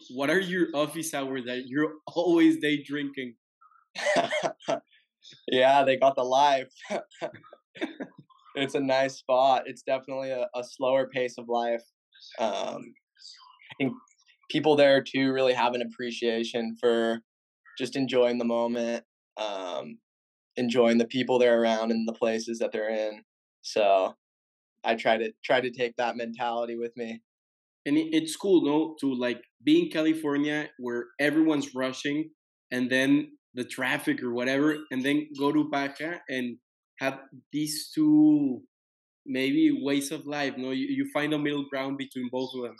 what 0.09 0.29
are 0.29 0.39
your 0.39 0.67
office 0.73 1.13
hours 1.13 1.45
that 1.45 1.67
you're 1.67 1.93
always 2.07 2.59
day 2.59 2.83
drinking? 2.83 3.35
yeah, 5.51 5.83
they 5.83 5.95
got 5.95 6.15
the 6.15 6.23
life 6.23 6.69
it's 8.55 8.75
a 8.75 8.79
nice 8.79 9.17
spot. 9.17 9.63
It's 9.65 9.83
definitely 9.83 10.31
a, 10.31 10.47
a 10.55 10.63
slower 10.63 11.07
pace 11.07 11.35
of 11.37 11.49
life. 11.49 11.83
Um, 12.39 12.93
I 13.71 13.75
think 13.77 13.93
people 14.49 14.75
there 14.75 15.03
too 15.03 15.31
really 15.31 15.53
have 15.53 15.73
an 15.73 15.81
appreciation 15.81 16.75
for 16.79 17.19
just 17.77 17.95
enjoying 17.95 18.37
the 18.37 18.45
moment, 18.45 19.03
um, 19.37 19.97
enjoying 20.55 20.97
the 20.97 21.07
people 21.07 21.37
they're 21.37 21.61
around 21.61 21.91
and 21.91 22.07
the 22.07 22.13
places 22.13 22.59
that 22.59 22.71
they're 22.71 22.89
in. 22.89 23.21
So 23.61 24.15
I 24.83 24.95
try 24.95 25.17
to 25.17 25.31
try 25.43 25.59
to 25.59 25.71
take 25.71 25.95
that 25.97 26.15
mentality 26.15 26.77
with 26.77 26.95
me. 26.95 27.21
And 27.85 27.97
it's 27.97 28.35
cool, 28.35 28.65
no, 28.65 28.95
to 29.01 29.13
like 29.13 29.41
be 29.63 29.83
in 29.83 29.89
California 29.89 30.69
where 30.79 31.05
everyone's 31.19 31.75
rushing, 31.75 32.31
and 32.71 32.89
then 32.89 33.31
the 33.53 33.63
traffic 33.63 34.23
or 34.23 34.33
whatever, 34.33 34.77
and 34.91 35.03
then 35.05 35.27
go 35.39 35.51
to 35.51 35.69
Baja 35.69 36.15
and 36.29 36.57
have 36.99 37.19
these 37.53 37.91
two 37.93 38.61
maybe 39.25 39.71
ways 39.81 40.11
of 40.11 40.25
life 40.25 40.55
no? 40.57 40.71
You, 40.71 40.87
you 40.87 41.09
find 41.13 41.33
a 41.33 41.39
middle 41.39 41.65
ground 41.69 41.97
between 41.97 42.29
both 42.31 42.51
of 42.55 42.63
them. 42.63 42.75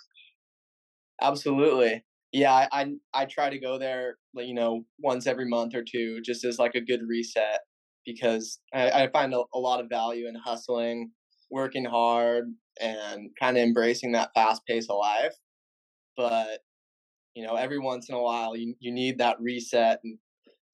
Absolutely. 1.22 2.04
Yeah 2.32 2.54
I, 2.54 2.68
I, 2.72 2.94
I 3.14 3.26
try 3.26 3.50
to 3.50 3.60
go 3.60 3.78
there 3.78 4.18
you 4.36 4.54
know 4.54 4.84
once 5.00 5.28
every 5.28 5.48
month 5.48 5.76
or 5.76 5.84
two 5.84 6.22
just 6.22 6.44
as 6.44 6.60
like 6.60 6.76
a 6.76 6.82
good 6.82 7.02
reset 7.08 7.62
because 8.06 8.60
i, 8.74 9.04
I 9.04 9.08
find 9.12 9.34
a, 9.34 9.44
a 9.54 9.60
lot 9.60 9.80
of 9.80 9.88
value 9.90 10.28
in 10.28 10.36
hustling 10.36 11.12
working 11.50 11.86
hard 11.86 12.46
and 12.82 13.30
kind 13.40 13.58
of 13.58 13.64
embracing 13.64 14.12
that 14.12 14.32
fast 14.34 14.66
pace 14.68 14.88
of 14.90 14.98
life 14.98 15.36
but 16.18 16.62
you 17.36 17.46
know 17.46 17.56
every 17.56 17.80
once 17.80 18.10
in 18.10 18.16
a 18.16 18.22
while 18.22 18.56
you, 18.56 18.76
you 18.80 18.92
need 18.92 19.18
that 19.18 19.40
reset 19.40 20.00
and 20.04 20.18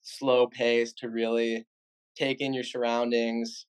slow 0.02 0.46
pace 0.46 0.92
to 0.94 1.08
really 1.08 1.66
take 2.16 2.40
in 2.40 2.52
your 2.52 2.64
surroundings, 2.64 3.66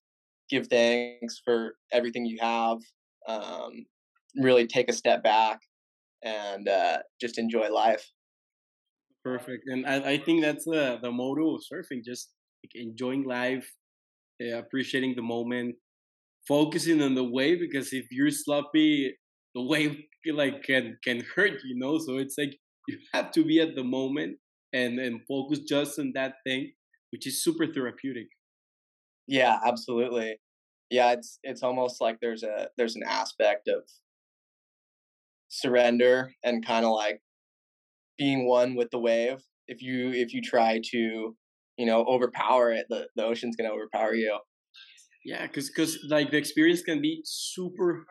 give 0.50 0.68
thanks 0.68 1.42
for 1.44 1.76
everything 1.92 2.26
you 2.26 2.38
have, 2.42 2.80
um, 3.28 3.86
really 4.36 4.68
take 4.68 4.90
a 4.90 4.94
step 4.94 5.24
back 5.24 5.62
and 6.24 6.68
uh, 6.68 7.00
just 7.22 7.38
enjoy 7.38 7.70
life. 7.70 8.06
Perfect, 9.24 9.68
and 9.68 9.86
I, 9.86 10.12
I 10.14 10.18
think 10.18 10.42
that's 10.42 10.66
the 10.66 11.00
the 11.02 11.12
motto 11.12 11.56
of 11.56 11.62
surfing: 11.62 12.04
just 12.04 12.34
like 12.64 12.72
enjoying 12.76 13.24
life, 13.24 13.72
uh, 14.42 14.58
appreciating 14.58 15.16
the 15.16 15.22
moment, 15.22 15.76
focusing 16.48 17.02
on 17.02 17.16
the 17.16 17.24
wave. 17.24 17.60
Because 17.60 17.94
if 17.94 18.08
you're 18.12 18.32
sloppy, 18.32 19.16
the 19.56 19.62
wave 19.62 19.98
like 20.32 20.64
can 20.64 20.98
can 21.04 21.22
hurt, 21.36 21.62
you 21.64 21.78
know. 21.78 21.98
So 22.00 22.18
it's 22.18 22.38
like 22.38 22.58
you 22.88 22.98
have 23.14 23.32
to 23.32 23.44
be 23.46 23.60
at 23.60 23.76
the 23.76 23.84
moment 23.84 24.38
and 24.74 25.00
and 25.00 25.22
focus 25.28 25.60
just 25.60 26.00
on 26.00 26.12
that 26.16 26.36
thing, 26.46 26.74
which 27.12 27.28
is 27.28 27.44
super 27.44 27.68
therapeutic. 27.72 28.28
Yeah, 29.28 29.60
absolutely. 29.66 30.38
Yeah, 30.90 31.14
it's 31.14 31.40
it's 31.44 31.64
almost 31.64 32.02
like 32.02 32.20
there's 32.22 32.44
a 32.44 32.70
there's 32.78 32.96
an 32.96 33.04
aspect 33.04 33.68
of 33.68 33.84
surrender 35.50 36.34
and 36.44 36.66
kind 36.66 36.86
of 36.86 36.92
like 36.92 37.22
being 38.18 38.48
one 38.48 38.76
with 38.76 38.92
the 38.92 39.00
wave. 39.00 39.44
If 39.68 39.82
you 39.82 40.12
if 40.12 40.34
you 40.34 40.42
try 40.42 40.82
to, 40.92 41.36
you 41.78 41.86
know, 41.86 42.06
overpower 42.06 42.72
it, 42.72 42.88
the, 42.90 43.08
the 43.16 43.26
ocean's 43.26 43.56
gonna 43.56 43.72
overpower 43.74 44.14
you. 44.14 44.40
Yeah, 45.26 45.48
because 45.48 45.70
because 45.70 45.98
like 46.10 46.32
the 46.32 46.38
experience 46.38 46.82
can 46.82 47.02
be 47.02 47.22
super 47.24 48.06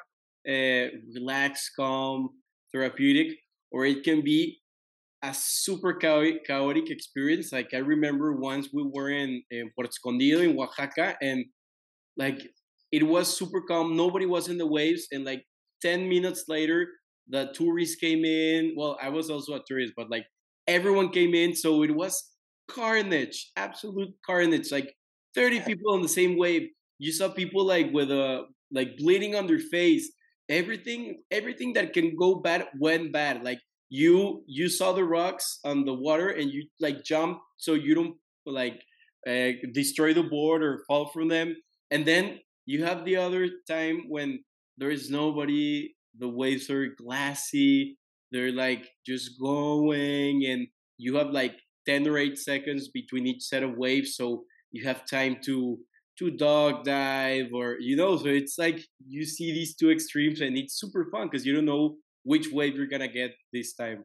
uh, 0.48 0.86
relaxed, 1.14 1.70
calm, 1.76 2.30
therapeutic, 2.72 3.36
or 3.70 3.84
it 3.84 4.02
can 4.02 4.22
be 4.22 4.60
a 5.22 5.34
super 5.34 5.94
chaotic, 5.94 6.46
chaotic 6.46 6.90
experience. 6.90 7.52
Like 7.52 7.74
I 7.74 7.78
remember 7.78 8.34
once 8.34 8.68
we 8.72 8.84
were 8.84 9.10
in, 9.10 9.42
in 9.50 9.70
Puerto 9.74 9.90
Escondido 9.90 10.40
in 10.40 10.58
Oaxaca, 10.58 11.16
and 11.22 11.44
like 12.16 12.40
it 12.92 13.04
was 13.06 13.34
super 13.36 13.62
calm. 13.62 13.96
Nobody 13.96 14.26
was 14.26 14.48
in 14.48 14.58
the 14.58 14.66
waves, 14.66 15.08
and 15.12 15.24
like 15.24 15.44
ten 15.82 16.08
minutes 16.08 16.44
later, 16.48 16.88
the 17.28 17.52
tourists 17.54 17.96
came 17.96 18.24
in. 18.24 18.74
Well, 18.76 18.98
I 19.02 19.08
was 19.10 19.30
also 19.30 19.54
a 19.54 19.62
tourist, 19.66 19.94
but 19.96 20.10
like 20.10 20.26
everyone 20.66 21.10
came 21.10 21.34
in, 21.34 21.54
so 21.56 21.82
it 21.82 21.94
was 21.94 22.32
carnage, 22.70 23.50
absolute 23.56 24.10
carnage. 24.26 24.70
Like 24.72 24.94
thirty 25.34 25.60
people 25.60 25.92
on 25.94 26.02
the 26.02 26.08
same 26.08 26.36
wave. 26.38 26.68
You 27.03 27.11
saw 27.11 27.28
people 27.28 27.66
like 27.66 27.90
with 27.92 28.12
a 28.12 28.46
like 28.70 28.96
bleeding 28.96 29.34
on 29.34 29.48
their 29.48 29.59
face. 29.59 30.12
Everything, 30.48 31.22
everything 31.32 31.72
that 31.72 31.92
can 31.92 32.14
go 32.14 32.36
bad 32.36 32.68
went 32.78 33.12
bad. 33.12 33.42
Like 33.42 33.59
you 33.90 34.44
you 34.46 34.68
saw 34.68 34.92
the 34.92 35.05
rocks 35.05 35.59
on 35.64 35.84
the 35.84 35.92
water 35.92 36.28
and 36.28 36.50
you 36.50 36.66
like 36.80 37.05
jump 37.05 37.40
so 37.59 37.74
you 37.74 37.94
don't 37.94 38.16
like 38.46 38.80
uh, 39.26 39.50
destroy 39.74 40.14
the 40.14 40.22
board 40.22 40.62
or 40.62 40.82
fall 40.88 41.11
from 41.12 41.28
them 41.28 41.55
and 41.90 42.07
then 42.07 42.40
you 42.64 42.84
have 42.84 43.05
the 43.05 43.16
other 43.16 43.50
time 43.68 44.05
when 44.09 44.40
there 44.78 44.90
is 44.90 45.11
nobody 45.11 45.92
the 46.18 46.28
waves 46.28 46.70
are 46.70 46.96
glassy 46.96 47.98
they're 48.30 48.57
like 48.64 48.88
just 49.05 49.38
going 49.38 50.42
and 50.46 50.66
you 50.96 51.16
have 51.16 51.28
like 51.28 51.57
10 51.84 52.09
or 52.09 52.16
8 52.16 52.38
seconds 52.38 52.88
between 52.88 53.26
each 53.26 53.42
set 53.42 53.62
of 53.62 53.76
waves 53.76 54.16
so 54.16 54.44
you 54.70 54.88
have 54.88 55.05
time 55.05 55.36
to 55.44 55.78
to 56.31 56.37
dog 56.37 56.85
dive 56.85 57.47
or 57.55 57.77
you 57.81 57.97
know 57.97 58.16
so 58.16 58.27
it's 58.27 58.59
like 58.59 58.81
you 59.07 59.25
see 59.25 59.53
these 59.53 59.75
two 59.75 59.91
extremes 59.91 60.41
and 60.41 60.57
it's 60.57 60.79
super 60.79 61.09
fun 61.11 61.29
because 61.29 61.47
you 61.47 61.55
don't 61.55 61.64
know 61.64 61.97
which 62.25 62.49
wave 62.53 62.77
you're 62.77 62.87
gonna 62.87 63.09
get 63.09 63.33
this 63.53 63.75
time. 63.75 64.05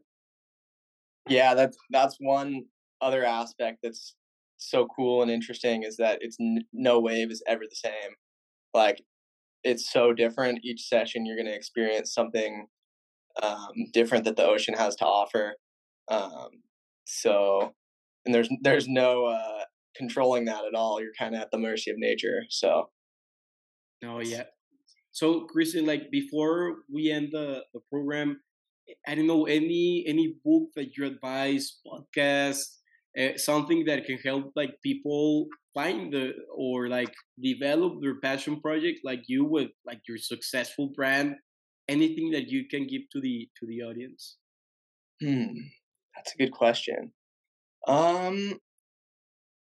Yeah, 1.30 1.53
that's 1.53 1.78
that's 1.91 2.18
one 2.20 2.63
other 3.01 3.24
aspect 3.24 3.80
that's 3.84 4.15
so 4.57 4.88
cool 4.95 5.22
and 5.22 5.30
interesting 5.30 5.84
is 5.84 5.97
that 5.97 6.20
it's 6.22 6.38
no 6.74 6.99
wave 6.99 7.32
is 7.32 7.43
ever 7.47 7.63
the 7.70 7.76
same. 7.76 8.15
Like 8.74 9.01
it's 9.63 9.91
so 9.91 10.13
different 10.13 10.59
each 10.63 10.88
session. 10.88 11.26
You're 11.26 11.38
gonna 11.38 11.51
experience 11.51 12.13
something 12.13 12.68
um, 13.41 13.72
different 13.93 14.26
that 14.26 14.36
the 14.36 14.45
ocean 14.45 14.74
has 14.74 14.95
to 14.97 15.05
offer. 15.05 15.55
Um, 16.09 16.49
so, 17.05 17.74
and 18.26 18.34
there's 18.34 18.49
there's 18.61 18.88
no 18.88 19.26
uh, 19.26 19.56
controlling 19.97 20.45
that 20.45 20.65
at 20.65 20.75
all. 20.75 21.01
You're 21.01 21.13
kind 21.17 21.35
of 21.35 21.41
at 21.41 21.51
the 21.51 21.57
mercy 21.57 21.91
of 21.91 21.97
nature. 21.97 22.45
So. 22.49 22.89
Oh 24.05 24.19
yeah, 24.19 24.43
so, 25.17 25.45
Christian, 25.45 25.87
like 25.87 26.11
before 26.11 26.75
we 26.93 27.09
end 27.09 27.29
the, 27.31 27.63
the 27.73 27.79
program, 27.89 28.39
I 29.07 29.15
don't 29.15 29.25
know 29.25 29.45
any 29.45 30.05
any 30.07 30.35
book 30.45 30.69
that 30.75 30.95
you 30.95 31.07
advise, 31.07 31.79
podcast, 31.81 32.67
uh, 33.19 33.35
something 33.35 33.85
that 33.85 34.05
can 34.05 34.19
help 34.19 34.51
like 34.55 34.75
people 34.83 35.47
find 35.73 36.13
the 36.13 36.33
or 36.55 36.87
like 36.87 37.11
develop 37.41 37.99
their 37.99 38.19
passion 38.19 38.61
project, 38.61 38.99
like 39.03 39.23
you 39.25 39.43
with 39.43 39.71
like 39.87 40.01
your 40.07 40.19
successful 40.19 40.91
brand. 40.95 41.33
Anything 41.89 42.29
that 42.33 42.49
you 42.49 42.67
can 42.69 42.85
give 42.85 43.09
to 43.13 43.19
the 43.19 43.49
to 43.59 43.65
the 43.65 43.81
audience? 43.81 44.37
Hmm, 45.19 45.57
that's 46.15 46.35
a 46.35 46.37
good 46.37 46.51
question. 46.51 47.11
Um, 47.87 48.59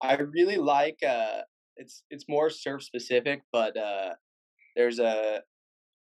I 0.05 0.15
really 0.17 0.57
like 0.57 0.99
uh, 1.07 1.43
it's 1.77 2.05
it's 2.11 2.25
more 2.29 2.51
surf 2.51 2.83
specific, 2.83 3.43
but 3.53 3.77
uh, 3.77 4.15
there's 4.77 4.99
a 4.99 5.43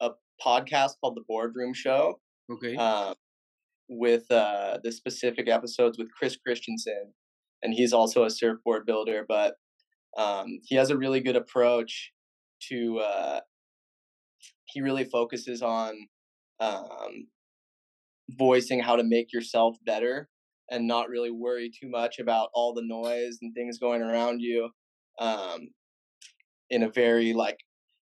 a 0.01 0.11
podcast 0.45 0.93
called 1.01 1.17
The 1.17 1.25
Boardroom 1.27 1.75
Show. 1.75 2.21
Okay. 2.51 2.77
Uh, 2.77 3.15
with 3.89 4.31
uh, 4.31 4.79
the 4.83 4.91
specific 4.91 5.49
episodes 5.49 5.99
with 5.99 6.09
Chris 6.17 6.37
Christenson, 6.37 7.13
and 7.63 7.75
he's 7.75 7.93
also 7.93 8.25
a 8.25 8.31
surfboard 8.31 8.87
builder, 8.87 9.25
but 9.29 9.55
um, 10.17 10.59
he 10.63 10.77
has 10.77 10.91
a 10.91 10.97
really 10.97 11.21
good 11.21 11.37
approach 11.37 12.13
to. 12.69 12.99
Uh, 12.99 13.41
he 14.67 14.81
really 14.81 15.05
focuses 15.05 15.63
on 15.63 15.95
um, 16.59 17.29
voicing 18.31 18.81
how 18.81 18.97
to 18.97 19.05
make 19.05 19.33
yourself 19.33 19.77
better 19.85 20.29
and 20.71 20.87
not 20.87 21.09
really 21.09 21.31
worry 21.31 21.71
too 21.71 21.89
much 21.89 22.19
about 22.19 22.49
all 22.55 22.73
the 22.73 22.83
noise 22.83 23.39
and 23.43 23.55
things 23.55 23.79
going 23.79 24.03
around 24.03 24.41
you 24.41 24.71
um, 25.19 25.69
in 26.71 26.85
a 26.85 26.91
very 26.91 27.33
like 27.33 27.59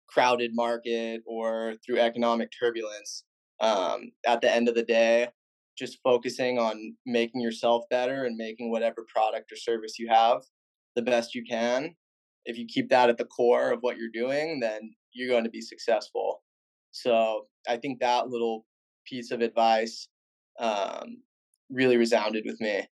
crowded 0.09 0.51
market 0.55 1.23
or 1.27 1.75
through 1.85 2.01
economic 2.01 2.51
turbulence. 2.59 3.25
Um, 3.61 4.13
at 4.27 4.41
the 4.41 4.53
end 4.53 4.69
of 4.69 4.75
the 4.75 4.83
day, 4.83 5.29
just 5.79 5.99
focusing 6.03 6.59
on 6.59 6.95
making 7.07 7.41
yourself 7.41 7.85
better 7.91 8.25
and 8.25 8.37
making 8.37 8.71
whatever 8.71 9.07
product 9.13 9.53
or 9.53 9.57
service 9.57 9.99
you 9.99 10.09
have 10.09 10.43
the 10.95 11.03
best 11.03 11.35
you 11.35 11.45
can. 11.49 11.95
If 12.45 12.57
you 12.57 12.67
keep 12.67 12.89
that 12.91 13.11
at 13.11 13.19
the 13.19 13.25
core 13.25 13.71
of 13.71 13.81
what 13.81 13.99
you're 13.99 14.11
doing, 14.13 14.61
then 14.61 14.95
you're 15.13 15.29
going 15.29 15.45
to 15.45 15.51
be 15.51 15.61
successful. 15.61 16.43
So 16.93 17.47
I 17.69 17.77
think 17.77 18.01
that 18.01 18.29
little 18.29 18.65
piece 19.07 19.31
of 19.31 19.41
advice 19.41 20.09
um, 20.59 21.23
really 21.71 21.97
resounded 21.97 22.45
with 22.47 22.61
me. 22.61 22.87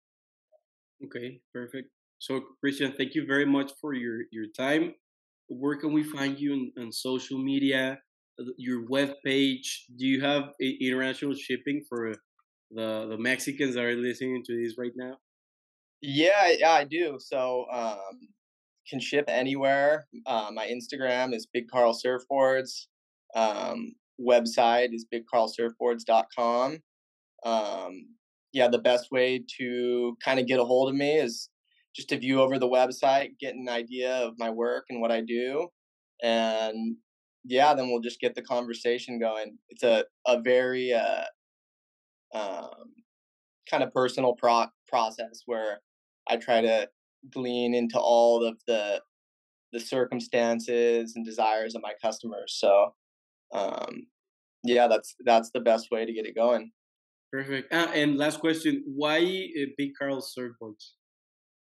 Okay, 1.04 1.40
perfect. 1.52 1.88
So 2.18 2.40
Christian, 2.60 2.94
thank 2.96 3.14
you 3.14 3.26
very 3.26 3.46
much 3.46 3.72
for 3.80 3.94
your 3.94 4.22
your 4.30 4.46
time 4.56 4.94
where 5.58 5.76
can 5.76 5.92
we 5.92 6.02
find 6.02 6.38
you 6.38 6.52
on, 6.52 6.72
on 6.78 6.92
social 6.92 7.38
media? 7.38 7.98
Uh, 8.40 8.44
your 8.56 8.86
web 8.88 9.14
page? 9.24 9.86
Do 9.96 10.06
you 10.06 10.22
have 10.22 10.44
international 10.60 11.34
shipping 11.34 11.84
for 11.88 12.14
the 12.70 13.06
the 13.08 13.18
Mexicans 13.18 13.74
that 13.74 13.84
are 13.84 13.94
listening 13.94 14.42
to 14.46 14.62
this 14.62 14.76
right 14.78 14.92
now? 14.96 15.16
Yeah, 16.00 16.52
yeah, 16.58 16.72
I 16.72 16.84
do. 16.84 17.18
So 17.20 17.66
um, 17.72 18.28
can 18.88 19.00
ship 19.00 19.26
anywhere. 19.28 20.06
Uh, 20.26 20.50
my 20.52 20.66
Instagram 20.66 21.34
is 21.34 21.46
Big 21.52 21.68
Carl 21.70 21.94
Surfboards. 21.94 22.86
Um, 23.34 23.94
website 24.20 24.88
is 24.92 25.06
bigcarlsurfboards.com. 25.12 26.78
Um, 27.44 28.06
yeah, 28.52 28.68
the 28.68 28.78
best 28.78 29.10
way 29.10 29.42
to 29.58 30.16
kind 30.24 30.38
of 30.38 30.46
get 30.46 30.60
a 30.60 30.64
hold 30.64 30.88
of 30.88 30.94
me 30.94 31.16
is 31.18 31.48
just 31.94 32.08
to 32.08 32.18
view 32.18 32.40
over 32.40 32.58
the 32.58 32.68
website, 32.68 33.38
get 33.40 33.54
an 33.54 33.68
idea 33.68 34.14
of 34.16 34.34
my 34.38 34.50
work 34.50 34.84
and 34.88 35.00
what 35.00 35.12
I 35.12 35.20
do. 35.20 35.68
And 36.22 36.96
yeah, 37.44 37.74
then 37.74 37.90
we'll 37.90 38.00
just 38.00 38.20
get 38.20 38.34
the 38.34 38.42
conversation 38.42 39.18
going. 39.18 39.58
It's 39.68 39.82
a, 39.82 40.04
a 40.26 40.40
very 40.40 40.92
uh, 40.92 41.24
um, 42.34 42.94
kind 43.70 43.82
of 43.82 43.92
personal 43.92 44.34
pro- 44.34 44.66
process 44.88 45.42
where 45.46 45.80
I 46.28 46.36
try 46.36 46.60
to 46.60 46.88
glean 47.30 47.74
into 47.74 47.98
all 47.98 48.44
of 48.44 48.58
the 48.66 49.00
the 49.72 49.80
circumstances 49.80 51.14
and 51.16 51.24
desires 51.24 51.74
of 51.74 51.80
my 51.82 51.94
customers. 52.02 52.56
So 52.58 52.94
um, 53.52 54.06
yeah, 54.64 54.86
that's 54.86 55.14
that's 55.24 55.50
the 55.52 55.60
best 55.60 55.90
way 55.90 56.04
to 56.04 56.12
get 56.12 56.26
it 56.26 56.34
going. 56.34 56.72
Perfect. 57.32 57.72
Uh, 57.72 57.88
and 57.94 58.16
last 58.18 58.40
question: 58.40 58.82
Why 58.86 59.18
uh, 59.20 59.66
Big 59.78 59.92
Carl 59.98 60.20
surfboards? 60.20 60.92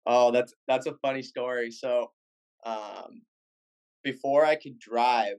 Oh, 0.07 0.31
that's 0.31 0.55
that's 0.69 0.87
a 0.87 0.97
funny 1.03 1.23
story. 1.23 1.71
So, 1.71 2.13
um, 2.67 3.23
before 4.05 4.45
I 4.45 4.57
could 4.57 4.79
drive, 4.79 5.37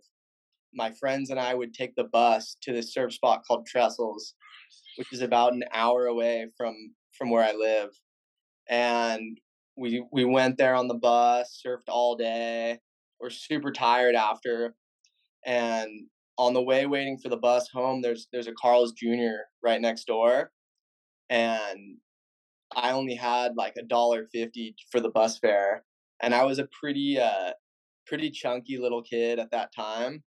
my 0.73 0.91
friends 0.91 1.29
and 1.31 1.39
I 1.39 1.53
would 1.55 1.73
take 1.73 1.95
the 1.95 2.05
bus 2.05 2.57
to 2.63 2.73
this 2.73 2.93
surf 2.93 3.13
spot 3.13 3.43
called 3.47 3.67
Trestles, 3.67 4.33
which 4.97 5.13
is 5.13 5.21
about 5.21 5.53
an 5.53 5.63
hour 5.73 6.07
away 6.07 6.47
from 6.57 6.75
from 7.17 7.29
where 7.31 7.43
I 7.43 7.53
live, 7.53 7.91
and 8.69 9.39
we 9.77 10.05
we 10.11 10.25
went 10.25 10.57
there 10.57 10.75
on 10.75 10.87
the 10.87 10.95
bus, 10.95 11.61
surfed 11.65 11.89
all 11.89 12.15
day. 12.15 12.79
We're 13.21 13.29
super 13.31 13.71
tired 13.71 14.15
after, 14.15 14.75
and 15.45 15.89
on 16.37 16.53
the 16.53 16.61
way 16.61 16.85
waiting 16.85 17.17
for 17.17 17.29
the 17.29 17.37
bus 17.37 17.69
home, 17.69 18.01
there's 18.01 18.27
there's 18.31 18.47
a 18.47 18.53
Carl's 18.53 18.93
Jr. 18.93 19.45
right 19.63 19.81
next 19.81 20.05
door, 20.05 20.51
and 21.29 21.97
I 22.75 22.91
only 22.91 23.15
had 23.15 23.55
like 23.55 23.75
a 23.77 23.83
dollar 23.83 24.25
fifty 24.31 24.75
for 24.91 24.99
the 24.99 25.09
bus 25.09 25.39
fare, 25.39 25.85
and 26.21 26.33
I 26.35 26.43
was 26.45 26.59
a 26.59 26.67
pretty 26.79 27.19
uh 27.19 27.51
pretty 28.07 28.29
chunky 28.31 28.77
little 28.77 29.01
kid 29.01 29.39
at 29.39 29.51
that 29.51 29.73
time, 29.75 30.23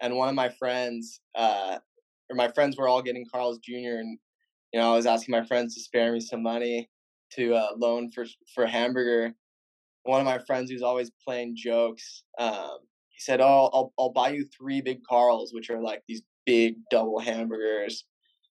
and 0.00 0.16
one 0.16 0.28
of 0.28 0.34
my 0.34 0.48
friends 0.48 1.20
uh 1.34 1.78
or 2.30 2.36
my 2.36 2.48
friends 2.52 2.76
were 2.76 2.88
all 2.88 3.02
getting 3.02 3.26
Carl's 3.30 3.58
Jr. 3.58 3.98
and 4.00 4.18
you 4.72 4.80
know 4.80 4.92
I 4.92 4.96
was 4.96 5.06
asking 5.06 5.32
my 5.32 5.44
friends 5.44 5.74
to 5.74 5.80
spare 5.80 6.12
me 6.12 6.20
some 6.20 6.42
money 6.42 6.88
to 7.32 7.54
uh, 7.54 7.70
loan 7.76 8.10
for 8.10 8.26
for 8.54 8.64
a 8.64 8.70
hamburger. 8.70 9.34
One 10.04 10.20
of 10.20 10.26
my 10.26 10.38
friends 10.38 10.70
who's 10.70 10.82
always 10.82 11.10
playing 11.26 11.56
jokes, 11.56 12.24
um, 12.38 12.78
he 13.14 13.20
said, 13.20 13.40
"Oh, 13.40 13.70
I'll 13.72 13.92
I'll 13.98 14.12
buy 14.12 14.30
you 14.30 14.44
three 14.46 14.80
big 14.80 15.00
Carls, 15.08 15.52
which 15.52 15.70
are 15.70 15.80
like 15.80 16.02
these 16.08 16.22
big 16.44 16.76
double 16.90 17.20
hamburgers." 17.20 18.04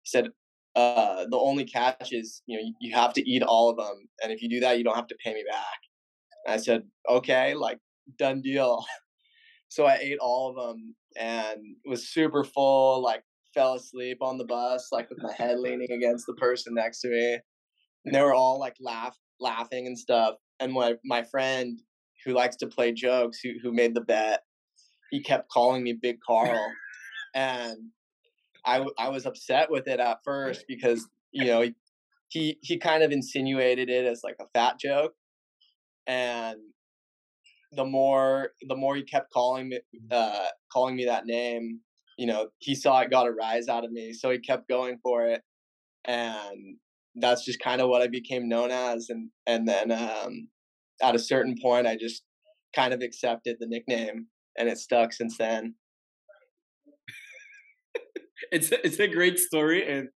He 0.03 0.09
said, 0.09 0.29
uh, 0.75 1.25
"The 1.29 1.37
only 1.37 1.65
catch 1.65 2.13
is 2.13 2.43
you 2.45 2.57
know 2.57 2.63
you, 2.63 2.73
you 2.79 2.95
have 2.95 3.13
to 3.13 3.29
eat 3.29 3.43
all 3.43 3.69
of 3.69 3.77
them, 3.77 4.07
and 4.23 4.31
if 4.31 4.41
you 4.41 4.49
do 4.49 4.59
that, 4.61 4.77
you 4.77 4.83
don't 4.83 4.95
have 4.95 5.07
to 5.07 5.17
pay 5.23 5.33
me 5.33 5.43
back." 5.49 5.79
And 6.45 6.53
I 6.53 6.57
said, 6.57 6.83
"Okay, 7.09 7.55
like 7.55 7.79
done 8.17 8.41
deal." 8.41 8.85
so 9.69 9.85
I 9.85 9.95
ate 9.95 10.19
all 10.19 10.49
of 10.49 10.55
them 10.55 10.95
and 11.17 11.59
was 11.85 12.09
super 12.09 12.43
full. 12.43 13.01
Like 13.01 13.23
fell 13.53 13.73
asleep 13.73 14.19
on 14.21 14.37
the 14.37 14.45
bus, 14.45 14.89
like 14.91 15.09
with 15.09 15.19
my 15.21 15.33
head 15.33 15.59
leaning 15.59 15.91
against 15.91 16.25
the 16.25 16.33
person 16.35 16.73
next 16.75 17.01
to 17.01 17.09
me. 17.09 17.39
And 18.05 18.15
they 18.15 18.21
were 18.21 18.33
all 18.33 18.59
like 18.59 18.75
laugh 18.79 19.17
laughing 19.39 19.87
and 19.87 19.97
stuff. 19.97 20.35
And 20.59 20.71
my 20.73 20.95
my 21.03 21.23
friend 21.23 21.79
who 22.25 22.33
likes 22.33 22.55
to 22.57 22.67
play 22.67 22.91
jokes, 22.91 23.39
who 23.41 23.53
who 23.61 23.73
made 23.73 23.95
the 23.95 24.01
bet, 24.01 24.41
he 25.11 25.21
kept 25.21 25.49
calling 25.49 25.83
me 25.83 25.93
Big 25.93 26.17
Carl, 26.25 26.71
and 27.35 27.77
I 28.65 28.85
I 28.97 29.09
was 29.09 29.25
upset 29.25 29.69
with 29.69 29.87
it 29.87 29.99
at 29.99 30.19
first 30.23 30.65
because 30.67 31.07
you 31.31 31.45
know 31.45 31.69
he 32.29 32.57
he 32.61 32.77
kind 32.77 33.03
of 33.03 33.11
insinuated 33.11 33.89
it 33.89 34.05
as 34.05 34.21
like 34.23 34.37
a 34.39 34.47
fat 34.53 34.79
joke, 34.79 35.13
and 36.07 36.57
the 37.71 37.85
more 37.85 38.51
the 38.67 38.75
more 38.75 38.95
he 38.95 39.03
kept 39.03 39.31
calling 39.31 39.69
me 39.69 39.79
uh 40.11 40.47
calling 40.71 40.95
me 40.95 41.05
that 41.05 41.25
name 41.25 41.79
you 42.17 42.27
know 42.27 42.47
he 42.59 42.75
saw 42.75 42.99
it 42.99 43.09
got 43.09 43.27
a 43.27 43.31
rise 43.31 43.67
out 43.67 43.85
of 43.85 43.91
me 43.91 44.11
so 44.13 44.29
he 44.29 44.37
kept 44.39 44.67
going 44.67 44.97
for 45.01 45.25
it 45.25 45.41
and 46.05 46.75
that's 47.15 47.45
just 47.45 47.59
kind 47.59 47.81
of 47.81 47.89
what 47.89 48.01
i 48.01 48.07
became 48.07 48.49
known 48.49 48.71
as 48.71 49.09
and 49.09 49.29
and 49.47 49.67
then 49.67 49.91
um 49.91 50.47
at 51.01 51.15
a 51.15 51.19
certain 51.19 51.55
point 51.61 51.87
i 51.87 51.95
just 51.95 52.23
kind 52.75 52.93
of 52.93 53.01
accepted 53.01 53.55
the 53.59 53.67
nickname 53.67 54.27
and 54.61 54.69
it 54.69 54.77
stuck 54.77 55.11
since 55.11 55.37
then. 55.37 55.73
It's 58.51 58.71
a, 58.71 58.85
it's 58.85 58.99
a 58.99 59.07
great 59.07 59.39
story 59.39 59.87
and 59.91 60.09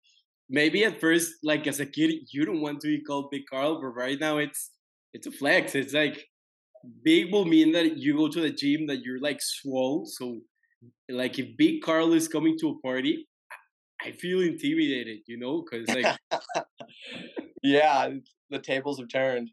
maybe 0.50 0.84
at 0.84 1.00
first 1.00 1.34
like 1.44 1.68
as 1.68 1.80
a 1.80 1.86
kid 1.86 2.12
you 2.32 2.46
don't 2.46 2.62
want 2.62 2.80
to 2.82 2.88
be 2.88 3.02
called 3.02 3.30
big 3.32 3.44
carl 3.50 3.80
but 3.82 3.88
right 3.88 4.20
now 4.20 4.38
it's 4.38 4.72
it's 5.14 5.28
a 5.28 5.32
flex. 5.32 5.76
It's 5.76 5.94
like 5.94 6.26
big 7.04 7.32
will 7.32 7.46
mean 7.46 7.72
that 7.74 7.98
you 7.98 8.16
go 8.18 8.28
to 8.28 8.42
the 8.42 8.52
gym 8.52 8.88
that 8.88 9.02
you're 9.04 9.22
like 9.22 9.40
swole 9.42 10.06
so 10.06 10.40
like 11.10 11.40
if 11.40 11.56
big 11.58 11.82
carl 11.82 12.14
is 12.14 12.28
coming 12.28 12.58
to 12.60 12.70
a 12.70 12.80
party 12.86 13.26
i 14.06 14.12
feel 14.12 14.42
intimidated 14.42 15.20
you 15.28 15.38
know 15.38 15.64
because 15.64 15.88
like 15.96 16.18
yeah 17.64 18.10
the 18.50 18.60
tables 18.60 19.00
have 19.00 19.08
turned 19.08 19.50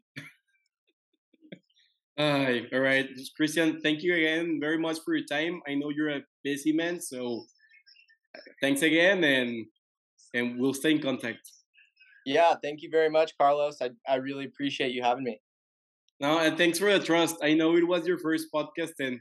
uh, 2.21 2.59
all 2.73 2.79
right. 2.79 3.07
Christian 3.35 3.81
thank 3.81 4.03
you 4.03 4.13
again 4.15 4.59
very 4.59 4.77
much 4.77 4.97
for 5.03 5.15
your 5.15 5.25
time. 5.25 5.61
I 5.67 5.73
know 5.75 5.89
you're 5.89 6.09
a 6.09 6.21
busy 6.43 6.71
man 6.71 6.99
so 7.01 7.45
thanks 8.61 8.81
again 8.81 9.23
and 9.23 9.65
and 10.33 10.59
we'll 10.59 10.73
stay 10.73 10.91
in 10.91 11.01
contact. 11.01 11.39
Yeah 12.25 12.53
thank 12.61 12.81
you 12.81 12.89
very 12.91 13.09
much 13.09 13.37
carlos. 13.37 13.77
I, 13.81 13.89
I 14.07 14.15
really 14.15 14.45
appreciate 14.45 14.91
you 14.91 15.01
having 15.03 15.23
me. 15.23 15.41
No 16.19 16.39
and 16.39 16.57
thanks 16.57 16.77
for 16.79 16.91
the 16.91 17.03
trust. 17.03 17.37
I 17.41 17.53
know 17.53 17.75
it 17.75 17.87
was 17.87 18.05
your 18.05 18.19
first 18.19 18.47
podcast 18.53 18.93
and 18.99 19.19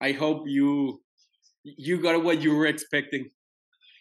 i 0.00 0.12
hope 0.12 0.44
you 0.46 1.00
you 1.62 2.00
got 2.00 2.24
what 2.24 2.40
you 2.40 2.54
were 2.56 2.66
expecting. 2.66 3.30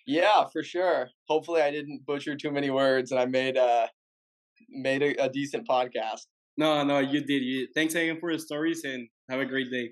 Yeah 0.07 0.45
for 0.51 0.63
sure. 0.63 1.09
Hopefully 1.27 1.61
i 1.61 1.71
didn't 1.71 2.05
butcher 2.05 2.35
too 2.35 2.51
many 2.51 2.69
words 2.69 3.11
and 3.11 3.19
i 3.19 3.25
made 3.25 3.57
a 3.57 3.89
made 4.69 5.03
a, 5.03 5.25
a 5.25 5.29
decent 5.29 5.67
podcast 5.67 6.25
no 6.59 6.83
no 6.83 6.99
you 6.99 7.21
did. 7.21 7.41
You 7.43 7.67
thanks 7.75 7.95
again 7.95 8.19
for 8.19 8.31
the 8.33 8.39
stories 8.39 8.83
and 8.83 9.07
have 9.29 9.39
a 9.39 9.45
great 9.45 9.71
day. 9.71 9.91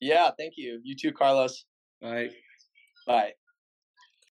Yeah 0.00 0.30
thank 0.38 0.54
you. 0.56 0.80
You 0.84 0.94
too 0.96 1.12
carlos. 1.12 1.64
Bye. 2.00 2.30
Bye 3.06 3.34